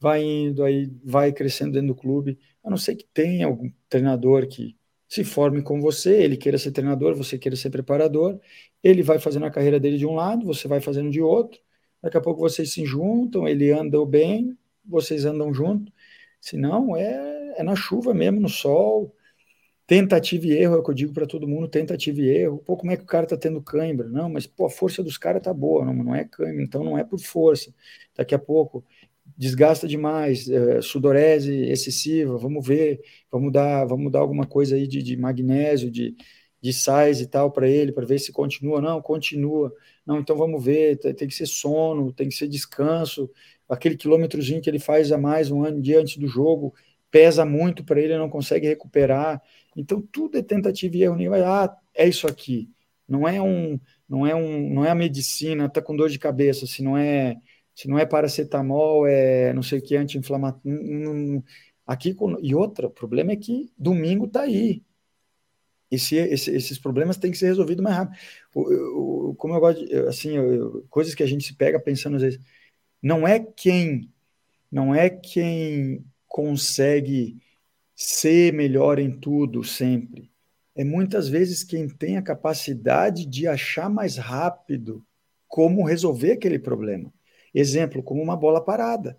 vai 0.00 0.22
indo, 0.22 0.62
aí 0.64 0.92
vai 1.04 1.32
crescendo 1.32 1.72
dentro 1.72 1.88
do 1.88 1.94
clube. 1.94 2.38
A 2.62 2.70
não 2.70 2.76
ser 2.76 2.96
que 2.96 3.06
tenha 3.12 3.46
algum 3.46 3.70
treinador 3.88 4.46
que 4.48 4.76
se 5.08 5.24
forme 5.24 5.62
com 5.62 5.80
você, 5.80 6.22
ele 6.22 6.36
queira 6.36 6.58
ser 6.58 6.72
treinador, 6.72 7.14
você 7.14 7.38
queira 7.38 7.56
ser 7.56 7.70
preparador, 7.70 8.38
ele 8.82 9.02
vai 9.02 9.18
fazendo 9.18 9.46
a 9.46 9.50
carreira 9.50 9.78
dele 9.80 9.98
de 9.98 10.06
um 10.06 10.14
lado, 10.14 10.44
você 10.46 10.66
vai 10.68 10.80
fazendo 10.80 11.10
de 11.10 11.20
outro, 11.20 11.60
daqui 12.02 12.16
a 12.16 12.20
pouco 12.20 12.40
vocês 12.40 12.72
se 12.72 12.84
juntam, 12.84 13.46
ele 13.48 13.70
anda 13.70 14.04
bem, 14.06 14.56
vocês 14.84 15.24
andam 15.24 15.52
junto, 15.54 15.92
senão 16.40 16.96
é, 16.96 17.54
é 17.58 17.62
na 17.62 17.76
chuva 17.76 18.12
mesmo, 18.14 18.40
no 18.40 18.48
sol, 18.48 19.14
tentativa 19.86 20.46
e 20.46 20.52
erro, 20.52 20.76
é 20.76 20.78
o 20.78 20.82
que 20.82 20.90
eu 20.90 20.94
digo 20.94 21.12
para 21.12 21.26
todo 21.26 21.48
mundo, 21.48 21.68
tentativa 21.68 22.20
e 22.20 22.28
erro, 22.28 22.58
pô, 22.58 22.76
como 22.76 22.92
é 22.92 22.96
que 22.96 23.02
o 23.02 23.06
cara 23.06 23.26
tá 23.26 23.36
tendo 23.36 23.62
cãibra? 23.62 24.08
Não, 24.08 24.28
mas 24.30 24.46
pô, 24.46 24.66
a 24.66 24.70
força 24.70 25.02
dos 25.02 25.18
caras 25.18 25.42
tá 25.42 25.52
boa, 25.52 25.84
não, 25.84 25.94
não 25.94 26.14
é 26.14 26.24
cãibra, 26.24 26.62
então 26.62 26.82
não 26.82 26.98
é 26.98 27.04
por 27.04 27.18
força, 27.20 27.74
daqui 28.16 28.34
a 28.34 28.38
pouco 28.38 28.84
desgasta 29.36 29.88
demais, 29.88 30.48
é, 30.48 30.80
sudorese 30.80 31.52
excessiva, 31.70 32.36
vamos 32.36 32.66
ver, 32.66 33.00
vamos 33.30 33.52
dar, 33.52 33.84
vamos 33.84 34.12
dar 34.12 34.20
alguma 34.20 34.46
coisa 34.46 34.76
aí 34.76 34.86
de, 34.86 35.02
de 35.02 35.16
magnésio, 35.16 35.90
de, 35.90 36.14
de 36.60 36.72
sais 36.72 37.20
e 37.20 37.26
tal 37.26 37.50
para 37.50 37.68
ele, 37.68 37.92
para 37.92 38.06
ver 38.06 38.18
se 38.18 38.32
continua. 38.32 38.80
Não, 38.80 39.00
continua. 39.02 39.72
Não, 40.06 40.18
então 40.20 40.36
vamos 40.36 40.64
ver, 40.64 40.98
tem 40.98 41.28
que 41.28 41.34
ser 41.34 41.46
sono, 41.46 42.12
tem 42.12 42.28
que 42.28 42.34
ser 42.34 42.48
descanso. 42.48 43.30
Aquele 43.68 43.96
quilômetrozinho 43.96 44.60
que 44.60 44.70
ele 44.70 44.78
faz 44.78 45.10
a 45.12 45.18
mais 45.18 45.50
um 45.50 45.64
ano 45.64 45.80
dia 45.80 46.00
antes 46.00 46.16
do 46.16 46.26
jogo 46.26 46.74
pesa 47.10 47.44
muito 47.44 47.84
para 47.84 48.00
ele, 48.00 48.18
não 48.18 48.28
consegue 48.28 48.66
recuperar. 48.66 49.40
Então 49.76 50.02
tudo 50.02 50.36
é 50.38 50.42
tentativa 50.42 50.96
e 50.96 51.02
erro. 51.04 51.16
Ah, 51.44 51.76
é 51.94 52.08
isso 52.08 52.26
aqui. 52.26 52.68
Não 53.08 53.28
é 53.28 53.40
um, 53.40 53.78
não 54.08 54.26
é 54.26 54.34
um, 54.34 54.68
não 54.70 54.84
é 54.84 54.90
a 54.90 54.94
medicina, 54.94 55.68
tá 55.68 55.80
com 55.82 55.94
dor 55.94 56.08
de 56.08 56.18
cabeça, 56.18 56.66
se 56.66 56.82
não 56.82 56.96
é 56.96 57.36
se 57.74 57.88
não 57.88 57.98
é 57.98 58.06
paracetamol, 58.06 59.06
é 59.06 59.52
não 59.52 59.62
sei 59.62 59.78
o 59.78 59.82
que, 59.82 59.96
anti-inflamatório. 59.96 61.42
Aqui, 61.86 62.16
e 62.42 62.54
outra, 62.54 62.86
o 62.86 62.90
problema 62.90 63.32
é 63.32 63.36
que 63.36 63.70
domingo 63.76 64.26
está 64.26 64.42
aí. 64.42 64.82
Esse, 65.90 66.16
esse, 66.16 66.50
esses 66.50 66.78
problemas 66.78 67.16
têm 67.16 67.30
que 67.30 67.36
ser 67.36 67.46
resolvidos 67.46 67.82
mais 67.82 67.96
rápido. 67.96 68.18
Como 69.36 69.54
eu 69.54 69.60
gosto, 69.60 69.84
de, 69.86 69.94
assim, 70.08 70.36
eu, 70.36 70.86
coisas 70.88 71.14
que 71.14 71.22
a 71.22 71.26
gente 71.26 71.44
se 71.44 71.54
pega 71.54 71.78
pensando 71.78 72.16
às 72.16 72.22
vezes, 72.22 72.40
não 73.02 73.28
é 73.28 73.38
quem, 73.38 74.10
não 74.72 74.94
é 74.94 75.10
quem 75.10 76.04
consegue 76.26 77.36
ser 77.94 78.52
melhor 78.52 78.98
em 78.98 79.10
tudo 79.10 79.62
sempre. 79.62 80.30
É 80.74 80.82
muitas 80.82 81.28
vezes 81.28 81.62
quem 81.62 81.88
tem 81.88 82.16
a 82.16 82.22
capacidade 82.22 83.26
de 83.26 83.46
achar 83.46 83.88
mais 83.88 84.16
rápido 84.16 85.04
como 85.46 85.84
resolver 85.84 86.32
aquele 86.32 86.58
problema. 86.58 87.12
Exemplo, 87.54 88.02
como 88.02 88.20
uma 88.22 88.36
bola 88.36 88.62
parada. 88.62 89.18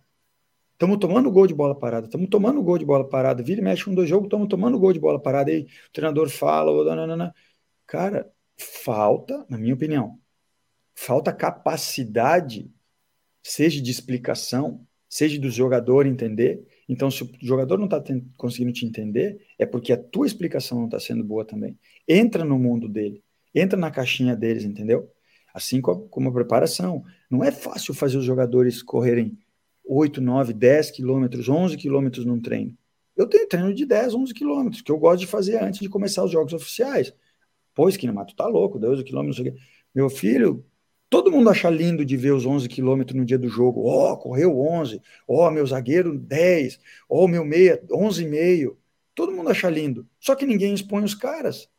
Estamos 0.74 0.98
tomando 0.98 1.32
gol 1.32 1.48
de 1.48 1.54
bola 1.54 1.74
parada, 1.74 2.06
estamos 2.06 2.28
tomando 2.30 2.62
gol 2.62 2.78
de 2.78 2.84
bola 2.84 3.08
parada, 3.08 3.42
vira 3.42 3.62
e 3.62 3.64
mexe 3.64 3.90
um 3.90 3.96
dois 3.96 4.10
jogos, 4.10 4.26
estamos 4.26 4.50
tomando 4.50 4.78
gol 4.78 4.92
de 4.92 5.00
bola 5.00 5.18
parada, 5.18 5.50
aí 5.50 5.62
o 5.62 5.92
treinador 5.94 6.30
fala, 6.30 6.94
nanana. 6.94 7.34
cara, 7.88 8.30
falta, 8.58 9.46
na 9.50 9.58
minha 9.58 9.74
opinião, 9.74 10.20
falta 10.94 11.32
capacidade, 11.32 12.70
seja 13.42 13.82
de 13.82 13.90
explicação, 13.90 14.86
seja 15.08 15.40
do 15.40 15.50
jogador 15.50 16.06
entender. 16.06 16.68
Então, 16.90 17.10
se 17.10 17.24
o 17.24 17.30
jogador 17.42 17.78
não 17.78 17.86
está 17.86 18.04
conseguindo 18.38 18.74
te 18.74 18.86
entender, 18.86 19.48
é 19.58 19.66
porque 19.66 19.94
a 19.94 19.98
tua 19.98 20.28
explicação 20.28 20.80
não 20.80 20.86
está 20.86 21.00
sendo 21.00 21.24
boa 21.24 21.46
também. 21.46 21.80
Entra 22.06 22.44
no 22.44 22.60
mundo 22.60 22.90
dele, 22.90 23.24
entra 23.54 23.80
na 23.80 23.90
caixinha 23.90 24.36
deles, 24.36 24.66
entendeu? 24.66 25.10
Assim 25.56 25.80
como 25.80 26.30
a 26.30 26.34
preparação. 26.34 27.06
Não 27.32 27.42
é 27.42 27.50
fácil 27.50 27.94
fazer 27.94 28.18
os 28.18 28.26
jogadores 28.26 28.84
correrem 28.84 29.40
8, 29.86 30.20
9, 30.20 30.52
10 30.52 30.92
quilômetros, 30.92 31.48
11 31.48 31.78
quilômetros 31.78 32.26
num 32.26 32.42
treino. 32.42 32.78
Eu 33.16 33.26
tenho 33.26 33.48
treino 33.48 33.74
de 33.74 33.86
10, 33.86 34.16
11 34.16 34.34
quilômetros, 34.34 34.82
que 34.82 34.92
eu 34.92 34.98
gosto 34.98 35.22
de 35.22 35.28
fazer 35.28 35.64
antes 35.64 35.80
de 35.80 35.88
começar 35.88 36.26
os 36.26 36.32
jogos 36.32 36.52
oficiais. 36.52 37.14
Pois, 37.74 37.96
que 37.96 38.06
tu 38.06 38.36
tá 38.36 38.48
louco, 38.48 38.78
12 38.78 39.02
quilômetros. 39.06 39.42
Meu 39.94 40.10
filho, 40.10 40.66
todo 41.10 41.32
mundo 41.32 41.50
acha 41.50 41.70
lindo 41.70 42.04
de 42.04 42.18
ver 42.18 42.34
os 42.34 42.46
11 42.46 42.68
quilômetros 42.68 43.18
no 43.18 43.24
dia 43.24 43.40
do 43.40 43.48
jogo. 43.48 43.86
Ó, 43.86 44.12
oh, 44.12 44.18
correu 44.18 44.60
11. 44.60 45.02
Ó, 45.26 45.48
oh, 45.48 45.52
meu 45.52 45.66
zagueiro 45.66 46.20
10. 46.20 46.80
Ó, 47.08 47.24
oh, 47.24 47.28
meu 47.30 47.46
meia 47.46 47.82
11,5. 47.90 48.76
Todo 49.14 49.32
mundo 49.32 49.50
acha 49.50 49.70
lindo. 49.70 50.06
Só 50.20 50.36
que 50.36 50.46
ninguém 50.46 50.74
expõe 50.74 51.06
os 51.06 51.16
caras 51.16 51.70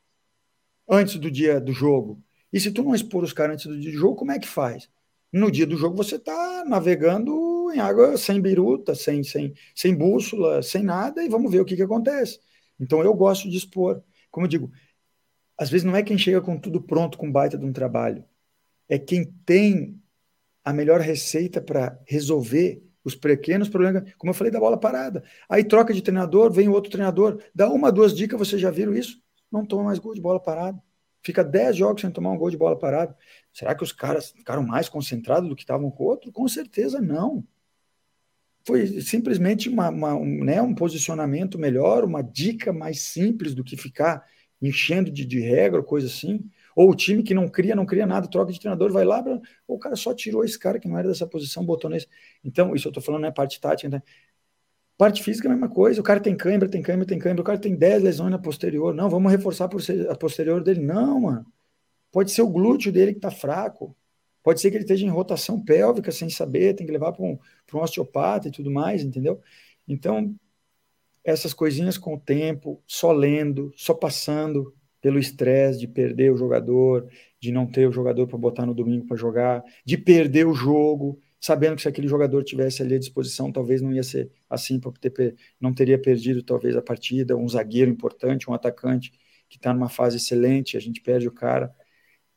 antes 0.88 1.16
do 1.16 1.30
dia 1.30 1.60
do 1.60 1.74
jogo. 1.74 2.22
E 2.52 2.60
se 2.60 2.70
tu 2.70 2.82
não 2.82 2.94
expor 2.94 3.24
os 3.24 3.32
caras 3.32 3.54
antes 3.54 3.66
do 3.66 3.78
dia 3.78 3.92
jogo, 3.92 4.16
como 4.16 4.32
é 4.32 4.38
que 4.38 4.48
faz? 4.48 4.88
No 5.32 5.50
dia 5.50 5.66
do 5.66 5.76
jogo 5.76 5.96
você 5.96 6.16
está 6.16 6.64
navegando 6.66 7.70
em 7.72 7.80
água 7.80 8.16
sem 8.16 8.40
biruta, 8.40 8.94
sem, 8.94 9.22
sem, 9.22 9.52
sem 9.74 9.94
bússola, 9.94 10.62
sem 10.62 10.82
nada, 10.82 11.22
e 11.22 11.28
vamos 11.28 11.50
ver 11.50 11.60
o 11.60 11.64
que, 11.64 11.76
que 11.76 11.82
acontece. 11.82 12.40
Então 12.78 13.02
eu 13.02 13.12
gosto 13.14 13.50
de 13.50 13.56
expor. 13.56 14.02
Como 14.30 14.46
eu 14.46 14.50
digo, 14.50 14.70
às 15.58 15.70
vezes 15.70 15.84
não 15.84 15.96
é 15.96 16.02
quem 16.02 16.18
chega 16.18 16.40
com 16.40 16.58
tudo 16.58 16.80
pronto, 16.80 17.18
com 17.18 17.30
baita 17.30 17.58
de 17.58 17.64
um 17.64 17.72
trabalho. 17.72 18.24
É 18.88 18.98
quem 18.98 19.24
tem 19.44 20.00
a 20.64 20.72
melhor 20.72 21.00
receita 21.00 21.60
para 21.60 22.00
resolver 22.06 22.82
os 23.04 23.14
pequenos 23.14 23.68
problemas, 23.68 24.12
como 24.18 24.30
eu 24.30 24.34
falei 24.34 24.50
da 24.50 24.58
bola 24.58 24.78
parada. 24.78 25.22
Aí 25.48 25.62
troca 25.62 25.94
de 25.94 26.02
treinador, 26.02 26.52
vem 26.52 26.68
outro 26.68 26.90
treinador, 26.90 27.40
dá 27.54 27.70
uma, 27.70 27.92
duas 27.92 28.12
dicas, 28.14 28.38
vocês 28.38 28.60
já 28.60 28.70
viram 28.70 28.92
isso? 28.94 29.22
Não 29.50 29.64
toma 29.64 29.84
mais 29.84 30.00
gol 30.00 30.12
de 30.12 30.20
bola 30.20 30.40
parada. 30.40 30.82
Fica 31.26 31.42
10 31.42 31.76
jogos 31.76 32.02
sem 32.02 32.10
tomar 32.12 32.30
um 32.30 32.38
gol 32.38 32.50
de 32.50 32.56
bola 32.56 32.78
parada. 32.78 33.16
Será 33.52 33.74
que 33.74 33.82
os 33.82 33.90
caras 33.90 34.30
ficaram 34.30 34.62
mais 34.62 34.88
concentrados 34.88 35.48
do 35.48 35.56
que 35.56 35.64
estavam 35.64 35.90
com 35.90 36.04
o 36.04 36.06
outro? 36.06 36.30
Com 36.30 36.46
certeza 36.46 37.00
não. 37.00 37.44
Foi 38.64 38.86
simplesmente 39.00 39.68
uma, 39.68 39.88
uma, 39.88 40.14
um, 40.14 40.44
né, 40.44 40.62
um 40.62 40.72
posicionamento 40.72 41.58
melhor, 41.58 42.04
uma 42.04 42.22
dica 42.22 42.72
mais 42.72 43.00
simples 43.00 43.56
do 43.56 43.64
que 43.64 43.76
ficar 43.76 44.24
enchendo 44.62 45.10
de, 45.10 45.24
de 45.24 45.40
regra, 45.40 45.82
coisa 45.82 46.06
assim. 46.06 46.48
Ou 46.76 46.90
o 46.92 46.94
time 46.94 47.24
que 47.24 47.34
não 47.34 47.48
cria, 47.48 47.74
não 47.74 47.86
cria 47.86 48.06
nada, 48.06 48.28
troca 48.28 48.52
de 48.52 48.60
treinador, 48.60 48.92
vai 48.92 49.04
lá, 49.04 49.20
ou 49.66 49.76
o 49.76 49.80
cara 49.80 49.96
só 49.96 50.14
tirou 50.14 50.44
esse 50.44 50.56
cara 50.56 50.78
que 50.78 50.86
não 50.86 50.96
era 50.96 51.08
dessa 51.08 51.26
posição, 51.26 51.64
botou 51.64 51.90
nesse. 51.90 52.06
Então, 52.44 52.72
isso 52.72 52.86
eu 52.86 52.90
estou 52.90 53.02
falando, 53.02 53.24
é 53.24 53.28
né, 53.28 53.32
parte 53.32 53.60
tática. 53.60 53.88
Né? 53.88 54.00
Parte 54.96 55.22
física 55.22 55.46
é 55.46 55.50
a 55.50 55.54
mesma 55.54 55.68
coisa. 55.68 56.00
O 56.00 56.04
cara 56.04 56.20
tem 56.20 56.34
câimbra, 56.34 56.68
tem 56.68 56.80
câimbra, 56.80 57.06
tem 57.06 57.18
câimbra. 57.18 57.42
O 57.42 57.44
cara 57.44 57.58
tem 57.58 57.76
10 57.76 58.02
lesões 58.02 58.30
na 58.30 58.38
posterior. 58.38 58.94
Não, 58.94 59.10
vamos 59.10 59.30
reforçar 59.30 59.66
a 59.66 60.16
posterior 60.16 60.62
dele. 60.62 60.80
Não, 60.80 61.20
mano. 61.20 61.46
Pode 62.10 62.30
ser 62.30 62.42
o 62.42 62.48
glúteo 62.48 62.90
dele 62.90 63.12
que 63.12 63.18
está 63.18 63.30
fraco. 63.30 63.94
Pode 64.42 64.60
ser 64.60 64.70
que 64.70 64.76
ele 64.76 64.84
esteja 64.84 65.04
em 65.04 65.10
rotação 65.10 65.62
pélvica 65.62 66.10
sem 66.12 66.30
saber, 66.30 66.74
tem 66.74 66.86
que 66.86 66.92
levar 66.92 67.12
para 67.12 67.24
um, 67.24 67.38
um 67.74 67.78
osteopata 67.78 68.48
e 68.48 68.50
tudo 68.50 68.70
mais, 68.70 69.02
entendeu? 69.02 69.40
Então, 69.88 70.34
essas 71.24 71.52
coisinhas 71.52 71.98
com 71.98 72.14
o 72.14 72.20
tempo, 72.20 72.80
só 72.86 73.10
lendo, 73.10 73.72
só 73.76 73.92
passando 73.92 74.72
pelo 75.00 75.18
estresse 75.18 75.80
de 75.80 75.88
perder 75.88 76.32
o 76.32 76.36
jogador, 76.36 77.10
de 77.40 77.50
não 77.50 77.66
ter 77.66 77.88
o 77.88 77.92
jogador 77.92 78.28
para 78.28 78.38
botar 78.38 78.64
no 78.64 78.72
domingo 78.72 79.06
para 79.06 79.16
jogar, 79.16 79.64
de 79.84 79.98
perder 79.98 80.46
o 80.46 80.54
jogo, 80.54 81.20
sabendo 81.46 81.76
que 81.76 81.82
se 81.82 81.88
aquele 81.88 82.08
jogador 82.08 82.42
tivesse 82.42 82.82
ali 82.82 82.96
à 82.96 82.98
disposição, 82.98 83.52
talvez 83.52 83.80
não 83.80 83.92
ia 83.92 84.02
ser 84.02 84.32
assim, 84.50 84.80
ter, 85.00 85.36
não 85.60 85.72
teria 85.72 85.96
perdido 85.96 86.42
talvez 86.42 86.74
a 86.76 86.82
partida, 86.82 87.36
um 87.36 87.48
zagueiro 87.48 87.88
importante, 87.88 88.50
um 88.50 88.52
atacante 88.52 89.12
que 89.48 89.56
está 89.56 89.72
numa 89.72 89.88
fase 89.88 90.16
excelente, 90.16 90.76
a 90.76 90.80
gente 90.80 91.00
perde 91.00 91.28
o 91.28 91.32
cara. 91.32 91.72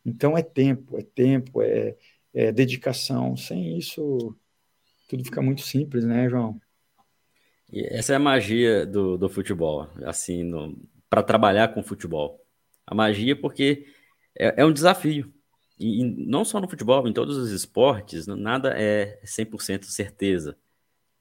Então 0.06 0.38
é 0.38 0.44
tempo, 0.44 0.96
é 0.96 1.02
tempo, 1.02 1.60
é, 1.64 1.98
é 2.32 2.52
dedicação. 2.52 3.36
Sem 3.36 3.80
isso, 3.80 4.38
tudo 5.08 5.24
fica 5.24 5.42
muito 5.42 5.62
simples, 5.62 6.06
né, 6.06 6.30
João? 6.30 6.62
E 7.72 7.82
essa 7.88 8.14
é 8.14 8.16
a 8.16 8.20
magia 8.20 8.86
do, 8.86 9.18
do 9.18 9.28
futebol, 9.28 9.90
assim, 10.06 10.52
para 11.10 11.24
trabalhar 11.24 11.70
com 11.70 11.82
futebol. 11.82 12.46
A 12.86 12.94
magia 12.94 13.36
porque 13.36 13.88
é, 14.38 14.62
é 14.62 14.66
um 14.66 14.72
desafio. 14.72 15.34
E, 15.80 16.02
e, 16.02 16.04
não 16.04 16.44
só 16.44 16.60
no 16.60 16.68
futebol, 16.68 17.08
em 17.08 17.14
todos 17.14 17.38
os 17.38 17.52
esportes, 17.52 18.28
nada 18.28 18.74
é 18.78 19.20
100% 19.24 19.86
certeza. 19.86 20.58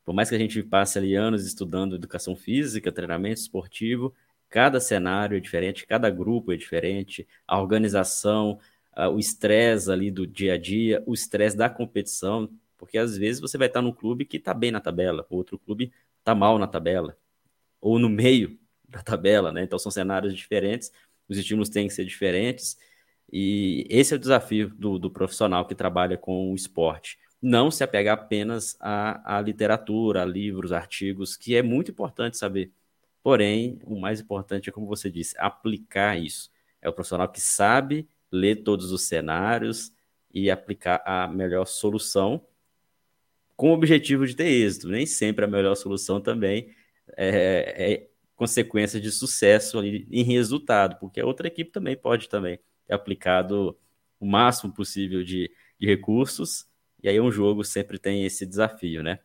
Por 0.04 0.14
mais 0.14 0.28
que 0.28 0.34
a 0.34 0.38
gente 0.38 0.62
passe 0.62 0.98
ali 0.98 1.14
anos 1.14 1.46
estudando 1.46 1.94
educação 1.94 2.34
física, 2.34 2.90
treinamento 2.90 3.40
esportivo, 3.40 4.14
cada 4.48 4.80
cenário 4.80 5.36
é 5.36 5.40
diferente, 5.40 5.86
cada 5.86 6.10
grupo 6.10 6.52
é 6.52 6.56
diferente, 6.56 7.28
a 7.46 7.60
organização, 7.60 8.58
uh, 8.96 9.08
o 9.10 9.18
estresse 9.18 9.90
ali 9.92 10.10
do 10.10 10.26
dia 10.26 10.54
a 10.54 10.58
dia, 10.58 11.02
o 11.06 11.14
estresse 11.14 11.56
da 11.56 11.68
competição, 11.68 12.50
porque 12.76 12.98
às 12.98 13.16
vezes 13.16 13.40
você 13.40 13.58
vai 13.58 13.68
estar 13.68 13.82
num 13.82 13.92
clube 13.92 14.24
que 14.24 14.38
está 14.38 14.54
bem 14.54 14.70
na 14.70 14.80
tabela, 14.80 15.26
outro 15.30 15.58
clube 15.58 15.92
está 16.18 16.34
mal 16.34 16.58
na 16.58 16.66
tabela, 16.66 17.16
ou 17.80 17.98
no 17.98 18.08
meio 18.08 18.58
da 18.88 19.02
tabela, 19.02 19.52
né? 19.52 19.62
Então 19.62 19.78
são 19.78 19.92
cenários 19.92 20.34
diferentes, 20.34 20.90
os 21.28 21.36
estímulos 21.36 21.68
têm 21.68 21.86
que 21.86 21.94
ser 21.94 22.06
diferentes, 22.06 22.78
e 23.32 23.86
esse 23.90 24.14
é 24.14 24.16
o 24.16 24.20
desafio 24.20 24.70
do, 24.70 24.98
do 24.98 25.10
profissional 25.10 25.66
que 25.66 25.74
trabalha 25.74 26.16
com 26.16 26.52
o 26.52 26.54
esporte. 26.54 27.18
Não 27.40 27.70
se 27.70 27.84
apegar 27.84 28.18
apenas 28.18 28.76
à, 28.80 29.36
à 29.36 29.40
literatura, 29.40 30.22
a 30.22 30.24
livros, 30.24 30.72
artigos, 30.72 31.36
que 31.36 31.54
é 31.54 31.62
muito 31.62 31.90
importante 31.90 32.36
saber. 32.36 32.72
Porém, 33.22 33.78
o 33.84 33.98
mais 34.00 34.20
importante 34.20 34.68
é, 34.68 34.72
como 34.72 34.86
você 34.86 35.10
disse, 35.10 35.36
aplicar 35.38 36.18
isso. 36.18 36.50
É 36.80 36.88
o 36.88 36.92
profissional 36.92 37.28
que 37.28 37.40
sabe 37.40 38.08
ler 38.30 38.56
todos 38.56 38.92
os 38.92 39.02
cenários, 39.02 39.92
e 40.32 40.50
aplicar 40.50 41.02
a 41.04 41.26
melhor 41.26 41.66
solução 41.66 42.44
com 43.56 43.70
o 43.70 43.74
objetivo 43.74 44.26
de 44.26 44.36
ter 44.36 44.46
êxito. 44.46 44.88
Nem 44.88 45.06
sempre 45.06 45.44
a 45.44 45.48
melhor 45.48 45.74
solução 45.74 46.20
também 46.20 46.70
é, 47.16 47.92
é 47.92 48.08
consequência 48.36 49.00
de 49.00 49.10
sucesso 49.10 49.82
em 49.82 50.22
resultado, 50.22 50.96
porque 51.00 51.20
a 51.20 51.26
outra 51.26 51.48
equipe 51.48 51.72
também 51.72 51.96
pode 51.96 52.28
também 52.28 52.60
ter 52.88 52.94
aplicado 52.94 53.78
o 54.18 54.26
máximo 54.26 54.72
possível 54.72 55.22
de, 55.22 55.52
de 55.78 55.86
recursos, 55.86 56.66
e 57.02 57.08
aí 57.08 57.20
um 57.20 57.30
jogo 57.30 57.62
sempre 57.62 57.98
tem 57.98 58.24
esse 58.24 58.44
desafio, 58.44 59.02
né? 59.02 59.20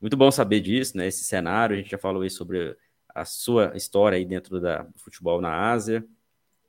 Muito 0.00 0.16
bom 0.16 0.30
saber 0.30 0.60
disso, 0.60 0.96
né? 0.96 1.08
Esse 1.08 1.24
cenário, 1.24 1.74
a 1.74 1.78
gente 1.78 1.90
já 1.90 1.98
falou 1.98 2.22
aí 2.22 2.30
sobre 2.30 2.76
a 3.08 3.24
sua 3.24 3.72
história 3.74 4.16
aí 4.16 4.24
dentro 4.24 4.60
da, 4.60 4.82
do 4.82 4.98
futebol 5.00 5.40
na 5.40 5.72
Ásia, 5.72 6.06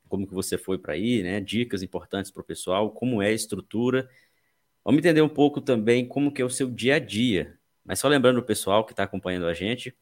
como 0.07 0.25
que 0.25 0.33
você 0.33 0.57
foi 0.57 0.79
para 0.79 0.93
aí, 0.93 1.21
né? 1.21 1.39
Dicas 1.39 1.83
importantes 1.83 2.31
para 2.31 2.41
o 2.41 2.45
pessoal, 2.45 2.89
como 2.89 3.21
é 3.21 3.27
a 3.27 3.31
estrutura. 3.31 4.09
Vamos 4.83 4.99
entender 4.99 5.21
um 5.21 5.29
pouco 5.29 5.61
também 5.61 6.07
como 6.07 6.33
que 6.33 6.41
é 6.41 6.45
o 6.45 6.49
seu 6.49 6.67
dia 6.71 6.95
a 6.95 6.99
dia. 6.99 7.59
Mas 7.85 7.99
só 7.99 8.07
lembrando 8.07 8.39
o 8.39 8.43
pessoal 8.43 8.83
que 8.83 8.93
está 8.93 9.03
acompanhando 9.03 9.45
a 9.45 9.53
gente, 9.53 9.95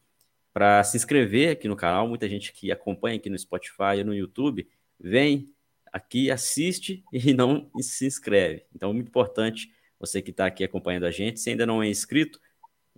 para 0.52 0.82
se 0.82 0.96
inscrever 0.96 1.50
aqui 1.50 1.68
no 1.68 1.76
canal, 1.76 2.08
muita 2.08 2.26
gente 2.26 2.52
que 2.52 2.72
acompanha 2.72 3.16
aqui 3.16 3.28
no 3.28 3.38
Spotify 3.38 3.98
e 3.98 4.04
no 4.04 4.14
YouTube, 4.14 4.66
vem 4.98 5.52
aqui, 5.92 6.30
assiste 6.30 7.04
e 7.12 7.32
não 7.34 7.70
se 7.80 8.06
inscreve. 8.06 8.64
Então, 8.74 8.92
muito 8.92 9.08
importante 9.08 9.70
você 9.98 10.22
que 10.22 10.30
está 10.30 10.46
aqui 10.46 10.62
acompanhando 10.62 11.06
a 11.06 11.10
gente, 11.10 11.40
se 11.40 11.50
ainda 11.50 11.66
não 11.66 11.82
é 11.82 11.88
inscrito, 11.88 12.40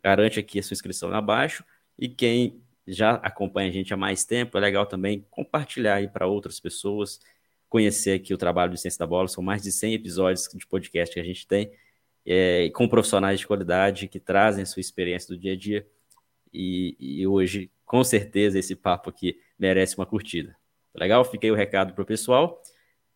garante 0.02 0.38
aqui 0.38 0.58
a 0.58 0.62
sua 0.62 0.74
inscrição 0.74 1.12
abaixo. 1.12 1.64
E 1.98 2.08
quem 2.08 2.62
já 2.86 3.14
acompanha 3.16 3.68
a 3.68 3.72
gente 3.72 3.92
há 3.92 3.96
mais 3.96 4.24
tempo, 4.24 4.56
é 4.56 4.60
legal 4.60 4.86
também 4.86 5.24
compartilhar 5.30 5.96
aí 5.96 6.08
para 6.08 6.26
outras 6.26 6.58
pessoas, 6.58 7.20
conhecer 7.68 8.12
aqui 8.12 8.34
o 8.34 8.38
trabalho 8.38 8.72
do 8.72 8.78
Ciência 8.78 8.98
da 8.98 9.06
Bola. 9.06 9.28
São 9.28 9.42
mais 9.42 9.62
de 9.62 9.70
100 9.70 9.94
episódios 9.94 10.48
de 10.52 10.66
podcast 10.66 11.14
que 11.14 11.20
a 11.20 11.24
gente 11.24 11.46
tem, 11.46 11.70
é, 12.26 12.70
com 12.70 12.88
profissionais 12.88 13.40
de 13.40 13.46
qualidade 13.46 14.08
que 14.08 14.20
trazem 14.20 14.62
a 14.62 14.66
sua 14.66 14.80
experiência 14.80 15.28
do 15.28 15.40
dia 15.40 15.52
a 15.52 15.56
dia. 15.56 15.86
E, 16.52 16.96
e 16.98 17.26
hoje, 17.26 17.70
com 17.84 18.02
certeza, 18.02 18.58
esse 18.58 18.74
papo 18.74 19.08
aqui 19.08 19.38
merece 19.58 19.96
uma 19.96 20.06
curtida. 20.06 20.56
Legal? 20.94 21.24
Fiquei 21.24 21.50
o 21.50 21.54
recado 21.54 21.94
para 21.94 22.02
o 22.02 22.06
pessoal. 22.06 22.60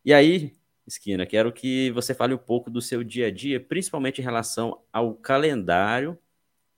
E 0.04 0.12
aí, 0.12 0.52
Esquina, 0.86 1.24
quero 1.24 1.50
que 1.50 1.90
você 1.92 2.14
fale 2.14 2.34
um 2.34 2.38
pouco 2.38 2.70
do 2.70 2.82
seu 2.82 3.02
dia 3.02 3.28
a 3.28 3.30
dia, 3.30 3.58
principalmente 3.58 4.20
em 4.20 4.24
relação 4.24 4.82
ao 4.92 5.14
calendário 5.14 6.18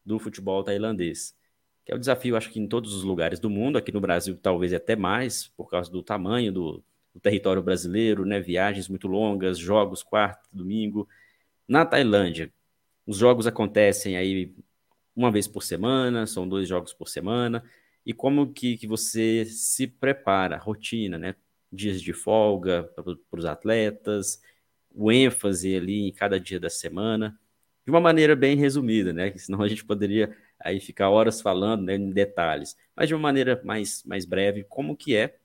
do 0.04 0.18
futebol 0.20 0.62
tailandês, 0.62 1.36
que 1.84 1.90
é 1.90 1.96
o 1.96 1.98
desafio, 1.98 2.36
acho 2.36 2.50
que 2.50 2.60
em 2.60 2.68
todos 2.68 2.94
os 2.94 3.02
lugares 3.02 3.40
do 3.40 3.50
mundo, 3.50 3.78
aqui 3.78 3.90
no 3.90 4.00
Brasil 4.00 4.36
talvez 4.40 4.72
até 4.72 4.94
mais, 4.94 5.48
por 5.48 5.68
causa 5.68 5.90
do 5.90 6.04
tamanho 6.04 6.52
do, 6.52 6.84
do 7.12 7.20
território 7.20 7.60
brasileiro, 7.62 8.24
né? 8.24 8.40
Viagens 8.40 8.88
muito 8.88 9.08
longas, 9.08 9.58
jogos 9.58 10.04
quarto, 10.04 10.48
domingo. 10.52 11.08
Na 11.66 11.84
Tailândia, 11.84 12.52
os 13.06 13.18
jogos 13.18 13.46
acontecem 13.46 14.16
aí 14.16 14.54
uma 15.16 15.32
vez 15.32 15.48
por 15.48 15.64
semana, 15.64 16.26
são 16.28 16.48
dois 16.48 16.68
jogos 16.68 16.92
por 16.92 17.08
semana. 17.08 17.64
E 18.04 18.12
como 18.12 18.52
que, 18.52 18.76
que 18.76 18.86
você 18.86 19.44
se 19.46 19.88
prepara, 19.88 20.56
rotina, 20.58 21.18
né? 21.18 21.34
Dias 21.72 22.00
de 22.00 22.12
folga 22.12 22.84
para 22.94 23.38
os 23.38 23.44
atletas, 23.44 24.40
o 24.94 25.12
ênfase 25.12 25.76
ali 25.76 26.08
em 26.08 26.12
cada 26.12 26.40
dia 26.40 26.58
da 26.58 26.70
semana 26.70 27.38
de 27.86 27.90
uma 27.92 28.00
maneira 28.00 28.34
bem 28.34 28.56
resumida, 28.56 29.12
né? 29.12 29.32
Senão 29.38 29.62
a 29.62 29.68
gente 29.68 29.84
poderia 29.84 30.36
aí 30.58 30.80
ficar 30.80 31.08
horas 31.08 31.40
falando 31.40 31.84
né, 31.84 31.94
em 31.94 32.10
detalhes, 32.10 32.76
mas 32.96 33.06
de 33.06 33.14
uma 33.14 33.20
maneira 33.20 33.60
mais, 33.64 34.02
mais 34.04 34.24
breve, 34.24 34.64
como 34.64 34.96
que 34.96 35.14
é 35.14 35.38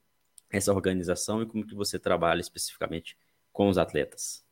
essa 0.49 0.73
organização 0.73 1.43
e 1.43 1.45
como 1.45 1.65
que 1.65 1.75
você 1.75 1.99
trabalha 1.99 2.41
especificamente 2.41 3.15
com 3.53 3.69
os 3.69 3.77
atletas? 3.77 4.43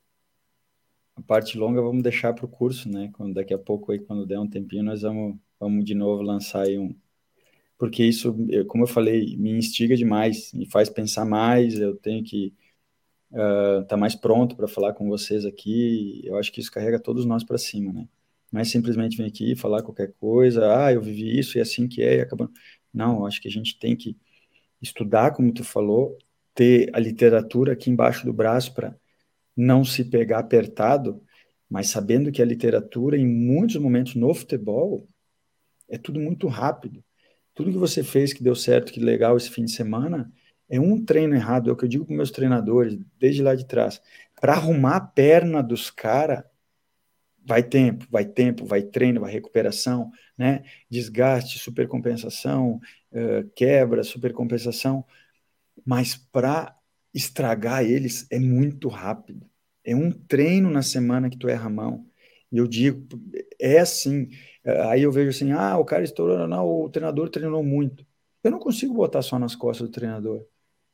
A 1.15 1.22
parte 1.22 1.57
longa 1.57 1.82
vamos 1.82 2.03
deixar 2.03 2.34
para 2.34 2.45
o 2.45 2.49
curso, 2.49 2.88
né? 2.88 3.09
Quando 3.13 3.34
daqui 3.34 3.53
a 3.53 3.57
pouco 3.57 3.91
aí, 3.91 3.99
quando 3.99 4.26
der 4.26 4.39
um 4.39 4.47
tempinho, 4.47 4.84
nós 4.84 5.01
vamos, 5.01 5.38
vamos 5.59 5.84
de 5.84 5.95
novo 5.95 6.22
lançar 6.22 6.67
aí 6.67 6.78
um, 6.78 6.95
porque 7.80 8.03
isso, 8.05 8.36
como 8.67 8.84
eu 8.84 8.88
falei, 8.88 9.38
me 9.38 9.51
instiga 9.51 9.95
demais, 9.95 10.53
me 10.53 10.65
faz 10.69 10.89
pensar 10.89 11.25
mais. 11.25 11.80
Eu 11.80 11.95
tenho 11.95 12.23
que 12.23 12.53
uh, 13.32 13.86
tá 13.88 13.97
mais 13.97 14.15
pronto 14.15 14.55
para 14.55 14.67
falar 14.67 14.93
com 14.93 15.07
vocês 15.09 15.45
aqui. 15.45 16.21
Eu 16.25 16.38
acho 16.38 16.51
que 16.51 16.59
isso 16.61 16.71
carrega 16.71 16.99
todos 16.99 17.25
nós 17.25 17.43
para 17.43 17.57
cima, 17.57 17.93
né? 17.93 18.07
Não 18.51 18.61
é 18.61 18.65
simplesmente 18.65 19.17
vir 19.17 19.25
aqui 19.25 19.55
falar 19.55 19.84
qualquer 19.84 20.13
coisa, 20.13 20.86
ah, 20.88 20.93
eu 20.93 21.01
vivi 21.01 21.39
isso 21.39 21.57
e 21.57 21.59
é 21.59 21.61
assim 21.63 21.88
que 21.88 22.01
é, 22.03 22.17
e 22.17 22.21
acabando. 22.21 22.51
Não, 22.93 23.19
eu 23.19 23.27
acho 23.27 23.41
que 23.41 23.47
a 23.47 23.51
gente 23.51 23.80
tem 23.80 23.95
que 23.95 24.17
estudar, 24.82 25.32
como 25.34 25.53
tu 25.53 25.63
falou, 25.63 26.17
ter 26.55 26.89
a 26.93 26.99
literatura 26.99 27.73
aqui 27.73 27.89
embaixo 27.91 28.25
do 28.25 28.34
braço 28.34 28.73
para 28.73 28.95
não 29.55 29.86
se 29.86 30.03
pegar 30.05 30.39
apertado, 30.39 31.23
mas 31.69 31.89
sabendo 31.89 32.32
que 32.32 32.41
a 32.41 32.45
literatura, 32.45 33.17
em 33.17 33.27
muitos 33.27 33.77
momentos 33.77 34.15
no 34.15 34.34
futebol, 34.34 35.07
é 35.89 35.97
tudo 35.97 36.19
muito 36.19 36.47
rápido. 36.47 37.03
Tudo 37.60 37.74
que 37.74 37.78
você 37.78 38.05
fez 38.05 38.32
que 38.32 38.41
deu 38.41 38.55
certo, 38.55 38.93
que 38.93 39.01
legal 39.01 39.36
esse 39.36 39.49
fim 39.49 39.66
de 39.66 39.72
semana, 39.72 40.32
é 40.70 40.80
um 40.80 41.03
treino 41.03 41.36
errado, 41.36 41.70
é 41.70 41.74
o 41.74 41.76
que 41.76 41.84
eu 41.84 41.89
digo 41.89 42.05
para 42.05 42.16
meus 42.16 42.32
treinadores, 42.32 42.97
desde 43.20 43.43
lá 43.43 43.53
de 43.53 43.68
trás. 43.68 44.01
Para 44.39 44.53
arrumar 44.53 44.95
a 44.95 45.01
perna 45.01 45.62
dos 45.62 45.91
caras, 45.91 46.45
vai 47.45 47.62
tempo, 47.62 48.05
vai 48.10 48.24
tempo, 48.24 48.66
vai 48.66 48.82
treino, 48.82 49.20
vai 49.20 49.34
recuperação, 49.34 50.10
né? 50.38 50.64
Desgaste, 50.89 51.60
supercompensação, 51.60 52.80
uh, 53.12 53.49
quebra, 53.53 54.05
supercompensação. 54.05 55.03
Mas 55.86 56.16
para 56.16 56.74
estragar 57.14 57.84
eles 57.84 58.26
é 58.32 58.39
muito 58.39 58.88
rápido. 58.88 59.45
É 59.84 59.93
um 59.93 60.14
treino 60.14 60.72
na 60.72 60.82
semana 60.82 61.30
que 61.30 61.38
tu 61.38 61.49
erra 61.49 61.66
a 61.66 61.70
mão. 61.70 62.07
E 62.49 62.57
eu 62.57 62.66
digo, 62.66 63.05
é 63.60 63.80
assim. 63.80 64.30
Aí 64.66 65.03
eu 65.03 65.12
vejo 65.12 65.30
assim, 65.30 65.51
ah, 65.51 65.78
o 65.78 65.86
cara 65.86 66.03
estourou, 66.03 66.47
não, 66.47 66.68
o 66.68 66.89
treinador 66.89 67.30
treinou 67.30 67.64
muito. 67.64 68.05
Eu 68.43 68.51
não 68.51 68.60
consigo 68.60 68.93
botar 68.93 69.22
só 69.22 69.39
nas 69.39 69.55
costas 69.55 69.88
do 69.88 69.91
treinador. 69.91 70.45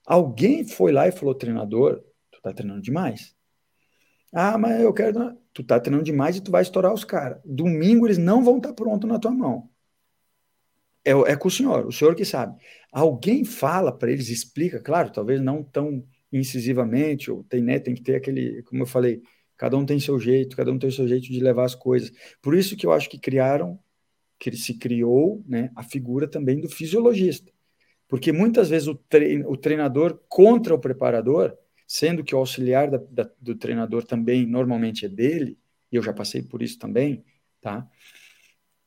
Alguém 0.05 0.67
foi 0.67 0.91
lá 0.91 1.07
e 1.07 1.11
falou, 1.11 1.33
treinador, 1.33 2.03
tu 2.31 2.41
tá 2.41 2.53
treinando 2.53 2.81
demais. 2.81 3.35
Ah, 4.33 4.57
mas 4.57 4.81
eu 4.81 4.93
quero. 4.93 5.37
Tu 5.53 5.63
tá 5.63 5.79
treinando 5.79 6.03
demais 6.03 6.35
e 6.35 6.41
tu 6.41 6.51
vai 6.51 6.61
estourar 6.61 6.93
os 6.93 7.03
caras. 7.03 7.39
Domingo 7.45 8.05
eles 8.05 8.17
não 8.17 8.43
vão 8.43 8.57
estar 8.57 8.69
tá 8.69 8.75
prontos 8.75 9.09
na 9.09 9.17
tua 9.17 9.31
mão. 9.31 9.69
É, 11.03 11.11
é 11.11 11.35
com 11.35 11.47
o 11.47 11.51
senhor, 11.51 11.85
o 11.85 11.91
senhor 11.91 12.15
que 12.15 12.25
sabe. 12.25 12.57
Alguém 12.91 13.45
fala 13.45 13.91
para 13.91 14.11
eles, 14.11 14.29
explica, 14.29 14.79
claro, 14.79 15.11
talvez 15.11 15.39
não 15.39 15.63
tão 15.63 16.03
incisivamente, 16.31 17.31
ou 17.31 17.43
tem, 17.43 17.61
né, 17.61 17.79
tem 17.79 17.93
que 17.93 18.01
ter 18.01 18.15
aquele, 18.15 18.63
como 18.63 18.81
eu 18.81 18.87
falei, 18.87 19.21
cada 19.57 19.77
um 19.77 19.85
tem 19.85 19.99
seu 19.99 20.19
jeito, 20.19 20.55
cada 20.55 20.71
um 20.71 20.79
tem 20.79 20.91
seu 20.91 21.07
jeito 21.07 21.27
de 21.27 21.39
levar 21.39 21.65
as 21.65 21.75
coisas. 21.75 22.11
Por 22.41 22.55
isso 22.55 22.75
que 22.75 22.85
eu 22.85 22.91
acho 22.91 23.09
que 23.09 23.17
criaram, 23.17 23.79
que 24.39 24.55
se 24.55 24.77
criou, 24.77 25.43
né, 25.47 25.71
a 25.75 25.83
figura 25.83 26.27
também 26.27 26.59
do 26.59 26.69
fisiologista. 26.69 27.51
Porque 28.07 28.31
muitas 28.31 28.69
vezes 28.69 28.87
o, 28.87 28.99
o 29.47 29.57
treinador 29.57 30.19
contra 30.27 30.73
o 30.73 30.79
preparador, 30.79 31.57
sendo 31.87 32.23
que 32.23 32.35
o 32.35 32.37
auxiliar 32.37 32.89
da, 32.89 33.01
da, 33.09 33.29
do 33.39 33.55
treinador 33.55 34.03
também 34.03 34.45
normalmente 34.45 35.05
é 35.05 35.09
dele, 35.09 35.57
e 35.91 35.95
eu 35.95 36.03
já 36.03 36.13
passei 36.13 36.41
por 36.41 36.61
isso 36.61 36.77
também, 36.77 37.23
tá? 37.61 37.87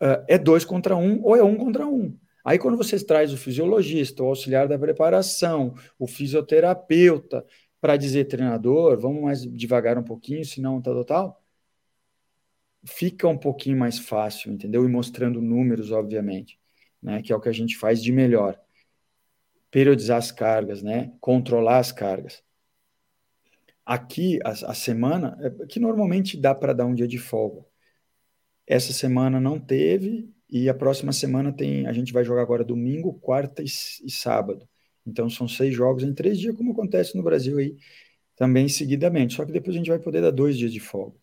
Uh, 0.01 0.23
é 0.29 0.39
dois 0.39 0.65
contra 0.65 0.97
um 0.97 1.23
ou 1.25 1.37
é 1.37 1.43
um 1.43 1.57
contra 1.57 1.87
um. 1.87 2.17
Aí 2.45 2.59
quando 2.59 2.77
você 2.77 2.99
traz 3.05 3.33
o 3.33 3.37
fisiologista, 3.37 4.23
o 4.23 4.27
auxiliar 4.27 4.69
da 4.69 4.79
preparação, 4.79 5.75
o 5.99 6.07
fisioterapeuta, 6.07 7.45
para 7.81 7.97
dizer 7.97 8.25
treinador, 8.27 8.99
vamos 8.99 9.23
mais 9.23 9.43
devagar 9.43 9.99
um 9.99 10.03
pouquinho, 10.03 10.45
senão 10.45 10.81
tal, 10.83 10.95
tal, 10.95 11.05
tal, 11.05 11.45
fica 12.87 13.29
um 13.29 13.39
pouquinho 13.39 13.77
mais 13.77 13.99
fácil, 13.99 14.53
entendeu? 14.53 14.85
E 14.85 14.89
mostrando 14.89 15.41
números, 15.41 15.91
obviamente, 15.91 16.59
né? 17.03 17.23
Que 17.23 17.33
é 17.33 17.37
o 17.37 17.41
que 17.41 17.49
a 17.49 17.53
gente 17.53 17.77
faz 17.77 18.03
de 18.03 18.13
melhor 18.13 18.59
periodizar 19.71 20.19
as 20.19 20.33
cargas, 20.33 20.83
né? 20.83 21.13
Controlar 21.21 21.79
as 21.79 21.93
cargas. 21.93 22.43
Aqui, 23.85 24.39
a, 24.45 24.51
a 24.51 24.75
semana, 24.75 25.39
é, 25.41 25.67
que 25.67 25.81
normalmente 25.81 26.37
dá 26.37 26.55
para 26.55 26.73
dar 26.73 26.87
um 26.87 26.95
dia 26.95 27.09
de 27.09 27.19
folga. 27.19 27.65
Essa 28.67 28.93
semana 28.93 29.41
não 29.41 29.59
teve, 29.59 30.31
e 30.51 30.69
a 30.69 30.75
próxima 30.75 31.13
semana 31.13 31.53
tem. 31.53 31.87
A 31.87 31.93
gente 31.93 32.13
vai 32.13 32.25
jogar 32.25 32.43
agora 32.43 32.65
domingo, 32.65 33.15
quarta 33.15 33.63
e, 33.63 33.67
e 33.67 34.11
sábado. 34.11 34.69
Então 35.09 35.29
são 35.31 35.49
seis 35.49 35.75
jogos 35.75 36.03
em 36.03 36.13
três 36.13 36.39
dias, 36.39 36.57
como 36.57 36.73
acontece 36.73 37.17
no 37.17 37.23
Brasil 37.23 37.59
aí 37.59 37.77
também 38.37 38.69
seguidamente. 38.69 39.35
Só 39.35 39.45
que 39.45 39.53
depois 39.53 39.75
a 39.75 39.79
gente 39.79 39.91
vai 39.91 39.99
poder 39.99 40.21
dar 40.21 40.31
dois 40.31 40.57
dias 40.57 40.73
de 40.73 40.81
folga. 40.81 41.17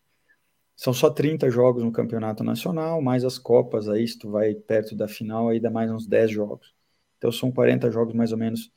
São 0.76 0.92
só 0.92 1.08
30 1.08 1.50
jogos 1.50 1.82
no 1.82 1.90
campeonato 1.90 2.44
nacional, 2.44 3.00
mais 3.00 3.24
as 3.24 3.38
Copas, 3.38 3.88
aí 3.88 4.06
se 4.06 4.18
tu 4.18 4.30
vai 4.30 4.54
perto 4.54 4.94
da 4.94 5.08
final, 5.08 5.48
aí 5.48 5.58
dá 5.58 5.70
mais 5.70 5.90
uns 5.90 6.06
10 6.06 6.30
jogos. 6.30 6.74
Então 7.16 7.32
são 7.32 7.50
40 7.50 7.90
jogos 7.90 8.14
mais 8.14 8.30
ou 8.32 8.38
menos 8.38 8.70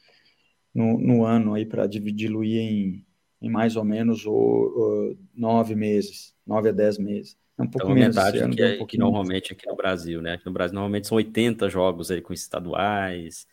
no, 0.74 0.97
no 0.97 1.26
ano 1.26 1.55
aí 1.55 1.66
para 1.66 1.86
diluir 1.88 2.62
em, 2.62 3.05
em 3.41 3.49
mais 3.49 3.76
ou 3.76 3.84
menos 3.84 4.26
o, 4.26 4.32
o, 4.32 5.18
nove 5.36 5.76
meses, 5.76 6.34
nove 6.47 6.70
a 6.70 6.72
dez 6.72 6.97
meses. 6.97 7.38
É 7.57 7.64
um 7.64 7.68
pouco 7.68 7.88
então, 7.88 7.95
menos. 7.95 8.16
Metade 8.16 8.38
ano, 8.38 8.55
que, 8.55 8.62
é, 8.62 8.82
um 8.82 8.86
que 8.86 8.97
normalmente 8.97 9.51
aqui 9.51 9.68
no 9.68 9.76
Brasil, 9.76 10.22
né? 10.22 10.34
Aqui 10.36 10.45
no 10.45 10.53
Brasil 10.53 10.76
normalmente 10.76 11.07
são 11.07 11.18
80 11.18 11.68
jogos 11.70 12.10
aí 12.10 12.22
com 12.22 12.32
estaduais. 12.32 13.45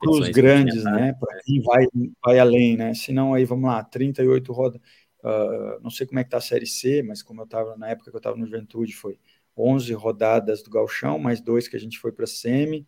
Os 0.00 0.28
grandes, 0.30 0.84
né? 0.84 1.14
Para 1.18 1.40
quem 1.42 1.60
vai, 1.62 1.86
vai 2.24 2.38
além, 2.38 2.76
né? 2.76 2.94
Se 2.94 3.12
não, 3.12 3.34
aí 3.34 3.44
vamos 3.44 3.68
lá, 3.68 3.82
38 3.82 4.52
rodas. 4.52 4.80
uh, 5.24 5.80
não 5.82 5.90
sei 5.90 6.06
como 6.06 6.18
é 6.18 6.24
que 6.24 6.28
está 6.28 6.38
a 6.38 6.40
Série 6.40 6.66
C, 6.66 7.02
mas 7.02 7.22
como 7.22 7.40
eu 7.40 7.44
estava 7.44 7.76
na 7.76 7.88
época 7.88 8.10
que 8.10 8.16
eu 8.16 8.18
estava 8.18 8.36
no 8.36 8.46
Juventude, 8.46 8.94
foi 8.94 9.18
11 9.56 9.92
rodadas 9.94 10.62
do 10.62 10.70
Galchão, 10.70 11.18
mais 11.18 11.40
dois 11.40 11.68
que 11.68 11.76
a 11.76 11.80
gente 11.80 11.98
foi 11.98 12.12
para 12.12 12.24
a 12.24 12.28
Semi, 12.28 12.86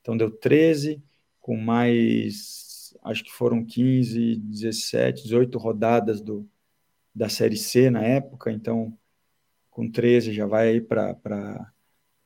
então 0.00 0.16
deu 0.16 0.30
13, 0.30 1.02
com 1.40 1.56
mais, 1.56 2.94
acho 3.04 3.24
que 3.24 3.32
foram 3.32 3.64
15, 3.64 4.36
17, 4.36 5.24
18 5.24 5.58
rodadas 5.58 6.20
do, 6.20 6.48
da 7.14 7.28
Série 7.28 7.56
C 7.56 7.90
na 7.90 8.02
época, 8.02 8.50
então 8.50 8.96
com 9.70 9.90
13 9.90 10.32
já 10.32 10.46
vai 10.46 10.80
para 10.80 11.72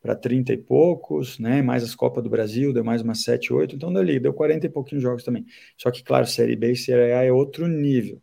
para 0.06 0.14
30 0.14 0.52
e 0.52 0.56
poucos, 0.56 1.36
né? 1.36 1.60
Mais 1.62 1.82
as 1.82 1.96
Copas 1.96 2.22
do 2.22 2.30
Brasil, 2.30 2.72
deu 2.72 2.84
mais 2.84 3.02
umas 3.02 3.22
7, 3.22 3.52
8, 3.52 3.74
então 3.74 3.92
deu 3.92 4.00
ali, 4.00 4.20
deu 4.20 4.32
40 4.32 4.66
e 4.66 4.70
pouquinhos 4.70 5.02
jogos 5.02 5.24
também. 5.24 5.44
Só 5.76 5.90
que, 5.90 6.04
claro, 6.04 6.26
Série 6.26 6.54
B 6.54 6.72
e 6.72 6.76
Série 6.76 7.12
A 7.12 7.24
é 7.24 7.32
outro 7.32 7.66
nível. 7.66 8.22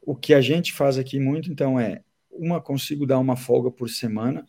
O 0.00 0.14
que 0.14 0.32
a 0.32 0.40
gente 0.40 0.72
faz 0.72 0.98
aqui 0.98 1.18
muito, 1.18 1.50
então, 1.50 1.80
é 1.80 2.04
uma, 2.30 2.60
consigo 2.60 3.04
dar 3.04 3.18
uma 3.18 3.34
folga 3.34 3.72
por 3.72 3.90
semana, 3.90 4.46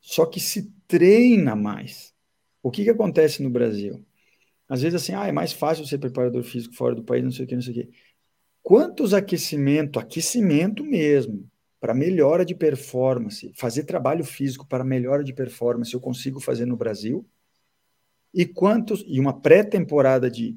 só 0.00 0.26
que 0.26 0.40
se 0.40 0.72
treina 0.88 1.54
mais. 1.54 2.12
O 2.60 2.70
que, 2.72 2.82
que 2.82 2.90
acontece 2.90 3.40
no 3.40 3.50
Brasil? 3.50 4.04
Às 4.68 4.82
vezes, 4.82 5.00
assim, 5.00 5.14
ah, 5.14 5.28
é 5.28 5.32
mais 5.32 5.52
fácil 5.52 5.86
ser 5.86 5.98
preparador 5.98 6.42
físico 6.42 6.74
fora 6.74 6.96
do 6.96 7.04
país, 7.04 7.22
não 7.22 7.30
sei 7.30 7.44
o 7.44 7.48
que, 7.48 7.54
não 7.54 7.62
sei 7.62 7.72
o 7.72 7.74
que. 7.74 7.90
Quantos 8.64 9.14
aquecimento, 9.14 10.00
aquecimento 10.00 10.82
mesmo, 10.82 11.48
para 11.80 11.94
melhora 11.94 12.44
de 12.44 12.54
performance, 12.54 13.52
fazer 13.54 13.84
trabalho 13.84 14.24
físico 14.24 14.66
para 14.66 14.84
melhora 14.84 15.22
de 15.22 15.32
performance, 15.32 15.92
eu 15.92 16.00
consigo 16.00 16.40
fazer 16.40 16.66
no 16.66 16.76
Brasil? 16.76 17.26
E 18.32 18.44
quantos 18.44 19.04
e 19.06 19.20
uma 19.20 19.40
pré-temporada 19.40 20.30
de 20.30 20.56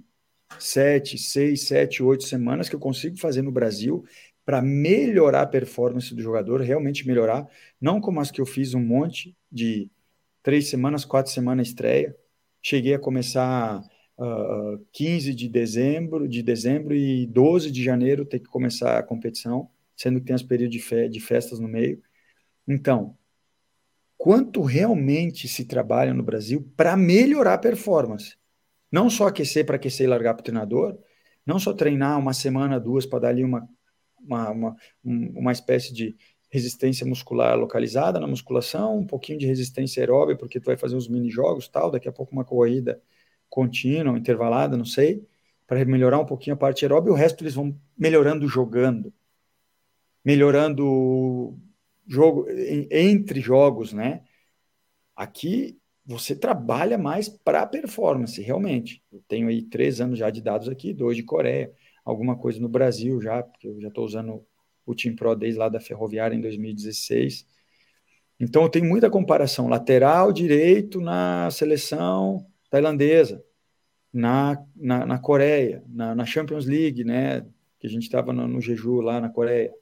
sete, 0.57 1.17
seis, 1.17 1.63
sete, 1.63 2.01
oito 2.01 2.23
semanas 2.23 2.67
que 2.67 2.75
eu 2.75 2.79
consigo 2.79 3.17
fazer 3.17 3.41
no 3.41 3.51
Brasil 3.51 4.03
para 4.45 4.61
melhorar 4.61 5.43
a 5.43 5.47
performance 5.47 6.13
do 6.13 6.21
jogador, 6.21 6.61
realmente 6.61 7.05
melhorar, 7.05 7.47
não 7.79 8.01
como 8.01 8.19
as 8.19 8.31
que 8.31 8.41
eu 8.41 8.45
fiz 8.45 8.73
um 8.73 8.83
monte 8.83 9.35
de 9.51 9.89
três 10.41 10.69
semanas, 10.69 11.05
quatro 11.05 11.31
semanas 11.31 11.67
estreia. 11.67 12.15
Cheguei 12.61 12.95
a 12.95 12.99
começar 12.99 13.79
uh, 14.17 14.23
ah, 14.23 14.79
15 14.91 15.35
de 15.35 15.47
dezembro, 15.47 16.27
de 16.27 16.41
dezembro 16.41 16.95
e 16.95 17.27
12 17.27 17.71
de 17.71 17.83
janeiro 17.83 18.25
ter 18.25 18.39
que 18.39 18.47
começar 18.47 18.97
a 18.97 19.03
competição 19.03 19.69
sendo 19.99 20.21
que 20.21 20.27
tem 20.27 20.35
os 20.35 20.43
períodos 20.43 20.73
de, 20.77 20.81
fe 20.81 21.09
de 21.09 21.19
festas 21.19 21.59
no 21.59 21.67
meio. 21.67 22.01
Então, 22.65 23.17
quanto 24.17 24.61
realmente 24.61 25.45
se 25.45 25.65
trabalha 25.65 26.13
no 26.13 26.23
Brasil 26.23 26.71
para 26.77 26.95
melhorar 26.95 27.55
a 27.55 27.57
performance? 27.57 28.37
Não 28.89 29.09
só 29.09 29.27
aquecer 29.27 29.65
para 29.65 29.75
aquecer 29.75 30.05
e 30.05 30.09
largar 30.09 30.35
para 30.35 30.41
o 30.41 30.43
treinador, 30.43 30.97
não 31.45 31.59
só 31.59 31.73
treinar 31.73 32.17
uma 32.17 32.31
semana, 32.31 32.79
duas, 32.79 33.05
para 33.05 33.19
dar 33.19 33.29
ali 33.29 33.43
uma, 33.43 33.67
uma, 34.21 34.51
uma, 34.51 34.75
uma 35.03 35.51
espécie 35.51 35.93
de 35.93 36.15
resistência 36.49 37.05
muscular 37.05 37.57
localizada 37.57 38.21
na 38.21 38.25
musculação, 38.27 38.99
um 38.99 39.05
pouquinho 39.05 39.37
de 39.37 39.45
resistência 39.45 40.01
aeróbica, 40.01 40.39
porque 40.39 40.61
tu 40.61 40.65
vai 40.65 40.77
fazer 40.77 40.95
uns 40.95 41.09
mini 41.09 41.29
jogos, 41.29 41.67
tal, 41.67 41.91
daqui 41.91 42.07
a 42.07 42.11
pouco 42.11 42.31
uma 42.31 42.45
corrida 42.45 43.01
contínua, 43.49 44.17
intervalada, 44.17 44.77
não 44.77 44.85
sei, 44.85 45.27
para 45.67 45.83
melhorar 45.83 46.19
um 46.19 46.25
pouquinho 46.25 46.55
a 46.55 46.57
parte 46.57 46.85
aeróbica, 46.85 47.11
e 47.11 47.13
o 47.13 47.17
resto 47.17 47.43
eles 47.43 47.53
vão 47.53 47.77
melhorando 47.97 48.47
jogando 48.47 49.13
melhorando 50.29 51.57
jogo 52.07 52.45
entre 52.91 53.41
jogos, 53.41 53.91
né? 53.91 54.21
Aqui 55.15 55.79
você 56.05 56.35
trabalha 56.35 56.99
mais 56.99 57.27
para 57.27 57.65
performance, 57.65 58.39
realmente. 58.39 59.03
Eu 59.11 59.23
tenho 59.27 59.47
aí 59.47 59.63
três 59.63 59.99
anos 59.99 60.19
já 60.19 60.29
de 60.29 60.39
dados 60.39 60.69
aqui, 60.69 60.93
dois 60.93 61.17
de 61.17 61.23
Coreia, 61.23 61.73
alguma 62.05 62.37
coisa 62.37 62.59
no 62.59 62.69
Brasil 62.69 63.19
já, 63.19 63.41
porque 63.41 63.67
eu 63.67 63.81
já 63.81 63.87
estou 63.87 64.05
usando 64.05 64.45
o 64.85 64.93
Team 64.93 65.15
Pro 65.15 65.35
desde 65.35 65.57
lá 65.57 65.67
da 65.67 65.79
Ferroviária 65.79 66.35
em 66.35 66.41
2016. 66.41 67.47
Então 68.39 68.61
eu 68.61 68.69
tenho 68.69 68.85
muita 68.85 69.09
comparação. 69.09 69.67
Lateral 69.67 70.31
direito 70.31 71.01
na 71.01 71.49
seleção 71.49 72.45
tailandesa, 72.69 73.43
na, 74.13 74.63
na, 74.75 75.07
na 75.07 75.17
Coreia, 75.17 75.83
na, 75.87 76.13
na, 76.13 76.23
Champions 76.23 76.67
League, 76.67 77.03
né? 77.03 77.41
Que 77.79 77.87
a 77.87 77.89
gente 77.89 78.03
estava 78.03 78.31
no, 78.31 78.47
no 78.47 78.61
Jeju 78.61 79.01
lá 79.01 79.19
na 79.19 79.29
Coreia. 79.29 79.73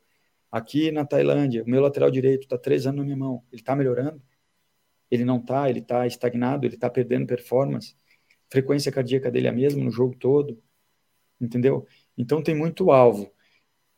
Aqui 0.52 0.92
na 0.92 1.06
Tailândia, 1.06 1.64
o 1.64 1.70
meu 1.70 1.82
lateral 1.82 2.10
direito 2.10 2.44
está 2.44 2.58
três 2.58 2.88
anos 2.88 3.00
na 3.00 3.04
minha 3.04 3.18
mão. 3.18 3.44
Ele 3.52 3.62
está 3.62 3.76
melhorando? 3.76 4.22
Ele 5.12 5.26
não 5.26 5.38
está, 5.38 5.70
ele 5.70 5.80
está 5.80 6.08
estagnado, 6.08 6.66
ele 6.66 6.76
está 6.76 6.90
perdendo 6.90 7.28
performance. 7.28 7.96
Frequência 8.50 8.92
cardíaca 8.92 9.30
dele 9.30 9.48
é 9.48 9.50
a 9.50 9.54
mesma 9.54 9.84
no 9.84 9.92
jogo 9.92 10.16
todo. 10.16 10.62
Entendeu? 11.40 11.86
Então 12.18 12.42
tem 12.42 12.56
muito 12.56 12.92
alvo. 12.92 13.32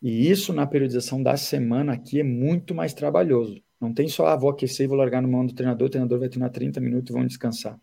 E 0.02 0.30
isso 0.30 0.54
na 0.54 0.66
periodização 0.66 1.22
da 1.22 1.36
semana 1.38 1.94
aqui 1.94 2.20
é 2.20 2.24
muito 2.24 2.74
mais 2.74 2.94
trabalhoso. 2.94 3.62
Não 3.80 3.94
tem 3.94 4.08
só, 4.08 4.28
ah, 4.28 4.36
vou 4.36 4.50
aquecer 4.50 4.86
e 4.86 4.88
vou 4.88 4.98
largar 4.98 5.22
no 5.22 5.28
mão 5.28 5.46
do 5.46 5.54
treinador, 5.54 5.88
o 5.88 5.90
treinador 5.90 6.20
vai 6.20 6.30
treinar 6.30 6.52
30 6.52 6.80
minutos 6.82 7.10
e 7.10 7.14
vão 7.14 7.26
descansar. 7.26 7.80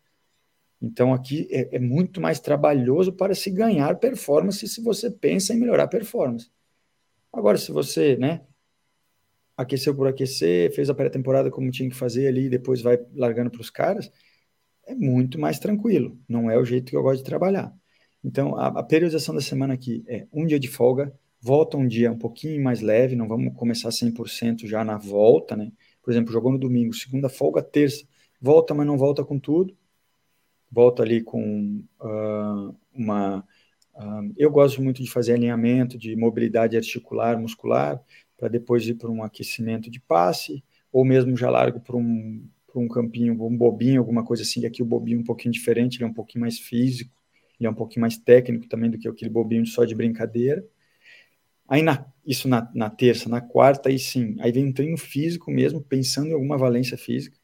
Então 0.81 1.13
aqui 1.15 1.49
é, 1.51 1.77
é, 1.77 1.79
muito 1.79 2.21
mais 2.21 2.39
trabalhoso 2.39 3.13
para 3.13 3.35
se 3.35 3.51
ganhar 3.51 3.97
performance 3.97 4.67
se 4.69 4.83
você 4.83 5.11
pensa 5.11 5.55
em 5.55 5.59
melhorar 5.59 5.89
performance. 5.89 6.51
Agora, 7.33 7.59
se 7.59 7.73
você, 7.73 8.17
né, 8.17 8.43
aqueceu 9.57 9.95
por 9.95 10.07
aquecer, 10.07 10.73
fez 10.75 10.91
a 10.91 10.95
pré-temporada 10.95 11.51
como 11.51 11.71
tinha 11.71 11.89
que 11.89 11.97
fazer 11.97 12.29
ali, 12.29 12.49
depois 12.49 12.83
vai 12.83 12.99
largando 13.15 13.51
para 13.51 13.61
os 13.61 13.71
caras, 13.71 14.11
é 14.87 14.95
muito 14.95 15.39
mais 15.41 15.59
tranquilo. 15.59 16.19
Não 16.29 16.51
é 16.51 16.59
o 16.59 16.65
jeito 16.65 16.91
que 16.91 16.97
eu 16.97 17.03
gosto 17.03 17.19
de 17.19 17.25
trabalhar. 17.25 17.75
Então, 18.23 18.57
a, 18.57 18.69
a, 18.69 18.83
periodização 18.83 19.35
da 19.35 19.41
semana 19.41 19.75
aqui 19.75 20.05
é 20.09 20.27
um 20.33 20.47
dia 20.47 20.59
de 20.59 20.69
folga, 20.69 21.13
volta 21.41 21.77
um 21.77 21.87
dia 21.87 22.11
um 22.11 22.19
pouquinho 22.19 22.63
mais 22.63 22.81
leve, 22.81 23.17
não 23.17 23.29
vamos 23.29 23.55
começar 23.57 23.91
100% 23.91 24.67
já 24.67 24.85
na 24.85 24.99
volta, 24.99 25.57
né? 25.57 25.73
Por 26.03 26.11
exemplo, 26.11 26.33
jogou 26.33 26.53
no 26.53 26.59
domingo, 26.59 26.93
segunda 26.95 27.29
folga, 27.29 27.63
terça, 27.63 28.05
volta, 28.41 28.75
mas 28.75 28.87
não 28.87 28.99
volta 28.99 29.25
com 29.25 29.39
tudo. 29.39 29.77
Volta 30.71 31.03
ali 31.03 31.23
com 31.23 31.85
uh, 32.01 32.77
uma. 32.93 33.45
Uh, 33.95 34.33
eu 34.37 34.51
gosto 34.51 34.83
muito 34.83 35.03
de 35.03 35.11
fazer 35.11 35.35
alinhamento 35.35 35.97
de 35.97 36.17
mobilidade 36.17 36.77
articular, 36.77 37.39
muscular, 37.39 38.03
para 38.37 38.49
depois 38.49 38.87
ir 38.87 38.95
para 38.95 39.11
um 39.11 39.23
aquecimento 39.23 39.91
de 39.91 40.01
passe, 40.01 40.63
ou 40.93 41.05
mesmo 41.05 41.37
já 41.37 41.51
largo 41.51 41.81
para 41.81 41.97
um, 41.97 42.49
um 42.75 42.89
campinho, 42.89 43.33
um 43.45 43.57
bobinho, 43.57 44.01
alguma 44.01 44.25
coisa 44.25 44.43
assim, 44.43 44.67
aqui 44.67 44.83
o 44.83 44.87
bobinho 44.87 45.19
é 45.19 45.21
um 45.21 45.25
pouquinho 45.25 45.53
diferente, 45.53 45.97
ele 45.97 46.05
é 46.05 46.07
um 46.07 46.13
pouquinho 46.13 46.43
mais 46.43 46.59
físico, 46.59 47.15
ele 47.59 47.67
é 47.67 47.71
um 47.71 47.75
pouquinho 47.75 48.03
mais 48.03 48.19
técnico 48.19 48.69
também 48.69 48.91
do 48.91 48.99
que 48.99 49.09
aquele 49.09 49.31
bobinho 49.31 49.67
só 49.67 49.85
de 49.85 49.95
brincadeira. 49.95 50.65
Aí 51.69 51.83
na, 51.83 52.07
isso 52.25 52.49
na, 52.49 52.71
na 52.75 52.91
terça, 52.91 53.29
na 53.29 53.41
quarta, 53.41 53.89
aí 53.89 53.99
sim, 53.99 54.37
aí 54.41 54.53
vem 54.53 54.67
um 54.67 54.73
treino 54.73 54.97
físico 54.97 55.51
mesmo, 55.51 55.81
pensando 55.81 56.29
em 56.29 56.33
alguma 56.33 56.57
valência 56.57 56.97
física, 56.97 57.37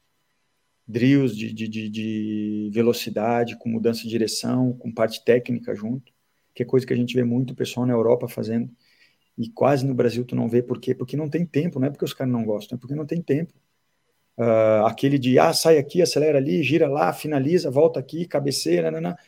drills 0.86 1.36
de, 1.36 1.52
de, 1.52 1.68
de, 1.68 1.88
de 1.88 2.70
velocidade, 2.72 3.58
com 3.58 3.68
mudança 3.68 4.02
de 4.02 4.08
direção, 4.08 4.74
com 4.74 4.92
parte 4.92 5.24
técnica 5.24 5.74
junto, 5.74 6.12
que 6.54 6.62
é 6.62 6.66
coisa 6.66 6.86
que 6.86 6.92
a 6.92 6.96
gente 6.96 7.14
vê 7.14 7.24
muito 7.24 7.52
o 7.52 7.56
pessoal 7.56 7.86
na 7.86 7.94
Europa 7.94 8.28
fazendo 8.28 8.70
e 9.36 9.48
quase 9.50 9.86
no 9.86 9.94
Brasil 9.94 10.24
tu 10.24 10.36
não 10.36 10.48
vê 10.48 10.62
por 10.62 10.80
quê? 10.80 10.94
Porque 10.94 11.16
não 11.16 11.28
tem 11.28 11.46
tempo, 11.46 11.80
não 11.80 11.88
é 11.88 11.90
porque 11.90 12.04
os 12.04 12.14
caras 12.14 12.32
não 12.32 12.44
gostam, 12.44 12.76
é 12.76 12.80
porque 12.80 12.94
não 12.94 13.06
tem 13.06 13.22
tempo. 13.22 13.52
Uh, 14.36 14.86
aquele 14.86 15.18
de, 15.18 15.38
ah, 15.38 15.52
sai 15.52 15.78
aqui, 15.78 16.02
acelera 16.02 16.38
ali, 16.38 16.62
gira 16.62 16.88
lá, 16.88 17.12
finaliza, 17.12 17.70
volta 17.70 18.00
aqui, 18.00 18.26
cabeceira, 18.26 18.90
nanana. 18.90 19.18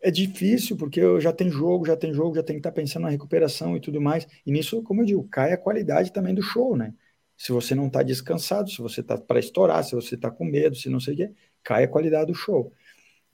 é 0.00 0.10
difícil, 0.10 0.76
porque 0.76 1.00
já 1.20 1.32
tem 1.32 1.50
jogo, 1.50 1.86
já 1.86 1.96
tem 1.96 2.12
jogo, 2.14 2.36
já 2.36 2.42
tem 2.42 2.56
que 2.56 2.60
estar 2.60 2.70
tá 2.70 2.74
pensando 2.76 3.04
na 3.04 3.10
recuperação 3.10 3.76
e 3.76 3.80
tudo 3.80 4.00
mais, 4.00 4.26
e 4.46 4.52
nisso, 4.52 4.82
como 4.82 5.02
eu 5.02 5.06
digo, 5.06 5.28
cai 5.28 5.52
a 5.52 5.58
qualidade 5.58 6.12
também 6.12 6.34
do 6.34 6.42
show, 6.42 6.76
né? 6.76 6.94
Se 7.36 7.52
você 7.52 7.74
não 7.74 7.86
está 7.88 8.02
descansado, 8.02 8.70
se 8.70 8.78
você 8.78 9.00
está 9.00 9.18
para 9.18 9.38
estourar, 9.40 9.84
se 9.84 9.94
você 9.94 10.14
está 10.16 10.30
com 10.30 10.44
medo, 10.44 10.76
se 10.76 10.88
não 10.90 11.00
sei 11.00 11.14
o 11.14 11.16
quê, 11.16 11.32
cai 11.62 11.84
a 11.84 11.88
qualidade 11.88 12.26
do 12.32 12.34
show. 12.34 12.72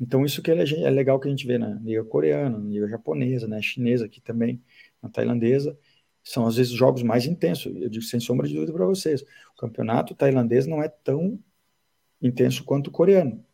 Então, 0.01 0.25
isso 0.25 0.43
que 0.43 0.51
é, 0.51 0.55
é 0.55 0.91
legal 0.91 1.21
que 1.21 1.29
a 1.29 1.31
gente 1.31 1.47
vê 1.47 1.57
na 1.59 1.75
liga 1.81 2.05
coreana, 2.05 2.59
na 2.59 2.69
liga 2.69 2.89
japonesa, 2.89 3.47
né, 3.49 3.63
chinesa 3.63 4.07
aqui 4.07 4.21
também, 4.21 4.63
na 5.03 5.09
tailandesa, 5.09 5.79
são 6.25 6.47
às 6.47 6.57
vezes 6.57 6.73
jogos 6.73 7.03
mais 7.03 7.27
intensos. 7.27 7.73
Eu 7.77 7.89
digo 7.89 8.05
sem 8.05 8.19
sombra 8.19 8.49
de 8.49 8.55
dúvida 8.55 8.73
para 8.73 8.87
vocês. 8.87 9.23
O 9.23 9.61
campeonato 9.61 10.15
tailandês 10.15 10.67
não 10.67 10.83
é 10.83 10.89
tão 10.89 11.39
intenso 12.21 12.65
quanto 12.65 12.89
o 12.89 12.91
coreano, 12.91 13.45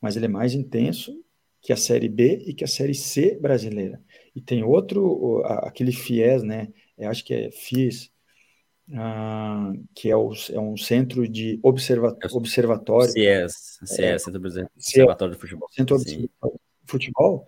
mas 0.00 0.16
ele 0.16 0.26
é 0.26 0.28
mais 0.28 0.52
intenso 0.52 1.24
que 1.62 1.72
a 1.72 1.76
Série 1.76 2.08
B 2.08 2.42
e 2.46 2.54
que 2.54 2.64
a 2.64 2.68
Série 2.68 2.94
C 2.94 3.38
brasileira. 3.40 4.00
E 4.34 4.40
tem 4.40 4.62
outro, 4.62 5.42
aquele 5.44 5.92
FIES, 5.92 6.42
né? 6.42 6.68
Eu 6.96 7.10
acho 7.10 7.24
que 7.24 7.32
é 7.32 7.50
FIES, 7.50 8.10
ah, 8.94 9.72
que 9.94 10.10
é, 10.10 10.16
o, 10.16 10.32
é, 10.50 10.60
um 10.60 10.76
centro 10.76 11.26
de 11.28 11.58
observa, 11.62 12.16
é 12.22 12.26
observatório. 12.32 13.12
CIES, 13.12 13.78
CIES, 13.84 13.98
é, 13.98 14.18
Centro 14.18 14.40
Observatório 14.76 15.34
de 15.34 15.40
Futebol. 15.40 15.68
Centro 15.70 15.98
de 16.04 16.30
Futebol 16.86 17.46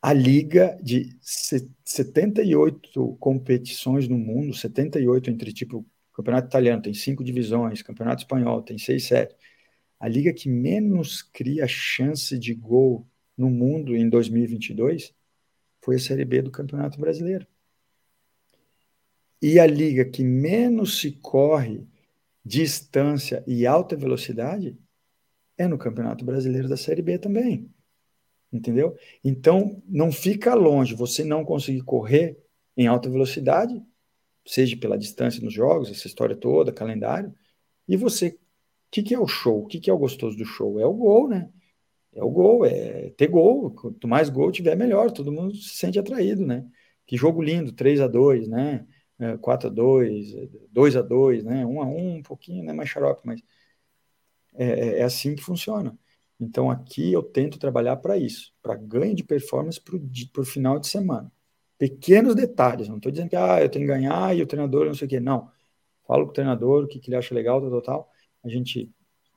a 0.00 0.12
liga 0.12 0.78
de 0.82 1.16
78 1.20 3.16
competições 3.18 4.08
no 4.08 4.18
mundo, 4.18 4.54
78 4.54 5.30
entre 5.30 5.52
tipo 5.52 5.84
campeonato 6.16 6.48
italiano 6.48 6.82
tem 6.82 6.94
cinco 6.94 7.22
divisões, 7.22 7.82
campeonato 7.82 8.22
espanhol 8.22 8.62
tem 8.62 8.78
seis, 8.78 9.04
sete. 9.04 9.36
A 10.00 10.08
liga 10.08 10.32
que 10.32 10.48
menos 10.48 11.22
cria 11.22 11.66
chance 11.68 12.38
de 12.38 12.54
gol 12.54 13.06
no 13.36 13.50
mundo 13.50 13.94
em 13.94 14.08
2022 14.08 15.14
foi 15.82 15.96
a 15.96 15.98
Série 15.98 16.24
B 16.24 16.42
do 16.42 16.50
Campeonato 16.50 16.98
Brasileiro. 16.98 17.46
E 19.40 19.58
a 19.60 19.66
liga 19.66 20.04
que 20.04 20.24
menos 20.24 21.00
se 21.00 21.12
corre 21.12 21.86
distância 22.44 23.44
e 23.46 23.66
alta 23.66 23.94
velocidade 23.94 24.78
é 25.58 25.66
no 25.68 25.78
Campeonato 25.78 26.24
Brasileiro 26.24 26.68
da 26.68 26.76
Série 26.76 27.02
B 27.02 27.18
também. 27.18 27.70
Entendeu? 28.56 28.96
Então, 29.22 29.82
não 29.86 30.10
fica 30.10 30.54
longe 30.54 30.94
você 30.94 31.22
não 31.22 31.44
conseguir 31.44 31.82
correr 31.82 32.38
em 32.76 32.86
alta 32.86 33.10
velocidade, 33.10 33.82
seja 34.46 34.76
pela 34.76 34.98
distância 34.98 35.42
nos 35.42 35.52
jogos, 35.52 35.90
essa 35.90 36.06
história 36.06 36.36
toda, 36.36 36.72
calendário, 36.72 37.34
e 37.88 37.96
você. 37.96 38.28
O 38.28 38.90
que, 38.90 39.02
que 39.02 39.14
é 39.14 39.18
o 39.18 39.26
show? 39.26 39.64
O 39.64 39.66
que, 39.66 39.80
que 39.80 39.90
é 39.90 39.92
o 39.92 39.98
gostoso 39.98 40.36
do 40.36 40.44
show? 40.44 40.80
É 40.80 40.86
o 40.86 40.94
gol, 40.94 41.28
né? 41.28 41.50
É 42.14 42.22
o 42.24 42.30
gol, 42.30 42.64
é 42.64 43.10
ter 43.10 43.28
gol. 43.28 43.70
Quanto 43.72 44.08
mais 44.08 44.30
gol 44.30 44.50
tiver, 44.50 44.76
melhor. 44.76 45.10
Todo 45.10 45.32
mundo 45.32 45.54
se 45.54 45.76
sente 45.76 45.98
atraído, 45.98 46.46
né? 46.46 46.66
Que 47.06 47.16
jogo 47.16 47.42
lindo, 47.42 47.72
3 47.72 48.00
a 48.00 48.08
2 48.08 48.48
né? 48.48 48.86
4 49.40 49.68
é, 49.68 49.70
a 49.70 49.74
2 49.74 50.34
2 50.70 50.96
a 50.96 51.02
2 51.02 51.44
né? 51.44 51.66
1 51.66 51.82
a 51.82 51.86
1 51.86 52.16
um 52.16 52.22
pouquinho, 52.22 52.64
né? 52.64 52.72
Mais 52.72 52.88
xarope, 52.88 53.22
mas 53.24 53.42
é, 54.54 54.66
é, 54.66 54.98
é 55.00 55.02
assim 55.02 55.34
que 55.34 55.42
funciona. 55.42 55.98
Então 56.38 56.70
aqui 56.70 57.12
eu 57.12 57.22
tento 57.22 57.58
trabalhar 57.58 57.96
para 57.96 58.16
isso, 58.16 58.52
para 58.62 58.74
ganho 58.74 59.14
de 59.14 59.24
performance 59.24 59.80
para 59.80 60.42
o 60.42 60.44
final 60.44 60.78
de 60.78 60.86
semana. 60.88 61.32
Pequenos 61.78 62.34
detalhes, 62.34 62.88
não 62.88 62.96
estou 62.96 63.12
dizendo 63.12 63.30
que 63.30 63.36
ah, 63.36 63.62
eu 63.62 63.68
tenho 63.68 63.86
que 63.86 63.92
ganhar 63.92 64.36
e 64.36 64.42
o 64.42 64.46
treinador 64.46 64.86
não 64.86 64.94
sei 64.94 65.06
o 65.06 65.10
quê. 65.10 65.20
Não. 65.20 65.50
Falo 66.06 66.24
com 66.24 66.30
o 66.30 66.34
treinador 66.34 66.84
o 66.84 66.88
que, 66.88 66.98
que 66.98 67.10
ele 67.10 67.16
acha 67.16 67.34
legal, 67.34 67.60
tal, 67.60 67.70
tal, 67.70 67.82
tal. 67.82 68.10
A 68.44 68.48
gente 68.48 68.92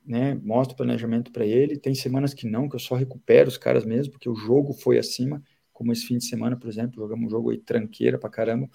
né, 0.06 0.34
mostra 0.42 0.74
o 0.74 0.76
planejamento 0.76 1.32
para 1.32 1.44
ele. 1.44 1.78
Tem 1.78 1.94
semanas 1.94 2.34
que 2.34 2.46
não, 2.46 2.68
que 2.68 2.76
eu 2.76 2.80
só 2.80 2.94
recupero 2.94 3.48
os 3.48 3.58
caras 3.58 3.84
mesmo, 3.84 4.12
porque 4.12 4.28
o 4.28 4.34
jogo 4.34 4.72
foi 4.72 4.98
acima, 4.98 5.42
como 5.72 5.92
esse 5.92 6.06
fim 6.06 6.18
de 6.18 6.24
semana, 6.24 6.56
por 6.56 6.68
exemplo, 6.68 6.96
jogamos 6.96 7.26
um 7.26 7.30
jogo 7.30 7.50
aí 7.50 7.58
tranqueira 7.58 8.18
para 8.18 8.30
caramba. 8.30 8.68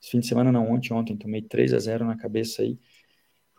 Esse 0.00 0.10
fim 0.10 0.20
de 0.20 0.26
semana 0.26 0.52
não, 0.52 0.70
ontem, 0.70 0.92
ontem, 0.92 1.16
tomei 1.16 1.42
3 1.42 1.72
a 1.72 1.78
0 1.78 2.04
na 2.06 2.16
cabeça 2.16 2.62
aí 2.62 2.78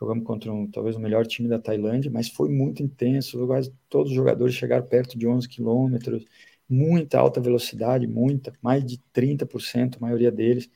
Jogamos 0.00 0.24
contra 0.24 0.52
um, 0.52 0.70
talvez 0.70 0.94
o 0.94 1.00
melhor 1.00 1.26
time 1.26 1.48
da 1.48 1.58
Tailândia, 1.58 2.10
mas 2.10 2.28
foi 2.28 2.48
muito 2.48 2.82
intenso. 2.82 3.44
Quase 3.46 3.74
todos 3.88 4.10
os 4.10 4.16
jogadores 4.16 4.54
chegaram 4.54 4.86
perto 4.86 5.18
de 5.18 5.26
11 5.26 5.48
quilômetros, 5.48 6.24
muita 6.68 7.18
alta 7.18 7.40
velocidade, 7.40 8.06
muita, 8.06 8.52
mais 8.62 8.84
de 8.84 8.98
30%, 9.12 9.96
a 9.96 10.00
maioria 10.00 10.30
deles. 10.30 10.70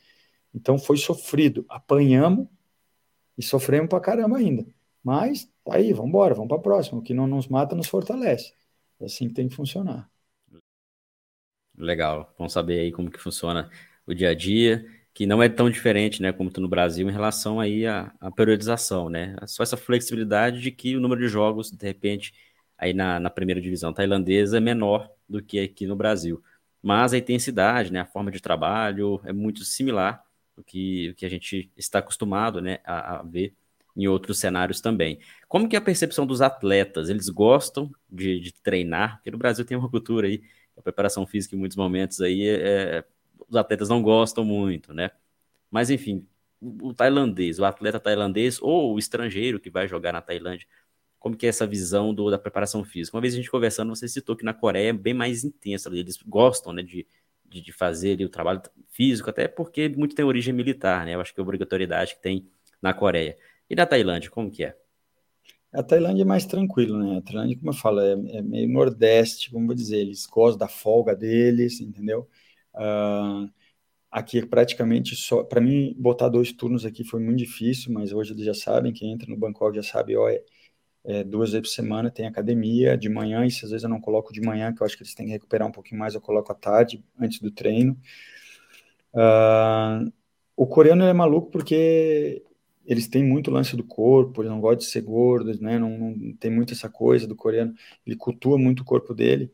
Então 0.52 0.76
foi 0.76 0.96
sofrido. 0.96 1.64
Apanhamos 1.68 2.48
e 3.38 3.42
sofremos 3.42 3.88
pra 3.88 4.00
caramba 4.00 4.38
ainda. 4.38 4.66
Mas 5.04 5.48
tá 5.64 5.76
aí, 5.76 5.92
vamos 5.92 6.08
embora, 6.08 6.34
vamos 6.34 6.48
para 6.48 6.58
próxima. 6.58 6.98
O 6.98 7.02
que 7.02 7.14
não 7.14 7.26
nos 7.26 7.46
mata 7.46 7.76
nos 7.76 7.86
fortalece. 7.86 8.52
É 9.00 9.04
assim 9.04 9.28
que 9.28 9.34
tem 9.34 9.48
que 9.48 9.54
funcionar. 9.54 10.10
Legal, 11.76 12.34
vamos 12.36 12.52
saber 12.52 12.80
aí 12.80 12.92
como 12.92 13.10
que 13.10 13.18
funciona 13.18 13.70
o 14.06 14.14
dia 14.14 14.30
a 14.30 14.34
dia 14.34 14.84
que 15.14 15.26
não 15.26 15.42
é 15.42 15.48
tão 15.48 15.70
diferente, 15.70 16.22
né, 16.22 16.32
como 16.32 16.50
no 16.58 16.68
Brasil, 16.68 17.08
em 17.08 17.12
relação 17.12 17.60
aí 17.60 17.86
à, 17.86 18.12
à, 18.20 18.30
periodização, 18.30 19.10
né? 19.10 19.36
Só 19.46 19.62
essa 19.62 19.76
flexibilidade 19.76 20.60
de 20.60 20.70
que 20.70 20.96
o 20.96 21.00
número 21.00 21.20
de 21.20 21.28
jogos, 21.28 21.70
de 21.70 21.86
repente, 21.86 22.32
aí 22.78 22.94
na, 22.94 23.20
na 23.20 23.30
primeira 23.30 23.60
divisão 23.60 23.92
tailandesa 23.92 24.56
é 24.58 24.60
menor 24.60 25.10
do 25.28 25.42
que 25.42 25.60
aqui 25.60 25.86
no 25.86 25.96
Brasil. 25.96 26.42
Mas 26.82 27.12
a 27.12 27.18
intensidade, 27.18 27.92
né, 27.92 28.00
a 28.00 28.06
forma 28.06 28.30
de 28.30 28.40
trabalho 28.40 29.20
é 29.24 29.32
muito 29.32 29.64
similar 29.64 30.24
do 30.56 30.64
que, 30.64 31.14
que 31.14 31.26
a 31.26 31.28
gente 31.28 31.70
está 31.76 31.98
acostumado, 32.00 32.60
né, 32.60 32.78
a, 32.84 33.20
a 33.20 33.22
ver 33.22 33.54
em 33.96 34.08
outros 34.08 34.38
cenários 34.38 34.80
também. 34.80 35.18
Como 35.48 35.68
que 35.68 35.76
é 35.76 35.78
a 35.78 35.82
percepção 35.82 36.26
dos 36.26 36.40
atletas? 36.40 37.08
Eles 37.08 37.28
gostam 37.28 37.90
de, 38.10 38.40
de 38.40 38.52
treinar? 38.52 39.16
Porque 39.16 39.30
no 39.30 39.38
Brasil 39.38 39.64
tem 39.64 39.76
uma 39.76 39.90
cultura 39.90 40.26
aí, 40.26 40.42
a 40.76 40.82
preparação 40.82 41.26
física 41.26 41.54
em 41.54 41.58
muitos 41.58 41.76
momentos 41.76 42.20
aí 42.20 42.48
é, 42.48 42.98
é 42.98 43.04
os 43.48 43.56
atletas 43.56 43.88
não 43.88 44.02
gostam 44.02 44.44
muito, 44.44 44.92
né? 44.94 45.10
Mas 45.70 45.90
enfim, 45.90 46.26
o 46.60 46.94
tailandês, 46.94 47.58
o 47.58 47.64
atleta 47.64 47.98
tailandês 47.98 48.60
ou 48.60 48.94
o 48.94 48.98
estrangeiro 48.98 49.58
que 49.58 49.70
vai 49.70 49.88
jogar 49.88 50.12
na 50.12 50.20
Tailândia, 50.20 50.66
como 51.18 51.36
que 51.36 51.46
é 51.46 51.48
essa 51.48 51.66
visão 51.66 52.12
do, 52.14 52.30
da 52.30 52.38
preparação 52.38 52.84
física? 52.84 53.16
Uma 53.16 53.20
vez 53.20 53.34
a 53.34 53.36
gente 53.36 53.50
conversando, 53.50 53.94
você 53.94 54.08
citou 54.08 54.36
que 54.36 54.44
na 54.44 54.52
Coreia 54.52 54.90
é 54.90 54.92
bem 54.92 55.14
mais 55.14 55.44
intensa, 55.44 55.88
eles 55.92 56.18
gostam, 56.26 56.72
né, 56.72 56.82
de, 56.82 57.06
de, 57.44 57.60
de 57.60 57.72
fazer 57.72 58.12
ali, 58.12 58.24
o 58.24 58.28
trabalho 58.28 58.60
físico, 58.90 59.30
até 59.30 59.46
porque 59.46 59.88
muito 59.88 60.14
tem 60.14 60.24
origem 60.24 60.52
militar, 60.52 61.06
né? 61.06 61.14
Eu 61.14 61.20
acho 61.20 61.32
que 61.32 61.40
é 61.40 61.42
a 61.42 61.44
obrigatoriedade 61.44 62.16
que 62.16 62.22
tem 62.22 62.48
na 62.80 62.92
Coreia. 62.92 63.38
E 63.70 63.76
na 63.76 63.86
Tailândia, 63.86 64.30
como 64.30 64.50
que 64.50 64.64
é? 64.64 64.76
A 65.72 65.82
Tailândia 65.82 66.22
é 66.22 66.26
mais 66.26 66.44
tranquilo, 66.44 66.98
né? 66.98 67.18
A 67.18 67.22
Tailândia, 67.22 67.56
como 67.56 67.70
eu 67.70 67.74
falo, 67.74 68.00
é, 68.00 68.12
é 68.12 68.42
meio 68.42 68.68
nordeste, 68.68 69.50
vamos 69.50 69.76
dizer, 69.76 69.98
eles 69.98 70.26
gostam 70.26 70.58
da 70.58 70.68
folga 70.68 71.14
deles, 71.14 71.80
entendeu? 71.80 72.28
Uh, 72.74 73.50
aqui 74.10 74.38
é 74.38 74.46
praticamente 74.46 75.16
só. 75.16 75.42
Para 75.44 75.60
mim, 75.60 75.94
botar 75.98 76.28
dois 76.28 76.52
turnos 76.52 76.84
aqui 76.84 77.04
foi 77.04 77.20
muito 77.20 77.38
difícil, 77.38 77.92
mas 77.92 78.12
hoje 78.12 78.32
eles 78.32 78.44
já 78.44 78.54
sabem. 78.54 78.92
Quem 78.92 79.12
entra 79.12 79.28
no 79.28 79.36
Bangkok 79.36 79.76
já 79.76 79.82
sabe, 79.82 80.16
ó, 80.16 80.28
é, 80.28 80.42
é, 81.04 81.24
duas 81.24 81.52
vezes 81.52 81.68
por 81.68 81.74
semana 81.74 82.10
tem 82.10 82.26
academia 82.26 82.96
de 82.96 83.08
manhã, 83.08 83.44
e 83.46 83.50
se 83.50 83.64
às 83.64 83.70
vezes 83.70 83.84
eu 83.84 83.90
não 83.90 84.00
coloco 84.00 84.32
de 84.32 84.40
manhã, 84.40 84.72
que 84.72 84.82
eu 84.82 84.86
acho 84.86 84.96
que 84.96 85.02
eles 85.02 85.14
têm 85.14 85.26
que 85.26 85.32
recuperar 85.32 85.66
um 85.68 85.72
pouquinho 85.72 86.00
mais, 86.00 86.14
eu 86.14 86.20
coloco 86.20 86.52
à 86.52 86.54
tarde, 86.54 87.02
antes 87.18 87.40
do 87.40 87.50
treino. 87.50 87.98
Uh, 89.14 90.12
o 90.56 90.66
coreano 90.66 91.04
é 91.04 91.12
maluco 91.12 91.50
porque 91.50 92.42
eles 92.86 93.06
têm 93.08 93.24
muito 93.24 93.50
lance 93.50 93.76
do 93.76 93.84
corpo, 93.84 94.42
eles 94.42 94.50
não 94.50 94.60
gostam 94.60 94.78
de 94.78 94.84
ser 94.86 95.02
gordos, 95.02 95.60
né? 95.60 95.78
Não, 95.78 95.90
não 95.98 96.36
tem 96.36 96.50
muito 96.50 96.72
essa 96.72 96.88
coisa 96.88 97.26
do 97.26 97.36
coreano, 97.36 97.74
ele 98.06 98.16
cultua 98.16 98.58
muito 98.58 98.80
o 98.80 98.84
corpo 98.84 99.14
dele. 99.14 99.52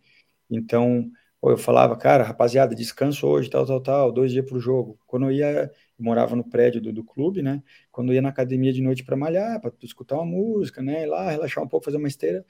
Então, 0.50 1.10
ou 1.40 1.50
eu 1.50 1.58
falava, 1.58 1.96
cara, 1.96 2.24
rapaziada, 2.24 2.74
descanso 2.74 3.26
hoje, 3.26 3.48
tal, 3.48 3.64
tal, 3.66 3.80
tal, 3.80 4.12
dois 4.12 4.32
dias 4.32 4.44
pro 4.44 4.58
jogo. 4.58 4.98
Quando 5.06 5.26
eu 5.26 5.32
ia, 5.32 5.70
eu 5.98 6.04
morava 6.04 6.34
no 6.34 6.44
prédio 6.44 6.80
do, 6.80 6.92
do 6.92 7.04
clube, 7.04 7.42
né? 7.42 7.62
Quando 7.92 8.10
eu 8.10 8.14
ia 8.16 8.22
na 8.22 8.28
academia 8.30 8.72
de 8.72 8.82
noite 8.82 9.04
para 9.04 9.16
malhar, 9.16 9.60
para 9.60 9.72
escutar 9.82 10.16
uma 10.16 10.26
música, 10.26 10.82
né? 10.82 11.04
Ir 11.04 11.06
lá, 11.06 11.30
relaxar 11.30 11.62
um 11.62 11.68
pouco, 11.68 11.84
fazer 11.84 11.96
uma 11.96 12.08
esteira, 12.08 12.44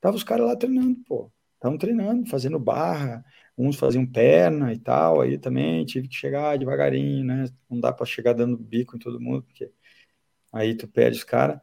tava 0.00 0.16
os 0.16 0.24
caras 0.24 0.46
lá 0.46 0.56
treinando, 0.56 0.96
pô. 1.06 1.32
Estavam 1.54 1.78
treinando, 1.78 2.28
fazendo 2.28 2.58
barra, 2.58 3.24
uns 3.56 3.76
faziam 3.76 4.04
perna 4.04 4.72
e 4.72 4.78
tal, 4.78 5.20
aí 5.20 5.38
também 5.38 5.84
tive 5.84 6.08
que 6.08 6.16
chegar 6.16 6.58
devagarinho, 6.58 7.24
né? 7.24 7.44
Não 7.70 7.78
dá 7.80 7.92
para 7.92 8.04
chegar 8.06 8.32
dando 8.32 8.56
bico 8.58 8.96
em 8.96 8.98
todo 8.98 9.20
mundo, 9.20 9.44
porque 9.44 9.70
aí 10.52 10.74
tu 10.76 10.88
perde 10.88 11.18
os 11.18 11.24
caras. 11.24 11.60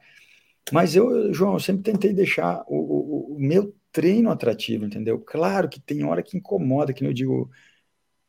Mas 0.71 0.95
eu, 0.95 1.33
João, 1.33 1.53
eu 1.53 1.59
sempre 1.59 1.83
tentei 1.83 2.13
deixar 2.13 2.63
o, 2.67 2.75
o, 2.77 3.35
o 3.35 3.39
meu 3.39 3.75
treino 3.91 4.29
atrativo, 4.31 4.85
entendeu? 4.85 5.19
Claro 5.19 5.69
que 5.69 5.79
tem 5.79 6.03
hora 6.03 6.23
que 6.23 6.37
incomoda, 6.37 6.93
que 6.93 7.05
eu 7.05 7.13
digo, 7.13 7.49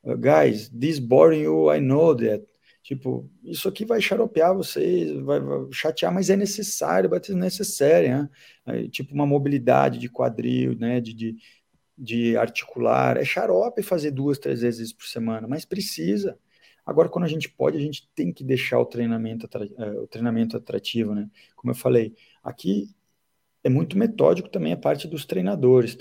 uh, 0.02 0.16
guys, 0.16 0.68
this 0.70 0.98
boring 0.98 1.42
you, 1.42 1.72
I 1.72 1.80
know 1.80 2.14
that. 2.16 2.44
Tipo, 2.82 3.30
isso 3.44 3.68
aqui 3.68 3.84
vai 3.84 4.00
xaropear 4.00 4.54
vocês, 4.54 5.12
vai, 5.20 5.38
vai 5.38 5.60
chatear, 5.70 6.12
mas 6.12 6.30
é 6.30 6.36
necessário, 6.36 7.10
vai 7.10 7.22
ser 7.22 7.34
necessário, 7.34 8.28
né? 8.66 8.88
tipo 8.88 9.14
uma 9.14 9.26
mobilidade 9.26 9.98
de 9.98 10.08
quadril, 10.08 10.76
né? 10.78 11.00
De, 11.00 11.12
de, 11.12 11.36
de 11.96 12.36
articular. 12.36 13.16
É 13.18 13.24
xarope 13.24 13.82
fazer 13.82 14.10
duas, 14.10 14.38
três 14.38 14.62
vezes 14.62 14.92
por 14.92 15.06
semana, 15.06 15.46
mas 15.46 15.64
precisa. 15.64 16.38
Agora, 16.84 17.08
quando 17.08 17.24
a 17.24 17.28
gente 17.28 17.48
pode, 17.48 17.76
a 17.76 17.80
gente 17.80 18.08
tem 18.14 18.32
que 18.32 18.42
deixar 18.42 18.78
o 18.80 18.86
treinamento, 18.86 19.48
eh, 19.78 19.90
o 20.00 20.06
treinamento 20.06 20.56
atrativo, 20.56 21.14
né? 21.14 21.30
Como 21.54 21.70
eu 21.70 21.74
falei, 21.74 22.14
aqui 22.42 22.88
é 23.62 23.68
muito 23.68 23.98
metódico 23.98 24.48
também 24.48 24.72
a 24.72 24.76
parte 24.76 25.06
dos 25.06 25.24
treinadores, 25.26 25.96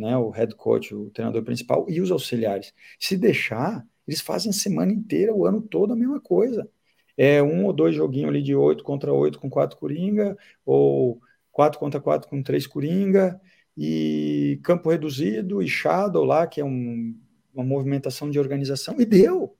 né, 0.00 0.16
o 0.16 0.30
head 0.30 0.54
coach, 0.56 0.94
o 0.94 1.10
treinador 1.10 1.42
principal 1.44 1.86
e 1.88 2.00
os 2.00 2.10
auxiliares. 2.10 2.72
Se 2.98 3.16
deixar, 3.16 3.86
eles 4.06 4.20
fazem 4.20 4.50
a 4.50 4.52
semana 4.52 4.92
inteira, 4.92 5.34
o 5.34 5.46
ano 5.46 5.60
todo 5.60 5.92
a 5.92 5.96
mesma 5.96 6.20
coisa. 6.20 6.68
É 7.16 7.42
um 7.42 7.64
ou 7.64 7.72
dois 7.72 7.94
joguinhos 7.94 8.28
ali 8.30 8.42
de 8.42 8.54
oito 8.54 8.84
contra 8.84 9.12
oito 9.12 9.38
com 9.38 9.48
quatro 9.48 9.78
coringa, 9.78 10.36
ou 10.64 11.20
quatro 11.50 11.78
contra 11.78 12.00
quatro 12.00 12.28
com 12.28 12.42
três 12.42 12.66
coringa, 12.66 13.40
e 13.76 14.60
campo 14.62 14.90
reduzido 14.90 15.62
e 15.62 15.68
shadow 15.68 16.24
lá, 16.24 16.46
que 16.46 16.60
é 16.60 16.64
um, 16.64 17.16
uma 17.54 17.64
movimentação 17.64 18.30
de 18.30 18.38
organização, 18.38 19.00
e 19.00 19.04
deu. 19.04 19.56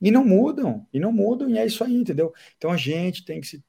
E 0.00 0.10
não 0.10 0.24
mudam, 0.24 0.86
e 0.92 0.98
não 0.98 1.12
mudam, 1.12 1.48
e 1.48 1.58
é 1.58 1.66
isso 1.66 1.84
aí, 1.84 1.94
entendeu? 1.94 2.32
Então 2.56 2.70
a 2.70 2.76
gente 2.76 3.24
tem 3.24 3.40
que 3.40 3.46
se 3.46 3.62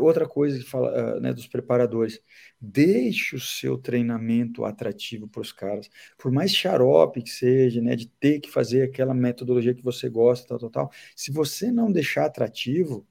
outra 0.00 0.26
coisa 0.28 0.58
que 0.58 0.64
fala 0.64 1.16
uh, 1.16 1.20
né, 1.20 1.32
dos 1.32 1.46
preparadores, 1.46 2.20
deixe 2.60 3.36
o 3.36 3.40
seu 3.40 3.76
treinamento 3.78 4.64
atrativo 4.64 5.28
para 5.28 5.42
os 5.42 5.52
caras, 5.52 5.90
por 6.18 6.30
mais 6.32 6.54
xarope 6.54 7.22
que 7.22 7.30
seja, 7.30 7.80
né, 7.80 7.96
de 7.96 8.06
ter 8.06 8.40
que 8.40 8.50
fazer 8.50 8.82
aquela 8.82 9.14
metodologia 9.14 9.74
que 9.74 9.82
você 9.82 10.08
gosta, 10.08 10.46
tal, 10.48 10.58
tal, 10.58 10.70
tal, 10.70 10.90
se 11.16 11.32
você 11.32 11.72
não 11.72 11.90
deixar 11.90 12.26
atrativo 12.26 13.06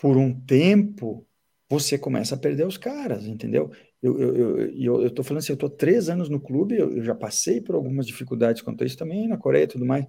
por 0.00 0.16
um 0.16 0.34
tempo, 0.40 1.26
você 1.68 1.96
começa 1.96 2.34
a 2.34 2.38
perder 2.38 2.66
os 2.66 2.76
caras, 2.76 3.26
entendeu? 3.26 3.70
Eu, 4.02 4.20
eu, 4.20 4.36
eu, 4.36 4.58
eu, 4.72 5.14
eu 5.16 5.24
falando 5.24 5.38
assim, 5.38 5.52
eu 5.52 5.56
tô 5.56 5.70
três 5.70 6.08
anos 6.08 6.28
no 6.28 6.40
clube, 6.40 6.76
eu, 6.76 6.96
eu 6.96 7.04
já 7.04 7.14
passei 7.14 7.60
por 7.60 7.74
algumas 7.74 8.06
dificuldades 8.06 8.62
quanto 8.62 8.82
a 8.82 8.86
isso 8.86 8.98
também, 8.98 9.28
na 9.28 9.38
Coreia 9.38 9.64
e 9.64 9.68
tudo 9.68 9.86
mais, 9.86 10.06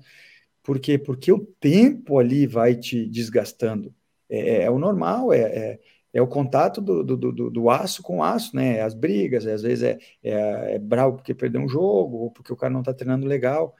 por 0.64 0.80
quê? 0.80 0.98
Porque 0.98 1.32
o 1.32 1.46
tempo 1.60 2.18
ali 2.18 2.48
vai 2.48 2.76
te 2.76 3.06
desgastando, 3.06 3.94
é, 4.30 4.40
é, 4.40 4.64
é 4.64 4.70
o 4.72 4.80
normal, 4.80 5.34
é, 5.34 5.42
é, 5.42 5.80
é, 6.14 6.22
o 6.22 6.28
contato 6.28 6.82
do, 6.82 7.04
do, 7.04 7.18
do, 7.18 7.50
do, 7.50 7.70
aço 7.70 8.02
com 8.04 8.24
aço, 8.24 8.56
né? 8.56 8.82
As 8.82 8.94
brigas, 8.94 9.46
às 9.48 9.62
vezes 9.64 9.84
é, 9.84 9.98
é, 10.24 10.76
é 10.76 10.80
bravo 10.80 11.18
porque 11.18 11.34
perdeu 11.34 11.62
um 11.62 11.68
jogo, 11.68 12.18
ou 12.18 12.32
porque 12.32 12.54
o 12.54 12.56
cara 12.56 12.74
não 12.74 12.84
tá 12.84 12.94
treinando 12.94 13.28
legal. 13.28 13.76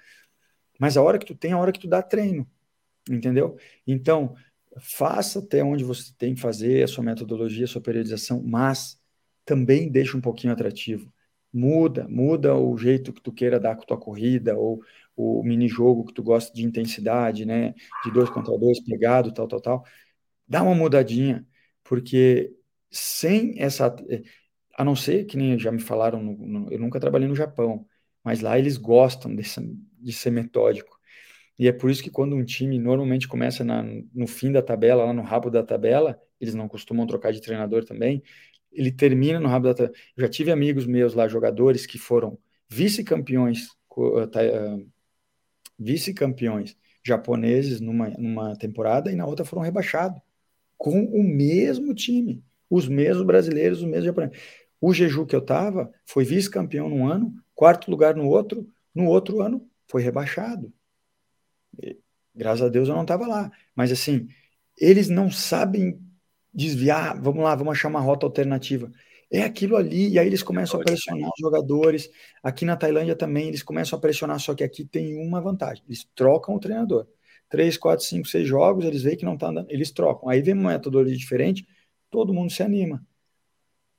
Mas 0.80 0.98
a 0.98 1.02
hora 1.02 1.20
que 1.20 1.26
tu 1.26 1.36
tem, 1.36 1.54
a 1.54 1.58
hora 1.60 1.72
que 1.72 1.80
tu 1.80 1.88
dá 1.88 2.02
treino. 2.02 2.48
Entendeu? 3.10 3.58
Então, 3.86 4.36
faça 4.80 5.40
até 5.40 5.64
onde 5.64 5.84
você 5.84 6.14
tem 6.18 6.34
que 6.36 6.42
fazer 6.42 6.84
a 6.84 6.88
sua 6.88 7.04
metodologia, 7.04 7.66
a 7.66 7.68
sua 7.68 7.82
periodização, 7.82 8.42
mas 8.44 9.00
também 9.46 9.92
deixa 9.92 10.18
um 10.18 10.22
pouquinho 10.22 10.54
atrativo. 10.54 11.12
Muda, 11.52 12.08
muda 12.10 12.56
o 12.56 12.78
jeito 12.78 13.14
que 13.14 13.22
tu 13.22 13.32
queira 13.32 13.60
dar 13.60 13.76
com 13.76 13.86
tua 13.86 14.00
corrida, 14.00 14.58
ou 14.58 14.82
o 15.16 15.44
mini 15.44 15.68
jogo 15.68 16.06
que 16.06 16.14
tu 16.14 16.24
gosta 16.24 16.54
de 16.54 16.66
intensidade, 16.66 17.46
né? 17.46 17.76
De 18.04 18.12
dois 18.12 18.30
contra 18.30 18.58
dois, 18.58 18.80
pegado, 18.84 19.32
tal, 19.32 19.48
tal, 19.48 19.62
tal. 19.62 19.86
Dá 20.54 20.62
uma 20.62 20.76
mudadinha, 20.76 21.44
porque 21.84 22.54
sem 22.92 23.60
essa. 23.60 23.96
A 24.78 24.84
não 24.84 24.96
ser 24.96 25.26
que 25.26 25.36
nem 25.36 25.58
já 25.58 25.72
me 25.72 25.80
falaram, 25.80 26.22
no, 26.22 26.38
no, 26.38 26.72
eu 26.72 26.78
nunca 26.78 27.00
trabalhei 27.00 27.28
no 27.28 27.36
Japão, 27.36 27.88
mas 28.24 28.40
lá 28.40 28.60
eles 28.60 28.78
gostam 28.78 29.36
de 29.36 30.14
ser 30.14 30.30
metódico. 30.30 30.96
E 31.58 31.68
é 31.68 31.72
por 31.72 31.90
isso 31.90 32.04
que 32.04 32.12
quando 32.12 32.36
um 32.36 32.46
time 32.46 32.78
normalmente 32.78 33.28
começa 33.28 33.64
na, 33.64 33.84
no 34.14 34.28
fim 34.28 34.52
da 34.52 34.62
tabela, 34.62 35.06
lá 35.06 35.12
no 35.12 35.24
rabo 35.24 35.50
da 35.50 35.64
tabela, 35.64 36.20
eles 36.40 36.54
não 36.54 36.68
costumam 36.68 37.08
trocar 37.08 37.34
de 37.34 37.42
treinador 37.42 37.84
também, 37.84 38.22
ele 38.72 38.92
termina 38.92 39.40
no 39.40 39.48
rabo 39.48 39.66
da 39.66 39.74
tabela. 39.74 39.96
Eu 40.16 40.22
já 40.24 40.30
tive 40.30 40.52
amigos 40.52 40.86
meus 40.86 41.16
lá, 41.16 41.28
jogadores, 41.28 41.88
que 41.88 41.98
foram 41.98 42.38
vice-campeões, 42.70 43.70
uh, 43.98 44.92
vice-campeões 45.80 46.78
japoneses 47.04 47.82
numa, 47.82 48.10
numa 48.12 48.56
temporada 48.56 49.12
e 49.12 49.16
na 49.16 49.26
outra 49.26 49.44
foram 49.44 49.64
rebaixados, 49.64 50.22
com 50.84 51.06
o 51.06 51.24
mesmo 51.24 51.94
time, 51.94 52.44
os 52.70 52.90
mesmos 52.90 53.26
brasileiros, 53.26 53.78
os 53.78 53.86
mesmos 53.86 54.04
japoneses. 54.04 54.38
O 54.82 54.94
Jeju 54.94 55.26
que 55.26 55.34
eu 55.34 55.40
estava 55.40 55.90
foi 56.04 56.26
vice-campeão 56.26 56.90
num 56.90 57.08
ano, 57.08 57.34
quarto 57.56 57.90
lugar 57.90 58.14
no 58.18 58.28
outro, 58.28 58.68
no 58.94 59.08
outro 59.08 59.40
ano 59.40 59.66
foi 59.88 60.02
rebaixado. 60.02 60.74
Graças 62.36 62.64
a 62.64 62.68
Deus 62.68 62.90
eu 62.90 62.96
não 62.96 63.04
estava 63.04 63.26
lá. 63.26 63.50
Mas 63.74 63.94
assim, 63.94 64.28
eles 64.78 65.08
não 65.08 65.32
sabem 65.32 65.98
desviar, 66.54 67.18
vamos 67.18 67.46
lá, 67.46 67.56
vamos 67.56 67.72
achar 67.72 67.88
uma 67.88 68.02
rota 68.02 68.26
alternativa. 68.26 68.92
É 69.32 69.42
aquilo 69.42 69.78
ali, 69.78 70.10
e 70.10 70.20
aí 70.20 70.28
eles 70.28 70.44
começam 70.44 70.82
a 70.82 70.84
pressionar 70.84 71.30
os 71.30 71.40
jogadores. 71.40 72.10
Aqui 72.44 72.66
na 72.66 72.76
Tailândia 72.76 73.16
também 73.16 73.48
eles 73.48 73.64
começam 73.64 73.98
a 73.98 74.02
pressionar, 74.02 74.38
só 74.38 74.54
que 74.54 74.66
aqui 74.66 74.84
tem 74.84 75.16
uma 75.16 75.40
vantagem: 75.40 75.82
eles 75.88 76.06
trocam 76.14 76.54
o 76.56 76.60
treinador. 76.60 77.08
Três, 77.50 77.78
quatro, 77.78 78.06
cinco, 78.06 78.28
seis 78.28 78.48
jogos, 78.48 78.86
eles 78.86 79.04
veem 79.04 79.18
que 79.18 79.26
não 79.26 79.36
está 79.36 79.48
andando, 79.50 79.70
eles 79.72 79.92
trocam. 79.92 80.30
Aí 80.30 80.42
vem 80.42 80.54
uma 80.54 80.72
metodologia 80.72 81.16
diferente, 81.18 81.68
todo 82.10 82.34
mundo 82.34 82.52
se 82.52 82.64
anima. 82.64 83.06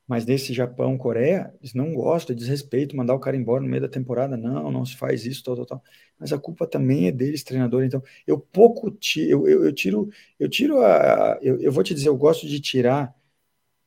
Mas 0.07 0.27
nesse 0.27 0.53
Japão, 0.53 0.99
Coreia, 0.99 1.55
eles 1.61 1.73
não 1.73 1.95
gostam, 1.95 2.37
desrespeito, 2.37 2.95
mandar 2.95 3.15
o 3.15 3.19
cara 3.21 3.37
embora 3.37 3.63
no 3.63 3.69
meio 3.69 3.81
da 3.83 3.89
temporada. 3.89 4.37
Não, 4.37 4.71
não 4.71 4.85
se 4.85 4.97
faz 4.97 5.25
isso, 5.25 5.43
tal, 5.43 5.57
tal, 5.57 5.65
tal. 5.67 5.83
Mas 6.19 6.31
a 6.33 6.39
culpa 6.39 6.67
também 6.67 7.07
é 7.09 7.13
deles, 7.13 7.43
treinador. 7.43 7.85
Então, 7.85 8.03
eu 8.27 8.39
pouco 8.39 8.91
tiro, 8.91 9.31
eu, 9.31 9.49
eu, 9.49 9.65
eu 9.65 9.73
tiro, 9.73 10.11
eu 10.39 10.49
tiro 10.49 10.79
a. 10.85 11.39
Eu, 11.41 11.59
eu, 11.61 11.73
vou 11.73 11.83
te 11.83 11.95
dizer, 11.95 12.09
eu 12.09 12.17
gosto 12.17 12.47
de 12.47 12.61
tirar 12.61 13.15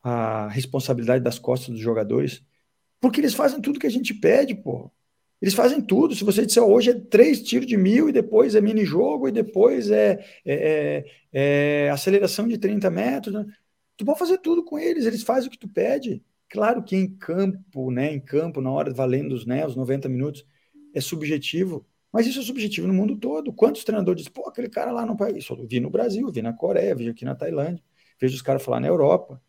a 0.03 0.49
responsabilidade 0.49 1.23
das 1.23 1.39
costas 1.39 1.69
dos 1.69 1.79
jogadores, 1.81 2.43
porque 3.01 3.21
eles 3.21 3.33
fazem 3.35 3.61
tudo 3.61 3.79
que 3.79 3.87
a 3.87 3.91
gente 3.91 4.13
pede, 4.13 4.55
pô. 4.55 4.91
Eles 5.41 5.53
fazem 5.53 5.81
tudo. 5.81 6.15
Se 6.15 6.23
você 6.23 6.45
disser 6.45 6.63
hoje 6.63 6.91
é 6.91 6.93
três 6.93 7.41
tiros 7.43 7.67
de 7.67 7.77
mil, 7.77 8.09
e 8.09 8.11
depois 8.11 8.55
é 8.55 8.61
mini 8.61 8.85
jogo, 8.85 9.27
e 9.27 9.31
depois 9.31 9.91
é, 9.91 10.23
é, 10.45 11.05
é, 11.33 11.85
é 11.85 11.89
aceleração 11.89 12.47
de 12.47 12.57
30 12.57 12.89
metros. 12.89 13.33
Né? 13.33 13.45
Tu 13.95 14.05
pode 14.05 14.19
fazer 14.19 14.39
tudo 14.39 14.63
com 14.63 14.77
eles, 14.79 15.05
eles 15.05 15.23
fazem 15.23 15.47
o 15.47 15.51
que 15.51 15.59
tu 15.59 15.67
pede. 15.67 16.23
Claro 16.49 16.83
que 16.83 16.95
em 16.95 17.07
campo, 17.17 17.91
né, 17.91 18.13
em 18.13 18.19
campo, 18.19 18.61
na 18.61 18.71
hora 18.71 18.93
valendo 18.93 19.33
os, 19.33 19.45
né, 19.45 19.65
os 19.65 19.75
90 19.75 20.07
minutos, 20.07 20.45
é 20.93 21.01
subjetivo, 21.01 21.85
mas 22.11 22.25
isso 22.25 22.39
é 22.39 22.43
subjetivo 22.43 22.87
no 22.87 22.93
mundo 22.93 23.17
todo. 23.17 23.53
Quantos 23.53 23.83
treinadores 23.83 24.21
dizem, 24.21 24.33
pô, 24.33 24.47
aquele 24.47 24.69
cara 24.69 24.91
lá 24.91 25.05
não 25.05 25.15
país? 25.15 25.37
Isso 25.37 25.53
eu 25.53 25.67
vi 25.67 25.79
no 25.79 25.89
Brasil, 25.89 26.31
vi 26.31 26.41
na 26.41 26.53
Coreia, 26.53 26.95
vi 26.95 27.09
aqui 27.09 27.25
na 27.25 27.35
Tailândia, 27.35 27.83
vejo 28.19 28.35
os 28.35 28.41
caras 28.41 28.63
falar 28.63 28.79
na 28.79 28.87
Europa. 28.87 29.41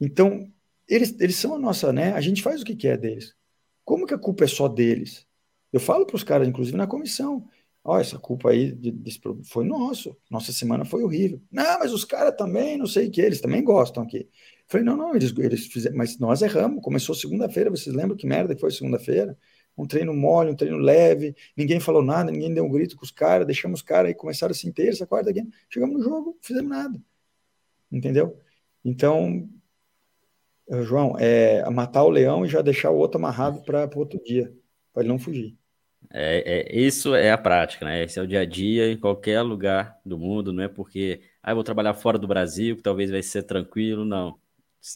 Então, 0.00 0.50
eles, 0.88 1.14
eles 1.20 1.36
são 1.36 1.54
a 1.54 1.58
nossa, 1.58 1.92
né? 1.92 2.12
A 2.12 2.20
gente 2.20 2.42
faz 2.42 2.62
o 2.62 2.64
que 2.64 2.76
quer 2.76 2.96
deles. 2.96 3.34
Como 3.90 4.06
que 4.06 4.14
a 4.14 4.18
culpa 4.18 4.44
é 4.44 4.46
só 4.46 4.68
deles? 4.68 5.26
Eu 5.72 5.80
falo 5.80 6.06
para 6.06 6.14
os 6.14 6.22
caras, 6.22 6.46
inclusive 6.46 6.76
na 6.76 6.86
comissão, 6.86 7.44
Ó, 7.82 7.98
essa 7.98 8.20
culpa 8.20 8.50
aí 8.50 8.70
desse 8.70 9.20
foi 9.42 9.64
nosso. 9.64 10.16
Nossa 10.30 10.52
semana 10.52 10.84
foi 10.84 11.02
horrível. 11.02 11.42
Não, 11.50 11.80
mas 11.80 11.92
os 11.92 12.04
caras 12.04 12.36
também, 12.36 12.78
não 12.78 12.86
sei 12.86 13.08
o 13.08 13.10
que, 13.10 13.20
eles 13.20 13.40
também 13.40 13.64
gostam 13.64 14.04
aqui. 14.04 14.28
Falei, 14.68 14.86
não, 14.86 14.96
não, 14.96 15.12
eles, 15.16 15.36
eles 15.36 15.66
fizeram, 15.66 15.96
mas 15.96 16.20
nós 16.20 16.40
erramos. 16.40 16.84
Começou 16.84 17.16
segunda-feira, 17.16 17.68
vocês 17.68 17.92
lembram 17.92 18.16
que 18.16 18.28
merda 18.28 18.54
que 18.54 18.60
foi 18.60 18.70
segunda-feira? 18.70 19.36
Um 19.76 19.88
treino 19.88 20.14
mole, 20.14 20.52
um 20.52 20.54
treino 20.54 20.76
leve, 20.76 21.34
ninguém 21.56 21.80
falou 21.80 22.02
nada, 22.02 22.30
ninguém 22.30 22.54
deu 22.54 22.64
um 22.64 22.70
grito 22.70 22.94
com 22.96 23.04
os 23.04 23.10
caras, 23.10 23.44
deixamos 23.44 23.80
os 23.80 23.84
caras 23.84 24.10
aí, 24.10 24.14
começaram 24.14 24.52
assim, 24.52 24.70
terça, 24.70 25.04
quarta, 25.04 25.32
quinta, 25.32 25.50
chegamos 25.68 25.96
no 25.96 26.04
jogo, 26.04 26.38
fizemos 26.40 26.70
nada. 26.70 27.02
Entendeu? 27.90 28.38
Então, 28.84 29.48
João, 30.82 31.16
é 31.18 31.68
matar 31.70 32.04
o 32.04 32.10
leão 32.10 32.44
e 32.44 32.48
já 32.48 32.62
deixar 32.62 32.90
o 32.90 32.96
outro 32.96 33.18
amarrado 33.18 33.62
para 33.62 33.90
o 33.94 33.98
outro 33.98 34.22
dia, 34.22 34.52
para 34.92 35.02
ele 35.02 35.08
não 35.08 35.18
fugir. 35.18 35.56
É, 36.12 36.70
é, 36.72 36.78
isso 36.78 37.14
é 37.14 37.30
a 37.30 37.38
prática, 37.38 37.84
né? 37.84 38.04
Esse 38.04 38.18
é 38.18 38.22
o 38.22 38.26
dia 38.26 38.40
a 38.40 38.44
dia 38.44 38.90
em 38.90 38.96
qualquer 38.96 39.42
lugar 39.42 39.98
do 40.04 40.18
mundo, 40.18 40.52
não 40.52 40.62
é 40.62 40.68
porque 40.68 41.20
ah, 41.42 41.54
vou 41.54 41.62
trabalhar 41.62 41.94
fora 41.94 42.18
do 42.18 42.26
Brasil, 42.26 42.76
que 42.76 42.82
talvez 42.82 43.10
vai 43.10 43.22
ser 43.22 43.42
tranquilo, 43.42 44.04
não. 44.04 44.38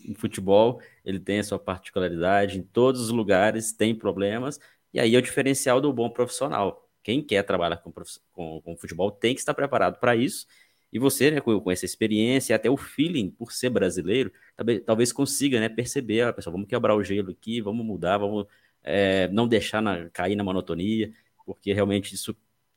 Em 0.05 0.15
futebol, 0.15 0.81
ele 1.05 1.21
tem 1.21 1.41
a 1.41 1.45
sua 1.45 1.59
particularidade, 1.59 2.59
em 2.59 2.63
todos 2.63 3.01
os 3.03 3.11
lugares 3.11 3.73
tem 3.73 3.95
problemas, 3.95 4.59
e 4.93 4.99
aí 4.99 5.15
é 5.15 5.19
o 5.19 5.23
diferencial 5.23 5.81
do 5.81 5.93
bom 5.93 6.09
profissional. 6.09 6.89
Quem 7.03 7.23
quer 7.23 7.43
trabalhar 7.43 7.77
com, 7.77 7.93
com, 8.33 8.63
com 8.63 8.77
futebol 8.77 9.11
tem 9.11 9.35
que 9.35 9.41
estar 9.41 9.53
preparado 9.55 10.01
para 10.01 10.17
isso, 10.17 10.47
e 10.95 10.99
você, 11.01 11.29
né, 11.29 11.41
com, 11.41 11.71
essa 11.73 11.85
experiência, 11.85 12.55
até 12.55 12.71
o 12.71 12.77
feeling 12.77 13.29
por 13.29 13.51
ser 13.51 13.69
brasileiro, 13.69 14.33
talvez, 14.57 14.83
talvez 14.87 15.13
consiga 15.13 15.59
né, 15.59 15.69
perceber, 15.69 16.21
ah, 16.21 16.33
pessoal, 16.33 16.53
vamos 16.53 16.69
quebrar 16.69 16.95
o 16.95 17.03
gelo 17.03 17.33
aqui, 17.33 17.61
vamos 17.61 17.85
mudar, 17.85 18.19
vamos 18.19 18.47
é, 18.81 19.27
não 19.27 19.49
deixar 19.49 19.83
na, 19.83 20.09
cair 20.11 20.37
na 20.37 20.45
monotonia, 20.45 21.13
porque 21.45 21.73
realmente 21.73 22.15
isso 22.15 22.37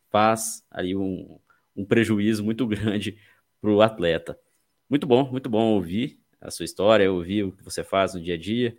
faz 0.09 0.65
aí 0.71 0.95
um, 0.95 1.37
um 1.75 1.85
prejuízo 1.85 2.43
muito 2.43 2.65
grande 2.67 3.19
para 3.61 3.69
o 3.69 3.83
atleta. 3.83 4.39
Muito 4.89 5.05
bom, 5.05 5.29
muito 5.29 5.47
bom 5.47 5.73
ouvir 5.73 6.19
a 6.41 6.49
sua 6.49 6.65
história, 6.65 7.11
ouvir 7.11 7.43
o 7.43 7.51
que 7.51 7.63
você 7.63 7.83
faz 7.83 8.15
no 8.15 8.21
dia 8.21 8.33
a 8.33 8.37
dia. 8.37 8.75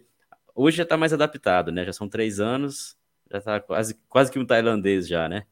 Hoje 0.53 0.79
já 0.79 0.83
está 0.83 0.97
mais 0.97 1.13
adaptado, 1.13 1.71
né? 1.71 1.85
Já 1.85 1.93
são 1.93 2.09
três 2.09 2.41
anos, 2.41 2.97
já 3.31 3.39
está 3.39 3.61
quase, 3.61 3.95
quase 4.09 4.33
que 4.33 4.39
um 4.41 4.45
tailandês 4.45 5.07
já, 5.07 5.29
né? 5.29 5.47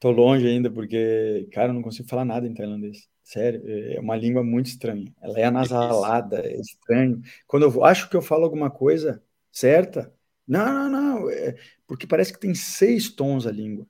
Tô 0.00 0.10
longe 0.10 0.46
ainda, 0.46 0.70
porque, 0.70 1.46
cara, 1.52 1.68
eu 1.68 1.74
não 1.74 1.82
consigo 1.82 2.08
falar 2.08 2.24
nada 2.24 2.46
em 2.46 2.54
tailandês. 2.54 3.06
Sério, 3.22 3.62
é 3.66 4.00
uma 4.00 4.16
língua 4.16 4.42
muito 4.42 4.66
estranha. 4.66 5.12
Ela 5.20 5.38
é 5.38 5.44
anasalada, 5.44 6.40
é 6.40 6.58
estranho. 6.58 7.20
Quando 7.46 7.64
eu 7.64 7.84
acho 7.84 8.08
que 8.08 8.16
eu 8.16 8.22
falo 8.22 8.44
alguma 8.44 8.70
coisa, 8.70 9.22
certa? 9.52 10.12
Não, 10.48 10.88
não, 10.88 10.90
não, 10.90 11.30
é, 11.30 11.54
porque 11.86 12.06
parece 12.06 12.32
que 12.32 12.40
tem 12.40 12.54
seis 12.54 13.10
tons 13.10 13.46
a 13.46 13.52
língua. 13.52 13.86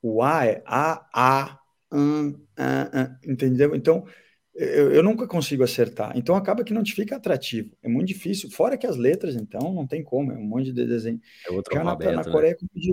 O 0.00 0.22
A 0.22 0.46
é 0.46 0.62
A, 0.64 1.08
A, 1.12 1.60
an, 1.90 2.34
an, 2.56 2.90
an, 2.92 3.18
entendeu? 3.26 3.74
Então, 3.74 4.06
eu, 4.54 4.92
eu, 4.92 5.02
nunca 5.02 5.26
consigo 5.26 5.64
acertar. 5.64 6.16
Então, 6.16 6.36
acaba 6.36 6.62
que 6.62 6.72
não 6.72 6.84
te 6.84 6.94
fica 6.94 7.16
atrativo. 7.16 7.76
É 7.82 7.88
muito 7.88 8.06
difícil. 8.06 8.50
Fora 8.50 8.78
que 8.78 8.86
as 8.86 8.96
letras, 8.96 9.34
então, 9.34 9.74
não 9.74 9.84
tem 9.84 10.04
como, 10.04 10.30
é 10.30 10.36
um 10.36 10.46
monte 10.46 10.72
de 10.72 10.86
desenho. 10.86 11.20
É 11.44 11.50
outro 11.50 11.74
Já 11.74 11.82
na, 11.82 11.96
na 11.96 12.22
né? 12.22 12.30
Coreia, 12.30 12.56
né? 12.72 12.92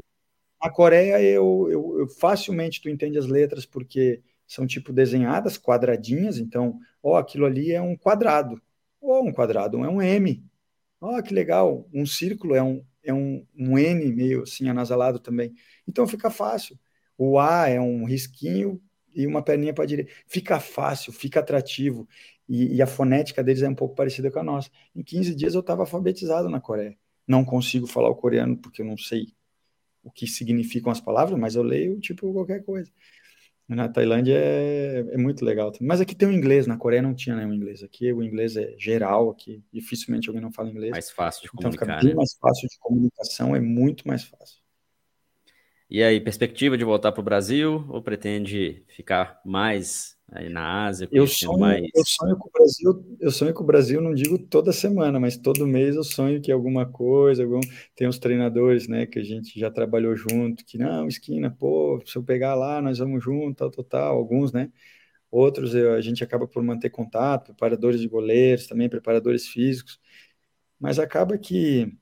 Na 0.61 0.69
Coreia 0.69 1.21
eu, 1.21 1.67
eu, 1.69 1.99
eu, 1.99 2.07
facilmente 2.09 2.81
tu 2.81 2.89
entende 2.89 3.17
as 3.17 3.25
letras 3.27 3.65
porque 3.65 4.21
são 4.47 4.67
tipo 4.67 4.93
desenhadas, 4.93 5.57
quadradinhas, 5.57 6.37
então, 6.37 6.79
ó, 7.01 7.17
aquilo 7.17 7.45
ali 7.45 7.71
é 7.71 7.81
um 7.81 7.95
quadrado. 7.95 8.61
Ou 8.99 9.25
um 9.27 9.31
quadrado, 9.33 9.83
é 9.83 9.89
um 9.89 10.01
M. 10.01 10.43
Ah, 11.01 11.21
que 11.21 11.33
legal, 11.33 11.87
um 11.93 12.05
círculo 12.05 12.53
é 12.55 12.61
um, 12.61 12.85
é 13.03 13.13
um, 13.13 13.45
um 13.55 13.77
N 13.77 14.11
meio 14.13 14.43
assim 14.43 14.69
anasalado 14.69 15.19
também. 15.19 15.53
Então 15.87 16.07
fica 16.07 16.29
fácil. 16.29 16.77
O 17.17 17.39
A 17.39 17.67
é 17.69 17.79
um 17.79 18.05
risquinho 18.05 18.81
e 19.15 19.25
uma 19.27 19.43
perninha 19.43 19.73
para 19.73 19.85
direita. 19.85 20.11
Fica 20.27 20.59
fácil, 20.59 21.11
fica 21.13 21.39
atrativo. 21.39 22.07
E, 22.47 22.75
e, 22.75 22.81
a 22.81 22.87
fonética 22.87 23.43
deles 23.43 23.61
é 23.63 23.69
um 23.69 23.75
pouco 23.75 23.95
parecida 23.95 24.29
com 24.29 24.39
a 24.39 24.43
nossa. 24.43 24.69
Em 24.95 25.03
15 25.03 25.33
dias 25.35 25.53
eu 25.53 25.61
estava 25.61 25.83
alfabetizado 25.83 26.49
na 26.49 26.59
Coreia. 26.59 26.97
Não 27.27 27.45
consigo 27.45 27.87
falar 27.87 28.09
o 28.09 28.15
coreano 28.15 28.57
porque 28.57 28.81
eu 28.81 28.85
não 28.85 28.97
sei 28.97 29.33
o 30.03 30.11
que 30.11 30.27
significam 30.27 30.91
as 30.91 30.99
palavras, 30.99 31.39
mas 31.39 31.55
eu 31.55 31.63
leio 31.63 31.99
tipo 31.99 32.31
qualquer 32.33 32.63
coisa. 32.63 32.91
Na 33.67 33.87
Tailândia 33.87 34.35
é, 34.35 34.99
é, 35.11 35.17
muito 35.17 35.45
legal. 35.45 35.71
Mas 35.79 36.01
aqui 36.01 36.13
tem 36.13 36.27
o 36.27 36.31
inglês, 36.31 36.67
na 36.67 36.77
Coreia 36.77 37.01
não 37.01 37.13
tinha 37.13 37.35
nenhum 37.35 37.53
inglês. 37.53 37.81
Aqui 37.81 38.11
o 38.11 38.21
inglês 38.21 38.57
é 38.57 38.75
geral, 38.77 39.29
aqui 39.29 39.63
dificilmente 39.71 40.27
alguém 40.27 40.41
não 40.41 40.51
fala 40.51 40.69
inglês. 40.69 40.91
Mais 40.91 41.09
fácil 41.09 41.43
de 41.43 41.47
então, 41.47 41.71
comunicar, 41.71 41.85
fica 41.85 41.97
bem 42.01 42.09
né? 42.09 42.15
mais 42.15 42.33
fácil 42.33 42.67
de 42.67 42.77
comunicação, 42.79 43.55
é 43.55 43.61
muito 43.61 44.05
mais 44.05 44.23
fácil. 44.23 44.59
E 45.89 46.01
aí, 46.01 46.19
perspectiva 46.21 46.77
de 46.77 46.85
voltar 46.85 47.11
para 47.11 47.21
o 47.21 47.23
Brasil 47.23 47.85
ou 47.89 48.01
pretende 48.01 48.83
ficar 48.87 49.41
mais 49.45 50.17
aí 50.31 50.49
na 50.49 50.85
Ásia, 50.85 51.09
eu 51.11 51.27
sonho, 51.27 51.59
mais... 51.59 51.85
eu 51.93 52.05
sonho 52.05 52.37
com 52.37 52.47
o 52.47 52.51
Brasil, 52.51 53.17
eu 53.19 53.31
sonho 53.31 53.53
com 53.53 53.63
o 53.63 53.65
Brasil, 53.65 54.01
não 54.01 54.13
digo 54.13 54.39
toda 54.39 54.71
semana, 54.71 55.19
mas 55.19 55.37
todo 55.37 55.67
mês 55.67 55.95
eu 55.95 56.03
sonho 56.03 56.41
que 56.41 56.51
alguma 56.51 56.85
coisa, 56.85 57.43
algum, 57.43 57.59
tem 57.95 58.07
uns 58.07 58.17
treinadores, 58.17 58.87
né, 58.87 59.05
que 59.05 59.19
a 59.19 59.23
gente 59.23 59.59
já 59.59 59.69
trabalhou 59.69 60.15
junto, 60.15 60.65
que 60.65 60.77
não, 60.77 61.07
esquina, 61.07 61.51
pô, 61.51 62.01
se 62.05 62.17
eu 62.17 62.23
pegar 62.23 62.55
lá, 62.55 62.81
nós 62.81 62.99
vamos 62.99 63.21
junto, 63.21 63.57
tal, 63.57 63.69
tal, 63.69 63.83
tal, 63.83 64.17
alguns, 64.17 64.53
né, 64.53 64.71
outros 65.29 65.75
eu, 65.75 65.93
a 65.93 66.01
gente 66.01 66.23
acaba 66.23 66.47
por 66.47 66.63
manter 66.63 66.89
contato, 66.89 67.47
preparadores 67.47 67.99
de 67.99 68.07
goleiros, 68.07 68.67
também 68.67 68.89
preparadores 68.89 69.47
físicos, 69.47 69.99
mas 70.79 70.97
acaba 70.97 71.37
que 71.37 71.93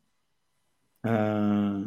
ah, 1.03 1.85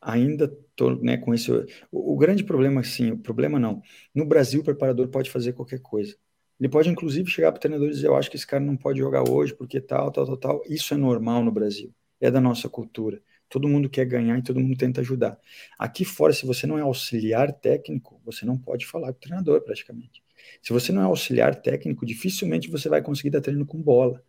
ainda 0.00 0.48
tô, 0.76 0.94
né, 0.96 1.16
com 1.16 1.34
esse. 1.34 1.50
O, 1.90 2.14
o, 2.14 2.16
grande 2.16 2.44
problema, 2.44 2.80
assim, 2.80 3.12
o 3.12 3.18
problema 3.18 3.58
não. 3.58 3.82
No 4.14 4.24
Brasil, 4.24 4.60
o 4.60 4.64
preparador 4.64 5.08
pode 5.08 5.30
fazer 5.30 5.52
qualquer 5.52 5.80
coisa. 5.80 6.16
Ele 6.58 6.68
pode, 6.68 6.88
inclusive, 6.88 7.28
chegar 7.30 7.50
para 7.52 7.58
o 7.58 7.60
treinador 7.60 7.88
e 7.88 7.92
dizer: 7.92 8.08
Eu 8.08 8.16
acho 8.16 8.30
que 8.30 8.36
esse 8.36 8.46
cara 8.46 8.62
não 8.62 8.76
pode 8.76 8.98
jogar 8.98 9.28
hoje 9.28 9.54
porque 9.54 9.80
tal, 9.80 10.10
tal, 10.10 10.26
tal, 10.26 10.36
tal. 10.36 10.62
Isso 10.68 10.94
é 10.94 10.96
normal 10.96 11.44
no 11.44 11.52
Brasil. 11.52 11.92
É 12.20 12.30
da 12.30 12.40
nossa 12.40 12.68
cultura. 12.68 13.20
Todo 13.48 13.68
mundo 13.68 13.90
quer 13.90 14.06
ganhar 14.06 14.38
e 14.38 14.42
todo 14.42 14.60
mundo 14.60 14.76
tenta 14.76 15.00
ajudar. 15.02 15.38
Aqui 15.78 16.04
fora, 16.04 16.32
se 16.32 16.46
você 16.46 16.66
não 16.66 16.78
é 16.78 16.82
auxiliar 16.82 17.52
técnico, 17.52 18.20
você 18.24 18.46
não 18.46 18.56
pode 18.56 18.86
falar 18.86 19.12
com 19.12 19.18
o 19.18 19.20
treinador, 19.20 19.60
praticamente. 19.62 20.22
Se 20.62 20.72
você 20.72 20.90
não 20.92 21.02
é 21.02 21.04
auxiliar 21.04 21.54
técnico, 21.56 22.06
dificilmente 22.06 22.70
você 22.70 22.88
vai 22.88 23.02
conseguir 23.02 23.30
dar 23.30 23.40
treino 23.40 23.66
com 23.66 23.80
bola. 23.82 24.22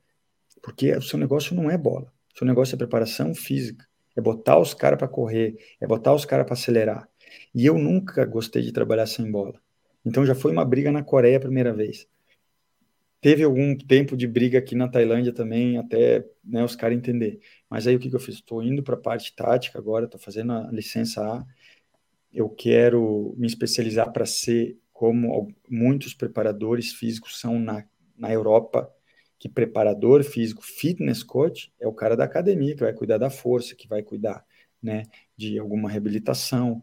Porque 0.61 0.91
o 0.91 1.01
seu 1.01 1.17
negócio 1.17 1.55
não 1.55 1.69
é 1.69 1.77
bola. 1.77 2.11
O 2.35 2.37
seu 2.37 2.47
negócio 2.47 2.75
é 2.75 2.77
preparação 2.77 3.33
física 3.33 3.85
é 4.15 4.21
botar 4.21 4.59
os 4.59 4.73
caras 4.73 4.97
para 4.97 5.07
correr, 5.07 5.57
é 5.79 5.87
botar 5.87 6.13
os 6.13 6.25
caras 6.25 6.45
para 6.45 6.53
acelerar. 6.53 7.09
E 7.53 7.65
eu 7.65 7.77
nunca 7.77 8.25
gostei 8.25 8.61
de 8.61 8.71
trabalhar 8.71 9.05
sem 9.07 9.29
bola. 9.31 9.59
Então 10.05 10.25
já 10.25 10.35
foi 10.35 10.51
uma 10.51 10.65
briga 10.65 10.91
na 10.91 11.03
Coreia 11.03 11.37
a 11.37 11.41
primeira 11.41 11.73
vez. 11.73 12.07
Teve 13.21 13.43
algum 13.43 13.77
tempo 13.77 14.17
de 14.17 14.27
briga 14.27 14.59
aqui 14.59 14.75
na 14.75 14.89
Tailândia 14.89 15.31
também, 15.31 15.77
até 15.77 16.25
né, 16.43 16.61
os 16.61 16.75
caras 16.75 16.97
entender. 16.97 17.39
Mas 17.69 17.87
aí 17.87 17.95
o 17.95 17.99
que, 17.99 18.09
que 18.09 18.15
eu 18.15 18.19
fiz? 18.19 18.35
Estou 18.35 18.61
indo 18.61 18.83
para 18.83 18.95
a 18.95 18.99
parte 18.99 19.33
tática 19.33 19.79
agora, 19.79 20.05
estou 20.05 20.19
fazendo 20.19 20.51
a 20.51 20.69
licença 20.71 21.21
A. 21.21 21.45
Eu 22.33 22.49
quero 22.49 23.33
me 23.37 23.47
especializar 23.47 24.11
para 24.11 24.25
ser 24.25 24.77
como 24.91 25.53
muitos 25.69 26.13
preparadores 26.13 26.91
físicos 26.91 27.39
são 27.39 27.57
na, 27.59 27.85
na 28.17 28.31
Europa, 28.31 28.91
que 29.43 29.49
preparador 29.49 30.23
físico, 30.23 30.61
fitness 30.63 31.21
coach, 31.21 31.69
é 31.77 31.85
o 31.85 31.91
cara 31.91 32.15
da 32.15 32.23
academia 32.23 32.73
que 32.75 32.79
vai 32.79 32.93
cuidar 32.93 33.17
da 33.17 33.29
força, 33.29 33.75
que 33.75 33.89
vai 33.89 34.01
cuidar 34.01 34.41
né, 34.81 35.03
de 35.35 35.59
alguma 35.59 35.89
reabilitação, 35.89 36.81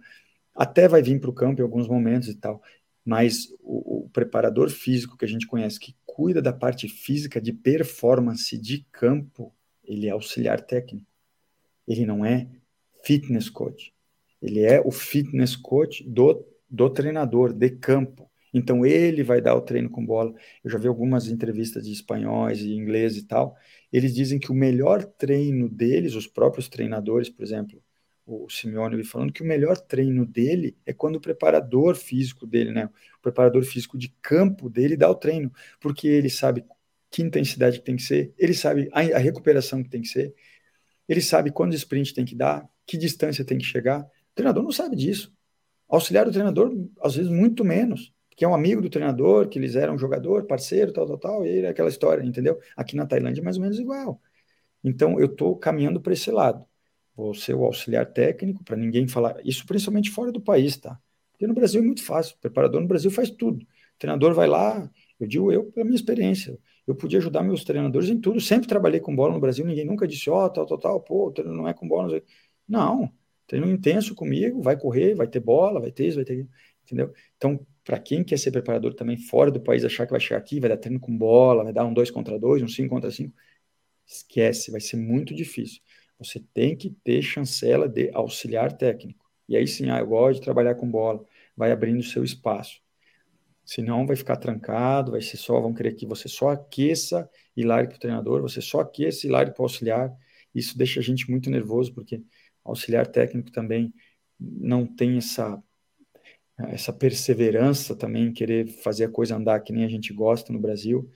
até 0.54 0.86
vai 0.86 1.00
vir 1.00 1.18
para 1.18 1.30
o 1.30 1.32
campo 1.32 1.62
em 1.62 1.64
alguns 1.64 1.88
momentos 1.88 2.28
e 2.28 2.34
tal. 2.34 2.62
Mas 3.02 3.46
o, 3.60 4.04
o, 4.04 4.10
preparador 4.10 4.68
físico 4.68 5.16
que 5.16 5.24
a 5.24 5.28
gente 5.28 5.46
conhece, 5.46 5.80
que 5.80 5.96
cuida 6.04 6.42
da 6.42 6.52
parte 6.52 6.86
física 6.86 7.40
de 7.40 7.50
performance 7.50 8.58
de 8.58 8.86
campo, 8.92 9.54
ele 9.82 10.06
é 10.06 10.10
auxiliar 10.10 10.60
técnico. 10.60 11.10
Ele 11.88 12.04
não 12.04 12.26
é 12.26 12.46
fitness 13.02 13.48
coach. 13.48 13.94
Ele 14.42 14.60
é 14.60 14.82
o 14.84 14.90
fitness 14.90 15.56
coach 15.56 16.04
do, 16.06 16.46
do 16.68 16.90
treinador 16.90 17.54
de 17.54 17.70
campo. 17.70 18.29
Então 18.52 18.84
ele 18.84 19.22
vai 19.22 19.40
dar 19.40 19.54
o 19.54 19.60
treino 19.60 19.88
com 19.90 20.04
bola. 20.04 20.34
Eu 20.62 20.70
já 20.70 20.78
vi 20.78 20.88
algumas 20.88 21.28
entrevistas 21.28 21.84
de 21.86 21.92
espanhóis 21.92 22.60
e 22.60 22.74
ingleses 22.74 23.22
e 23.22 23.26
tal. 23.26 23.56
Eles 23.92 24.14
dizem 24.14 24.38
que 24.38 24.50
o 24.50 24.54
melhor 24.54 25.04
treino 25.04 25.68
deles, 25.68 26.14
os 26.14 26.26
próprios 26.26 26.68
treinadores, 26.68 27.28
por 27.28 27.42
exemplo, 27.44 27.82
o 28.26 28.48
Simeone 28.48 28.96
me 28.96 29.04
falando 29.04 29.32
que 29.32 29.42
o 29.42 29.46
melhor 29.46 29.76
treino 29.76 30.24
dele 30.24 30.76
é 30.86 30.92
quando 30.92 31.16
o 31.16 31.20
preparador 31.20 31.96
físico 31.96 32.46
dele, 32.46 32.70
né, 32.70 32.86
o 33.18 33.22
preparador 33.22 33.64
físico 33.64 33.98
de 33.98 34.08
campo 34.22 34.70
dele 34.70 34.96
dá 34.96 35.10
o 35.10 35.14
treino, 35.16 35.52
porque 35.80 36.06
ele 36.06 36.30
sabe 36.30 36.64
que 37.10 37.22
intensidade 37.22 37.80
que 37.80 37.84
tem 37.84 37.96
que 37.96 38.02
ser, 38.02 38.32
ele 38.38 38.54
sabe 38.54 38.88
a, 38.92 39.00
a 39.00 39.18
recuperação 39.18 39.82
que 39.82 39.88
tem 39.88 40.00
que 40.00 40.08
ser, 40.08 40.32
ele 41.08 41.20
sabe 41.20 41.50
quando 41.50 41.74
sprint 41.74 42.14
tem 42.14 42.24
que 42.24 42.36
dar, 42.36 42.68
que 42.86 42.96
distância 42.96 43.44
tem 43.44 43.58
que 43.58 43.64
chegar. 43.64 44.02
O 44.02 44.34
treinador 44.34 44.62
não 44.62 44.70
sabe 44.70 44.94
disso. 44.94 45.32
Auxiliar 45.88 46.24
do 46.24 46.30
treinador, 46.30 46.72
às 47.02 47.16
vezes, 47.16 47.30
muito 47.30 47.64
menos 47.64 48.12
que 48.40 48.44
é 48.46 48.48
um 48.48 48.54
amigo 48.54 48.80
do 48.80 48.88
treinador, 48.88 49.50
que 49.50 49.58
eles 49.58 49.76
eram 49.76 49.98
jogador, 49.98 50.46
parceiro, 50.46 50.94
tal, 50.94 51.06
tal, 51.06 51.18
tal, 51.18 51.46
e 51.46 51.66
aquela 51.66 51.90
história, 51.90 52.24
entendeu? 52.24 52.58
Aqui 52.74 52.96
na 52.96 53.04
Tailândia 53.04 53.42
é 53.42 53.44
mais 53.44 53.58
ou 53.58 53.62
menos 53.62 53.78
igual. 53.78 54.18
Então, 54.82 55.20
eu 55.20 55.26
estou 55.26 55.54
caminhando 55.58 56.00
para 56.00 56.14
esse 56.14 56.30
lado. 56.30 56.64
Vou 57.14 57.34
ser 57.34 57.54
o 57.54 57.66
auxiliar 57.66 58.06
técnico, 58.06 58.64
para 58.64 58.78
ninguém 58.78 59.06
falar, 59.06 59.36
isso 59.44 59.66
principalmente 59.66 60.10
fora 60.10 60.32
do 60.32 60.40
país, 60.40 60.74
tá? 60.78 60.98
Porque 61.32 61.46
no 61.46 61.52
Brasil 61.52 61.82
é 61.82 61.84
muito 61.84 62.02
fácil, 62.02 62.34
o 62.34 62.40
preparador 62.40 62.80
no 62.80 62.88
Brasil 62.88 63.10
faz 63.10 63.28
tudo. 63.28 63.62
O 63.62 63.98
treinador 63.98 64.32
vai 64.32 64.46
lá, 64.46 64.90
eu 65.20 65.26
digo 65.26 65.52
eu, 65.52 65.64
pela 65.72 65.84
minha 65.84 65.96
experiência, 65.96 66.58
eu 66.86 66.94
podia 66.94 67.18
ajudar 67.18 67.42
meus 67.42 67.62
treinadores 67.62 68.08
em 68.08 68.18
tudo, 68.18 68.40
sempre 68.40 68.66
trabalhei 68.66 69.00
com 69.00 69.14
bola 69.14 69.34
no 69.34 69.40
Brasil, 69.40 69.66
ninguém 69.66 69.84
nunca 69.84 70.08
disse, 70.08 70.30
ó, 70.30 70.46
oh, 70.46 70.48
tal, 70.48 70.64
tal, 70.64 70.78
tal, 70.78 71.00
pô, 71.02 71.26
o 71.26 71.30
treino 71.30 71.52
não 71.54 71.68
é 71.68 71.74
com 71.74 71.86
bola, 71.86 72.22
não, 72.66 73.00
não 73.00 73.12
treino 73.46 73.70
intenso 73.70 74.14
comigo, 74.14 74.62
vai 74.62 74.78
correr, 74.78 75.14
vai 75.14 75.26
ter 75.26 75.40
bola, 75.40 75.78
vai 75.78 75.92
ter 75.92 76.06
isso, 76.06 76.16
vai 76.16 76.24
ter 76.24 76.48
entendeu? 76.84 77.12
Então, 77.36 77.66
para 77.90 77.98
quem 77.98 78.22
quer 78.22 78.38
ser 78.38 78.52
preparador 78.52 78.94
também 78.94 79.16
fora 79.16 79.50
do 79.50 79.60
país, 79.60 79.84
achar 79.84 80.06
que 80.06 80.12
vai 80.12 80.20
chegar 80.20 80.38
aqui, 80.38 80.60
vai 80.60 80.70
dar 80.70 80.76
treino 80.76 81.00
com 81.00 81.18
bola, 81.18 81.64
vai 81.64 81.72
dar 81.72 81.84
um 81.84 81.92
2 81.92 82.08
contra 82.08 82.38
2, 82.38 82.62
um 82.62 82.68
5 82.68 82.88
contra 82.88 83.10
5, 83.10 83.34
esquece, 84.06 84.70
vai 84.70 84.80
ser 84.80 84.96
muito 84.96 85.34
difícil. 85.34 85.82
Você 86.16 86.38
tem 86.54 86.76
que 86.76 86.90
ter 87.02 87.20
chancela 87.20 87.88
de 87.88 88.08
auxiliar 88.14 88.76
técnico. 88.76 89.28
E 89.48 89.56
aí 89.56 89.66
sim, 89.66 89.90
ah, 89.90 89.98
eu 89.98 90.06
gosto 90.06 90.38
de 90.38 90.44
trabalhar 90.44 90.76
com 90.76 90.88
bola, 90.88 91.24
vai 91.56 91.72
abrindo 91.72 91.98
o 91.98 92.04
seu 92.04 92.22
espaço. 92.22 92.80
Senão 93.64 94.06
vai 94.06 94.14
ficar 94.14 94.36
trancado, 94.36 95.10
vai 95.10 95.20
ser 95.20 95.36
só, 95.36 95.60
vão 95.60 95.74
querer 95.74 95.94
que 95.94 96.06
você 96.06 96.28
só 96.28 96.50
aqueça 96.50 97.28
e 97.56 97.64
largue 97.64 97.88
para 97.88 97.96
o 97.96 98.00
treinador, 98.00 98.40
você 98.40 98.60
só 98.60 98.82
aqueça 98.82 99.26
e 99.26 99.30
largue 99.30 99.52
para 99.52 99.62
o 99.62 99.64
auxiliar. 99.64 100.16
Isso 100.54 100.78
deixa 100.78 101.00
a 101.00 101.02
gente 101.02 101.28
muito 101.28 101.50
nervoso, 101.50 101.92
porque 101.92 102.22
auxiliar 102.64 103.08
técnico 103.08 103.50
também 103.50 103.92
não 104.38 104.86
tem 104.86 105.16
essa 105.16 105.60
essa 106.68 106.92
perseverança 106.92 107.94
também, 107.96 108.32
querer 108.32 108.66
fazer 108.68 109.04
a 109.04 109.10
coisa 109.10 109.36
andar 109.36 109.60
que 109.60 109.72
nem 109.72 109.84
a 109.84 109.88
gente 109.88 110.12
gosta 110.12 110.52
no 110.52 110.58
Brasil. 110.60 111.10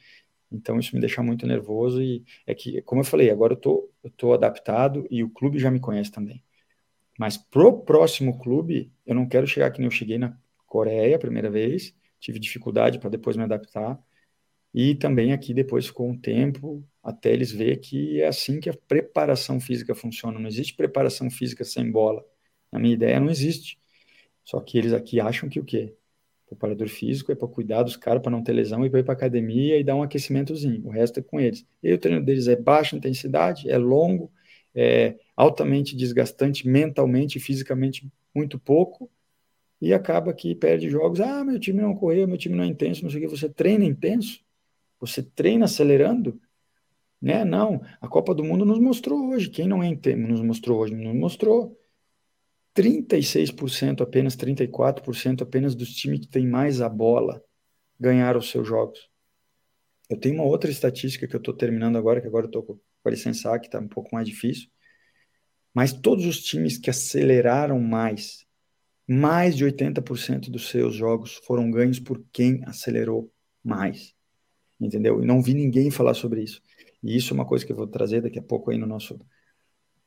Então 0.52 0.78
isso 0.78 0.94
me 0.94 1.00
deixa 1.00 1.22
muito 1.22 1.46
nervoso 1.46 2.02
e 2.02 2.24
é 2.46 2.54
que, 2.54 2.82
como 2.82 3.00
eu 3.02 3.04
falei, 3.04 3.30
agora 3.30 3.54
eu 3.54 3.58
tô, 3.58 3.90
eu 4.04 4.10
tô 4.10 4.34
adaptado 4.34 5.06
e 5.10 5.24
o 5.24 5.30
clube 5.30 5.58
já 5.58 5.70
me 5.70 5.80
conhece 5.80 6.12
também. 6.12 6.42
Mas 7.18 7.36
pro 7.36 7.82
próximo 7.84 8.38
clube, 8.38 8.92
eu 9.06 9.14
não 9.14 9.28
quero 9.28 9.46
chegar 9.46 9.70
que 9.70 9.78
nem 9.78 9.86
eu 9.86 9.90
cheguei 9.90 10.18
na 10.18 10.36
Coreia 10.66 11.16
a 11.16 11.18
primeira 11.18 11.50
vez, 11.50 11.94
tive 12.20 12.38
dificuldade 12.40 12.98
para 12.98 13.10
depois 13.10 13.36
me 13.36 13.44
adaptar. 13.44 13.98
E 14.74 14.94
também 14.96 15.32
aqui 15.32 15.54
depois 15.54 15.86
ficou 15.86 16.08
um 16.08 16.18
tempo 16.18 16.84
até 17.02 17.32
eles 17.32 17.52
ver 17.52 17.78
que 17.78 18.20
é 18.20 18.26
assim 18.28 18.60
que 18.60 18.68
a 18.70 18.74
preparação 18.88 19.60
física 19.60 19.94
funciona. 19.94 20.38
Não 20.38 20.48
existe 20.48 20.74
preparação 20.74 21.30
física 21.30 21.64
sem 21.64 21.90
bola. 21.90 22.24
Na 22.72 22.78
minha 22.78 22.94
ideia 22.94 23.20
não 23.20 23.30
existe. 23.30 23.78
Só 24.44 24.60
que 24.60 24.78
eles 24.78 24.92
aqui 24.92 25.20
acham 25.20 25.48
que 25.48 25.60
o 25.60 25.64
quê? 25.64 25.96
preparador 26.54 26.88
físico 26.88 27.32
é 27.32 27.34
para 27.34 27.48
cuidar 27.48 27.82
dos 27.82 27.96
caras, 27.96 28.22
para 28.22 28.30
não 28.30 28.42
ter 28.42 28.52
lesão 28.52 28.84
e 28.84 28.90
para 28.90 29.00
ir 29.00 29.04
para 29.04 29.14
academia 29.14 29.78
e 29.78 29.84
dar 29.84 29.96
um 29.96 30.02
aquecimentozinho. 30.02 30.86
O 30.86 30.90
resto 30.90 31.20
é 31.20 31.22
com 31.22 31.40
eles. 31.40 31.66
E 31.82 31.92
o 31.92 31.98
treino 31.98 32.24
deles 32.24 32.48
é 32.48 32.56
baixa 32.56 32.96
intensidade, 32.96 33.68
é 33.68 33.76
longo, 33.76 34.30
é 34.74 35.16
altamente 35.36 35.96
desgastante 35.96 36.66
mentalmente 36.66 37.38
e 37.38 37.40
fisicamente 37.40 38.10
muito 38.34 38.58
pouco. 38.58 39.10
E 39.80 39.92
acaba 39.92 40.32
que 40.32 40.54
perde 40.54 40.88
jogos. 40.88 41.20
Ah, 41.20 41.44
meu 41.44 41.58
time 41.58 41.82
não 41.82 41.94
correu, 41.94 42.26
meu 42.26 42.38
time 42.38 42.54
não 42.54 42.64
é 42.64 42.66
intenso, 42.66 43.02
não 43.02 43.10
sei 43.10 43.24
o 43.24 43.28
que. 43.28 43.36
Você 43.36 43.48
treina 43.48 43.84
intenso? 43.84 44.40
Você 45.00 45.22
treina 45.22 45.66
acelerando? 45.66 46.40
Né? 47.20 47.44
Não. 47.44 47.82
A 48.00 48.08
Copa 48.08 48.34
do 48.34 48.44
Mundo 48.44 48.64
nos 48.64 48.78
mostrou 48.78 49.30
hoje. 49.30 49.50
Quem 49.50 49.66
não 49.66 49.82
é 49.82 49.88
intenso 49.88 50.18
nos 50.18 50.40
mostrou 50.40 50.80
hoje? 50.80 50.94
Nos 50.94 51.14
mostrou 51.14 51.76
36%, 52.74 54.02
apenas 54.02 54.36
34% 54.36 55.42
apenas 55.42 55.74
dos 55.74 55.94
times 55.94 56.20
que 56.20 56.28
têm 56.28 56.46
mais 56.46 56.80
a 56.80 56.88
bola 56.88 57.42
ganharam 57.98 58.40
os 58.40 58.50
seus 58.50 58.66
jogos. 58.66 59.08
Eu 60.10 60.18
tenho 60.18 60.34
uma 60.34 60.44
outra 60.44 60.70
estatística 60.70 61.26
que 61.26 61.34
eu 61.34 61.38
estou 61.38 61.54
terminando 61.54 61.96
agora, 61.96 62.20
que 62.20 62.26
agora 62.26 62.46
eu 62.46 62.48
estou 62.48 62.62
com 62.64 62.78
a 63.04 63.10
licença 63.10 63.58
que 63.58 63.66
está 63.66 63.78
um 63.78 63.88
pouco 63.88 64.10
mais 64.12 64.28
difícil. 64.28 64.68
Mas 65.72 65.92
todos 65.92 66.26
os 66.26 66.40
times 66.42 66.76
que 66.76 66.90
aceleraram 66.90 67.80
mais, 67.80 68.46
mais 69.08 69.56
de 69.56 69.64
80% 69.64 70.50
dos 70.50 70.68
seus 70.68 70.94
jogos 70.94 71.34
foram 71.46 71.70
ganhos 71.70 71.98
por 71.98 72.24
quem 72.32 72.62
acelerou 72.64 73.32
mais. 73.62 74.14
Entendeu? 74.80 75.22
E 75.22 75.26
não 75.26 75.42
vi 75.42 75.54
ninguém 75.54 75.90
falar 75.90 76.14
sobre 76.14 76.42
isso. 76.42 76.60
E 77.02 77.16
isso 77.16 77.32
é 77.32 77.34
uma 77.34 77.46
coisa 77.46 77.64
que 77.64 77.72
eu 77.72 77.76
vou 77.76 77.86
trazer 77.86 78.20
daqui 78.20 78.38
a 78.38 78.42
pouco 78.42 78.70
aí 78.70 78.78
no 78.78 78.86
nosso 78.86 79.18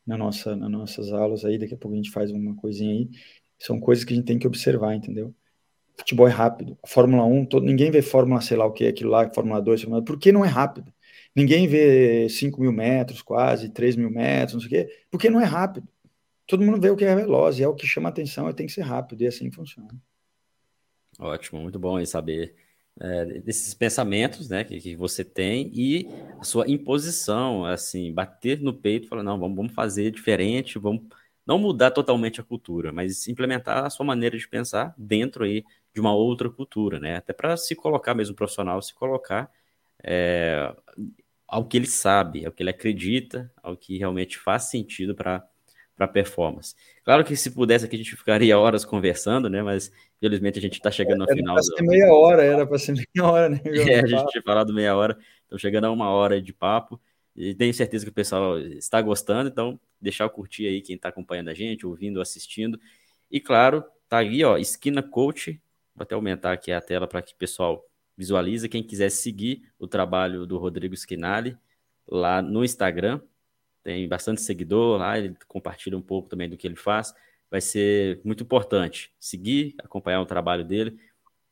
na 0.08 0.18
nossa, 0.18 0.55
nas 0.55 0.72
nossas 0.72 1.12
aulas 1.12 1.43
aí, 1.43 1.58
daqui 1.58 1.74
a 1.74 1.78
pouco 1.78 1.93
a 1.93 1.97
gente 1.97 2.12
faz 2.12 2.32
uma 2.32 2.55
coisinha 2.55 2.93
aí. 2.93 3.10
São 3.60 3.80
coisas 3.80 4.05
que 4.05 4.14
a 4.14 4.16
gente 4.16 4.26
tem 4.26 4.39
que 4.39 4.47
observar, 4.47 4.95
entendeu? 4.95 5.36
Futebol 5.97 6.28
é 6.28 6.32
rápido. 6.32 6.78
A 6.82 6.88
Fórmula 6.88 7.26
1, 7.26 7.45
todo, 7.47 7.66
ninguém 7.66 7.91
vê 7.91 8.01
Fórmula, 8.01 8.39
sei 8.39 8.55
lá 8.55 8.66
o 8.66 8.72
que, 8.72 8.88
aquilo 8.88 9.12
lá, 9.12 9.30
Fórmula 9.34 9.62
2, 9.62 9.82
Fórmula... 9.82 10.03
por 10.03 10.18
que 10.18 10.32
não 10.32 10.45
é 10.45 10.47
rápido? 10.47 10.93
Ninguém 11.36 11.68
vê 11.68 12.30
5 12.30 12.62
mil 12.62 12.72
metros, 12.72 13.22
quase, 13.22 13.70
3 13.70 13.95
mil 13.95 14.10
metros, 14.10 14.53
não 14.53 14.62
sei 14.62 14.68
o 14.68 14.70
quê, 14.86 15.05
porque 15.12 15.30
não 15.30 15.41
é 15.41 15.45
rápido. 15.45 15.88
Todo 16.47 16.64
mundo 16.64 16.80
vê 16.80 16.89
o 16.89 16.95
que 16.95 17.03
é 17.03 17.14
veloz, 17.14 17.60
e 17.60 17.64
é 17.64 17.68
o 17.68 17.76
que 17.76 17.86
chama 17.86 18.10
atenção, 18.10 18.49
e 18.49 18.53
tem 18.53 18.66
que 18.66 18.72
ser 18.72 18.82
rápido, 18.82 19.22
e 19.22 19.28
assim 19.28 19.51
funciona. 19.51 19.89
Ótimo, 21.20 21.60
muito 21.60 21.78
bom 21.78 21.97
aí 21.97 22.05
saber 22.05 22.55
é, 23.00 23.26
desses 23.41 23.74
pensamentos, 23.74 24.50
né, 24.50 24.64
que, 24.64 24.80
que, 24.80 24.95
você 24.95 25.24
tem 25.24 25.72
e 25.74 26.08
a 26.39 26.43
sua 26.43 26.70
imposição, 26.70 27.66
assim, 27.66 28.14
bater 28.14 28.60
no 28.62 28.74
peito 28.74 29.08
falar, 29.08 29.24
não, 29.24 29.39
vamos, 29.39 29.56
vamos 29.56 29.74
fazer 29.74 30.12
diferente, 30.12 30.80
vamos 30.80 31.04
não 31.45 31.58
mudar 31.60 31.91
totalmente 31.91 32.41
a 32.41 32.43
cultura, 32.43 32.91
mas 32.91 33.28
implementar 33.28 33.86
a 33.86 33.89
sua 33.89 34.06
maneira 34.06 34.38
de 34.38 34.48
pensar 34.48 34.93
dentro 34.98 35.45
aí 35.45 35.64
de 35.93 36.02
uma 36.02 36.14
outra 36.14 36.50
cultura, 36.50 37.00
né, 37.00 37.18
até 37.18 37.34
para 37.34 37.56
se 37.58 37.76
colocar 37.76 38.14
mesmo 38.14 38.36
profissional, 38.36 38.82
se 38.82 38.93
colocar 38.93 39.52
é, 40.04 40.76
ao 41.48 41.66
que 41.66 41.78
ele 41.78 41.88
sabe, 41.88 42.45
ao 42.45 42.52
que 42.52 42.64
ele 42.64 42.70
acredita, 42.70 43.52
ao 43.64 43.78
que 43.78 43.98
realmente 43.98 44.38
faz 44.38 44.64
sentido 44.64 45.16
para 45.16 45.48
para 45.98 46.08
performance. 46.08 46.76
Claro 47.04 47.26
que 47.26 47.36
se 47.36 47.50
pudesse 47.50 47.86
aqui 47.86 47.95
a 47.95 48.00
gente 48.00 48.16
ficaria 48.16 48.58
horas 48.60 48.86
conversando, 48.86 49.50
né? 49.50 49.64
Mas 49.64 49.91
infelizmente 50.18 50.60
a 50.60 50.62
gente 50.62 50.76
está 50.76 50.91
chegando 50.91 51.22
ao 51.24 51.28
final. 51.28 51.56
Era 51.58 51.66
para 51.66 51.76
ser 51.76 51.84
meia 51.84 52.14
hora, 52.14 52.43
era 52.43 52.68
para 52.68 52.78
ser 52.78 52.93
meia 53.16 53.28
hora, 53.28 53.50
né? 53.50 53.60
É, 53.66 54.00
a 54.00 54.06
gente 54.06 54.28
tinha 54.28 54.43
falado 54.43 54.74
meia 54.74 54.95
hora, 54.95 55.18
então 55.45 55.58
chegando 55.58 55.88
a 55.88 55.91
uma 55.91 56.10
hora 56.10 56.41
de 56.41 56.54
papo. 56.54 57.02
E 57.36 57.54
tenho 57.54 57.74
certeza 57.74 58.06
que 58.06 58.10
o 58.12 58.14
pessoal 58.14 58.58
está 58.60 59.02
gostando, 59.02 59.50
então 59.50 59.80
deixar 60.00 60.26
o 60.26 60.30
curtir 60.30 60.68
aí 60.68 60.82
quem 60.82 60.95
está 60.95 61.10
acompanhando 61.10 61.50
a 61.50 61.54
gente, 61.54 61.86
ouvindo, 61.86 62.22
assistindo. 62.22 62.80
E 63.30 63.39
claro, 63.39 63.84
tá 64.08 64.20
aí, 64.20 64.43
ó, 64.43 64.58
Esquina 64.58 65.02
Coach. 65.04 65.60
Vou 65.95 66.04
até 66.04 66.16
aumentar 66.16 66.54
aqui 66.54 66.72
a 66.72 66.80
tela 66.80 67.08
para 67.08 67.22
que 67.22 67.34
o 67.34 67.38
pessoal 67.38 67.84
visualize. 68.16 68.70
Quem 68.70 68.84
quiser 68.84 69.10
seguir 69.10 69.64
o 69.80 69.88
trabalho 69.88 70.45
do 70.45 70.58
Rodrigo 70.58 70.95
Squinali 70.95 71.58
lá 72.08 72.41
no 72.41 72.64
Instagram, 72.64 73.20
tem 73.88 74.06
bastante 74.06 74.42
seguidor 74.42 75.00
lá, 75.00 75.18
ele 75.18 75.34
compartilha 75.48 75.98
um 75.98 76.02
pouco 76.02 76.28
também 76.28 76.50
do 76.50 76.58
que 76.58 76.68
ele 76.68 76.76
faz. 76.76 77.14
Vai 77.50 77.62
ser 77.62 78.20
muito 78.22 78.44
importante 78.44 79.14
seguir, 79.18 79.76
acompanhar 79.80 80.20
o 80.20 80.26
trabalho 80.26 80.66
dele. 80.66 81.00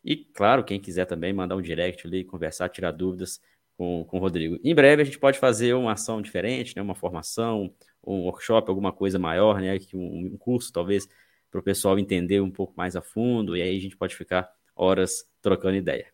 E, 0.04 0.18
claro, 0.18 0.62
quem 0.62 0.78
quiser 0.78 1.06
também 1.06 1.32
mandar 1.32 1.56
um 1.56 1.62
direct 1.62 2.06
ali, 2.06 2.26
conversar, 2.26 2.68
tirar 2.68 2.92
dúvidas 2.92 3.40
com, 3.78 4.04
com 4.04 4.18
o 4.18 4.20
Rodrigo. 4.20 4.60
Em 4.66 4.76
breve 4.76 5.02
a 5.02 5.06
gente 5.06 5.18
pode 5.18 5.40
fazer 5.40 5.76
uma 5.76 5.94
ação 5.94 6.22
diferente, 6.22 6.76
né? 6.76 6.82
uma 6.82 6.94
formação, 6.94 7.74
um 8.06 8.24
workshop, 8.24 8.68
alguma 8.68 8.92
coisa 8.92 9.18
maior, 9.18 9.62
né? 9.62 9.80
um, 9.94 10.34
um 10.34 10.38
curso 10.38 10.74
talvez 10.74 11.08
para 11.50 11.62
o 11.62 11.64
pessoal 11.64 11.98
entender 11.98 12.42
um 12.42 12.52
pouco 12.52 12.74
mais 12.76 12.98
a 12.98 13.02
fundo, 13.02 13.56
e 13.56 13.62
aí 13.62 13.78
a 13.78 13.82
gente 13.82 13.96
pode 13.96 14.14
ficar 14.14 14.54
horas 14.76 15.26
trocando 15.42 15.78
ideia. 15.78 16.08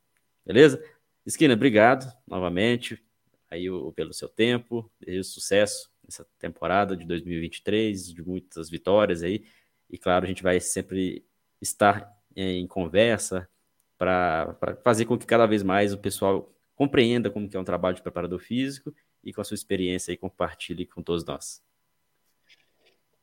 Beleza? 0.46 0.84
Esquina, 1.26 1.56
obrigado 1.56 2.06
novamente 2.28 3.04
aí 3.50 3.66
pelo 3.96 4.14
seu 4.14 4.30
tempo, 4.30 4.88
desejo 5.00 5.24
sucesso 5.24 5.91
essa 6.08 6.26
temporada 6.39 6.95
de 6.95 7.06
2023, 7.06 8.14
de 8.14 8.24
muitas 8.24 8.70
vitórias 8.70 9.24
aí. 9.24 9.43
E 9.89 9.97
claro, 9.97 10.26
a 10.26 10.28
gente 10.28 10.43
vai 10.43 10.60
sempre 10.60 11.26
estar 11.62 12.12
é, 12.36 12.54
em 12.54 12.68
conversa 12.68 13.47
para 13.97 14.58
fazer 14.84 15.06
com 15.06 15.18
que 15.18 15.26
cada 15.26 15.45
vez 15.45 15.62
mais 15.62 15.93
o 15.93 15.97
pessoal 15.97 16.52
compreenda 16.76 17.30
como 17.30 17.47
que 17.47 17.56
é 17.56 17.60
um 17.60 17.64
trabalho 17.64 17.95
de 17.95 18.02
preparador 18.02 18.39
físico 18.39 18.93
e 19.24 19.32
com 19.32 19.41
a 19.41 19.43
sua 19.43 19.56
experiência 19.56 20.12
aí 20.12 20.18
compartilhe 20.18 20.86
com 20.86 21.04
todos 21.04 21.24
nós. 21.24 21.62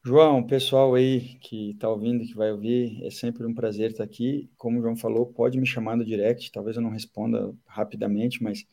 João, 0.05 0.43
pessoal 0.45 0.95
aí 0.95 1.35
que 1.41 1.72
está 1.72 1.89
ouvindo, 1.89 2.24
que 2.24 2.35
vai 2.35 2.53
ouvir, 2.53 3.05
é 3.05 3.11
sempre 3.11 3.45
um 3.45 3.53
prazer 3.53 3.91
estar 3.91 4.05
aqui. 4.05 4.49
Como 4.57 4.79
o 4.79 4.83
João 4.83 4.97
falou, 4.97 5.26
pode 5.26 5.59
me 5.59 5.66
chamar 5.66 5.97
no 5.97 6.05
direct, 6.05 6.53
talvez 6.53 6.76
eu 6.76 6.83
não 6.83 6.91
responda 6.91 7.53
rapidamente, 7.66 8.43
mas 8.43 8.64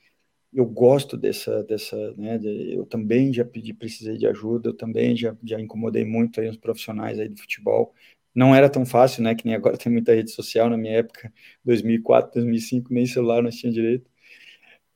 eu 0.56 0.66
gosto 0.66 1.18
dessa, 1.18 1.64
dessa, 1.64 2.14
né, 2.14 2.38
de, 2.38 2.76
eu 2.76 2.86
também 2.86 3.34
já 3.34 3.44
pedi, 3.44 3.74
precisei 3.74 4.18
de 4.18 4.26
ajuda, 4.26 4.70
eu 4.70 4.74
também 4.74 5.16
já, 5.16 5.36
já 5.44 5.60
incomodei 5.60 6.06
muito 6.06 6.40
aí 6.40 6.48
os 6.48 6.58
profissionais 6.58 7.20
aí 7.20 7.28
do 7.28 7.38
futebol, 7.40 7.94
não 8.34 8.56
era 8.56 8.70
tão 8.70 8.86
fácil, 8.86 9.22
né, 9.24 9.36
que 9.36 9.46
nem 9.46 9.56
agora 9.56 9.78
tem 9.78 9.92
muita 9.92 10.16
rede 10.16 10.32
social, 10.32 10.70
na 10.70 10.78
minha 10.78 11.00
época, 11.00 11.32
2004, 11.66 12.32
2005, 12.36 12.94
nem 12.94 13.06
celular 13.06 13.44
nós 13.44 13.56
tinha 13.56 13.72
direito, 13.72 14.10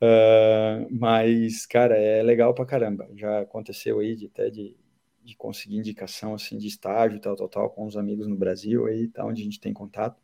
uh, 0.01 0.87
mas, 0.91 1.65
cara, 1.65 1.97
é 1.97 2.23
legal 2.23 2.53
pra 2.53 2.65
caramba, 2.65 3.09
já 3.15 3.41
aconteceu 3.41 3.99
aí 3.99 4.15
de, 4.15 4.27
até 4.27 4.49
de, 4.49 4.77
de 5.23 5.35
conseguir 5.35 5.77
indicação, 5.77 6.33
assim, 6.33 6.57
de 6.57 6.67
estágio, 6.67 7.19
tal, 7.19 7.35
tal, 7.35 7.49
tal, 7.49 7.69
com 7.69 7.85
os 7.85 7.97
amigos 7.97 8.27
no 8.27 8.37
Brasil 8.37 8.85
aí, 8.87 9.09
tá, 9.09 9.25
onde 9.25 9.41
a 9.41 9.45
gente 9.45 9.59
tem 9.59 9.73
contato, 9.73 10.21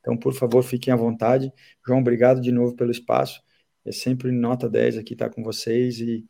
então, 0.00 0.16
por 0.16 0.34
favor, 0.34 0.62
fiquem 0.62 0.92
à 0.92 0.96
vontade, 0.96 1.50
João, 1.86 2.00
obrigado 2.00 2.40
de 2.40 2.52
novo 2.52 2.76
pelo 2.76 2.90
espaço, 2.90 3.42
é 3.84 3.92
sempre 3.92 4.30
nota 4.32 4.68
10 4.68 4.98
aqui 4.98 5.12
estar 5.12 5.28
tá 5.28 5.34
com 5.34 5.42
vocês 5.42 5.98
e 6.00 6.26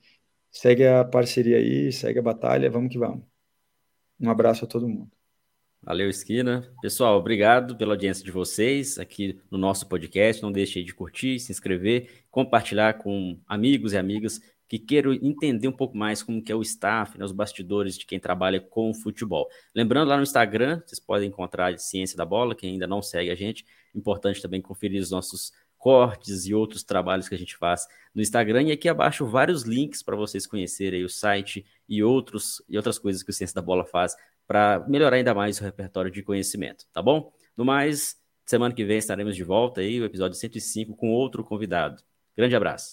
segue 0.50 0.86
a 0.86 1.04
parceria 1.04 1.56
aí, 1.56 1.92
segue 1.92 2.18
a 2.18 2.22
batalha, 2.22 2.70
vamos 2.70 2.90
que 2.90 2.98
vamos. 2.98 3.24
Um 4.20 4.30
abraço 4.30 4.64
a 4.64 4.68
todo 4.68 4.88
mundo. 4.88 5.10
Valeu, 5.82 6.08
Esquina. 6.08 6.66
Pessoal, 6.80 7.18
obrigado 7.18 7.76
pela 7.76 7.92
audiência 7.92 8.24
de 8.24 8.30
vocês 8.30 8.98
aqui 8.98 9.38
no 9.50 9.58
nosso 9.58 9.86
podcast. 9.86 10.42
Não 10.42 10.50
deixe 10.50 10.82
de 10.82 10.94
curtir, 10.94 11.38
se 11.38 11.52
inscrever, 11.52 12.24
compartilhar 12.30 12.94
com 12.94 13.38
amigos 13.46 13.92
e 13.92 13.98
amigas 13.98 14.40
que 14.66 14.78
queiram 14.78 15.12
entender 15.12 15.68
um 15.68 15.72
pouco 15.72 15.96
mais 15.96 16.22
como 16.22 16.42
que 16.42 16.50
é 16.50 16.54
o 16.54 16.62
staff, 16.62 17.18
né, 17.18 17.24
os 17.24 17.32
bastidores 17.32 17.98
de 17.98 18.06
quem 18.06 18.18
trabalha 18.18 18.60
com 18.60 18.94
futebol. 18.94 19.46
Lembrando, 19.74 20.08
lá 20.08 20.16
no 20.16 20.22
Instagram, 20.22 20.82
vocês 20.86 20.98
podem 20.98 21.28
encontrar 21.28 21.78
Ciência 21.78 22.16
da 22.16 22.24
Bola, 22.24 22.54
quem 22.54 22.72
ainda 22.72 22.86
não 22.86 23.02
segue 23.02 23.30
a 23.30 23.34
gente. 23.34 23.64
Importante 23.94 24.40
também 24.40 24.62
conferir 24.62 25.02
os 25.02 25.10
nossos 25.10 25.52
cortes 25.84 26.46
e 26.46 26.54
outros 26.54 26.82
trabalhos 26.82 27.28
que 27.28 27.34
a 27.34 27.38
gente 27.38 27.58
faz 27.58 27.86
no 28.14 28.22
Instagram. 28.22 28.62
E 28.62 28.72
aqui 28.72 28.88
abaixo 28.88 29.26
vários 29.26 29.64
links 29.64 30.02
para 30.02 30.16
vocês 30.16 30.46
conhecerem 30.46 31.04
o 31.04 31.10
site 31.10 31.66
e, 31.86 32.02
outros, 32.02 32.64
e 32.70 32.78
outras 32.78 32.98
coisas 32.98 33.22
que 33.22 33.28
o 33.28 33.34
Ciência 33.34 33.54
da 33.54 33.60
Bola 33.60 33.84
faz 33.84 34.16
para 34.46 34.82
melhorar 34.88 35.16
ainda 35.16 35.34
mais 35.34 35.60
o 35.60 35.62
repertório 35.62 36.10
de 36.10 36.22
conhecimento, 36.22 36.86
tá 36.90 37.02
bom? 37.02 37.30
No 37.54 37.66
mais, 37.66 38.16
semana 38.46 38.74
que 38.74 38.82
vem 38.82 38.96
estaremos 38.96 39.36
de 39.36 39.44
volta 39.44 39.82
aí, 39.82 40.00
o 40.00 40.06
episódio 40.06 40.38
105 40.38 40.96
com 40.96 41.10
outro 41.10 41.44
convidado. 41.44 42.02
Grande 42.34 42.56
abraço. 42.56 42.92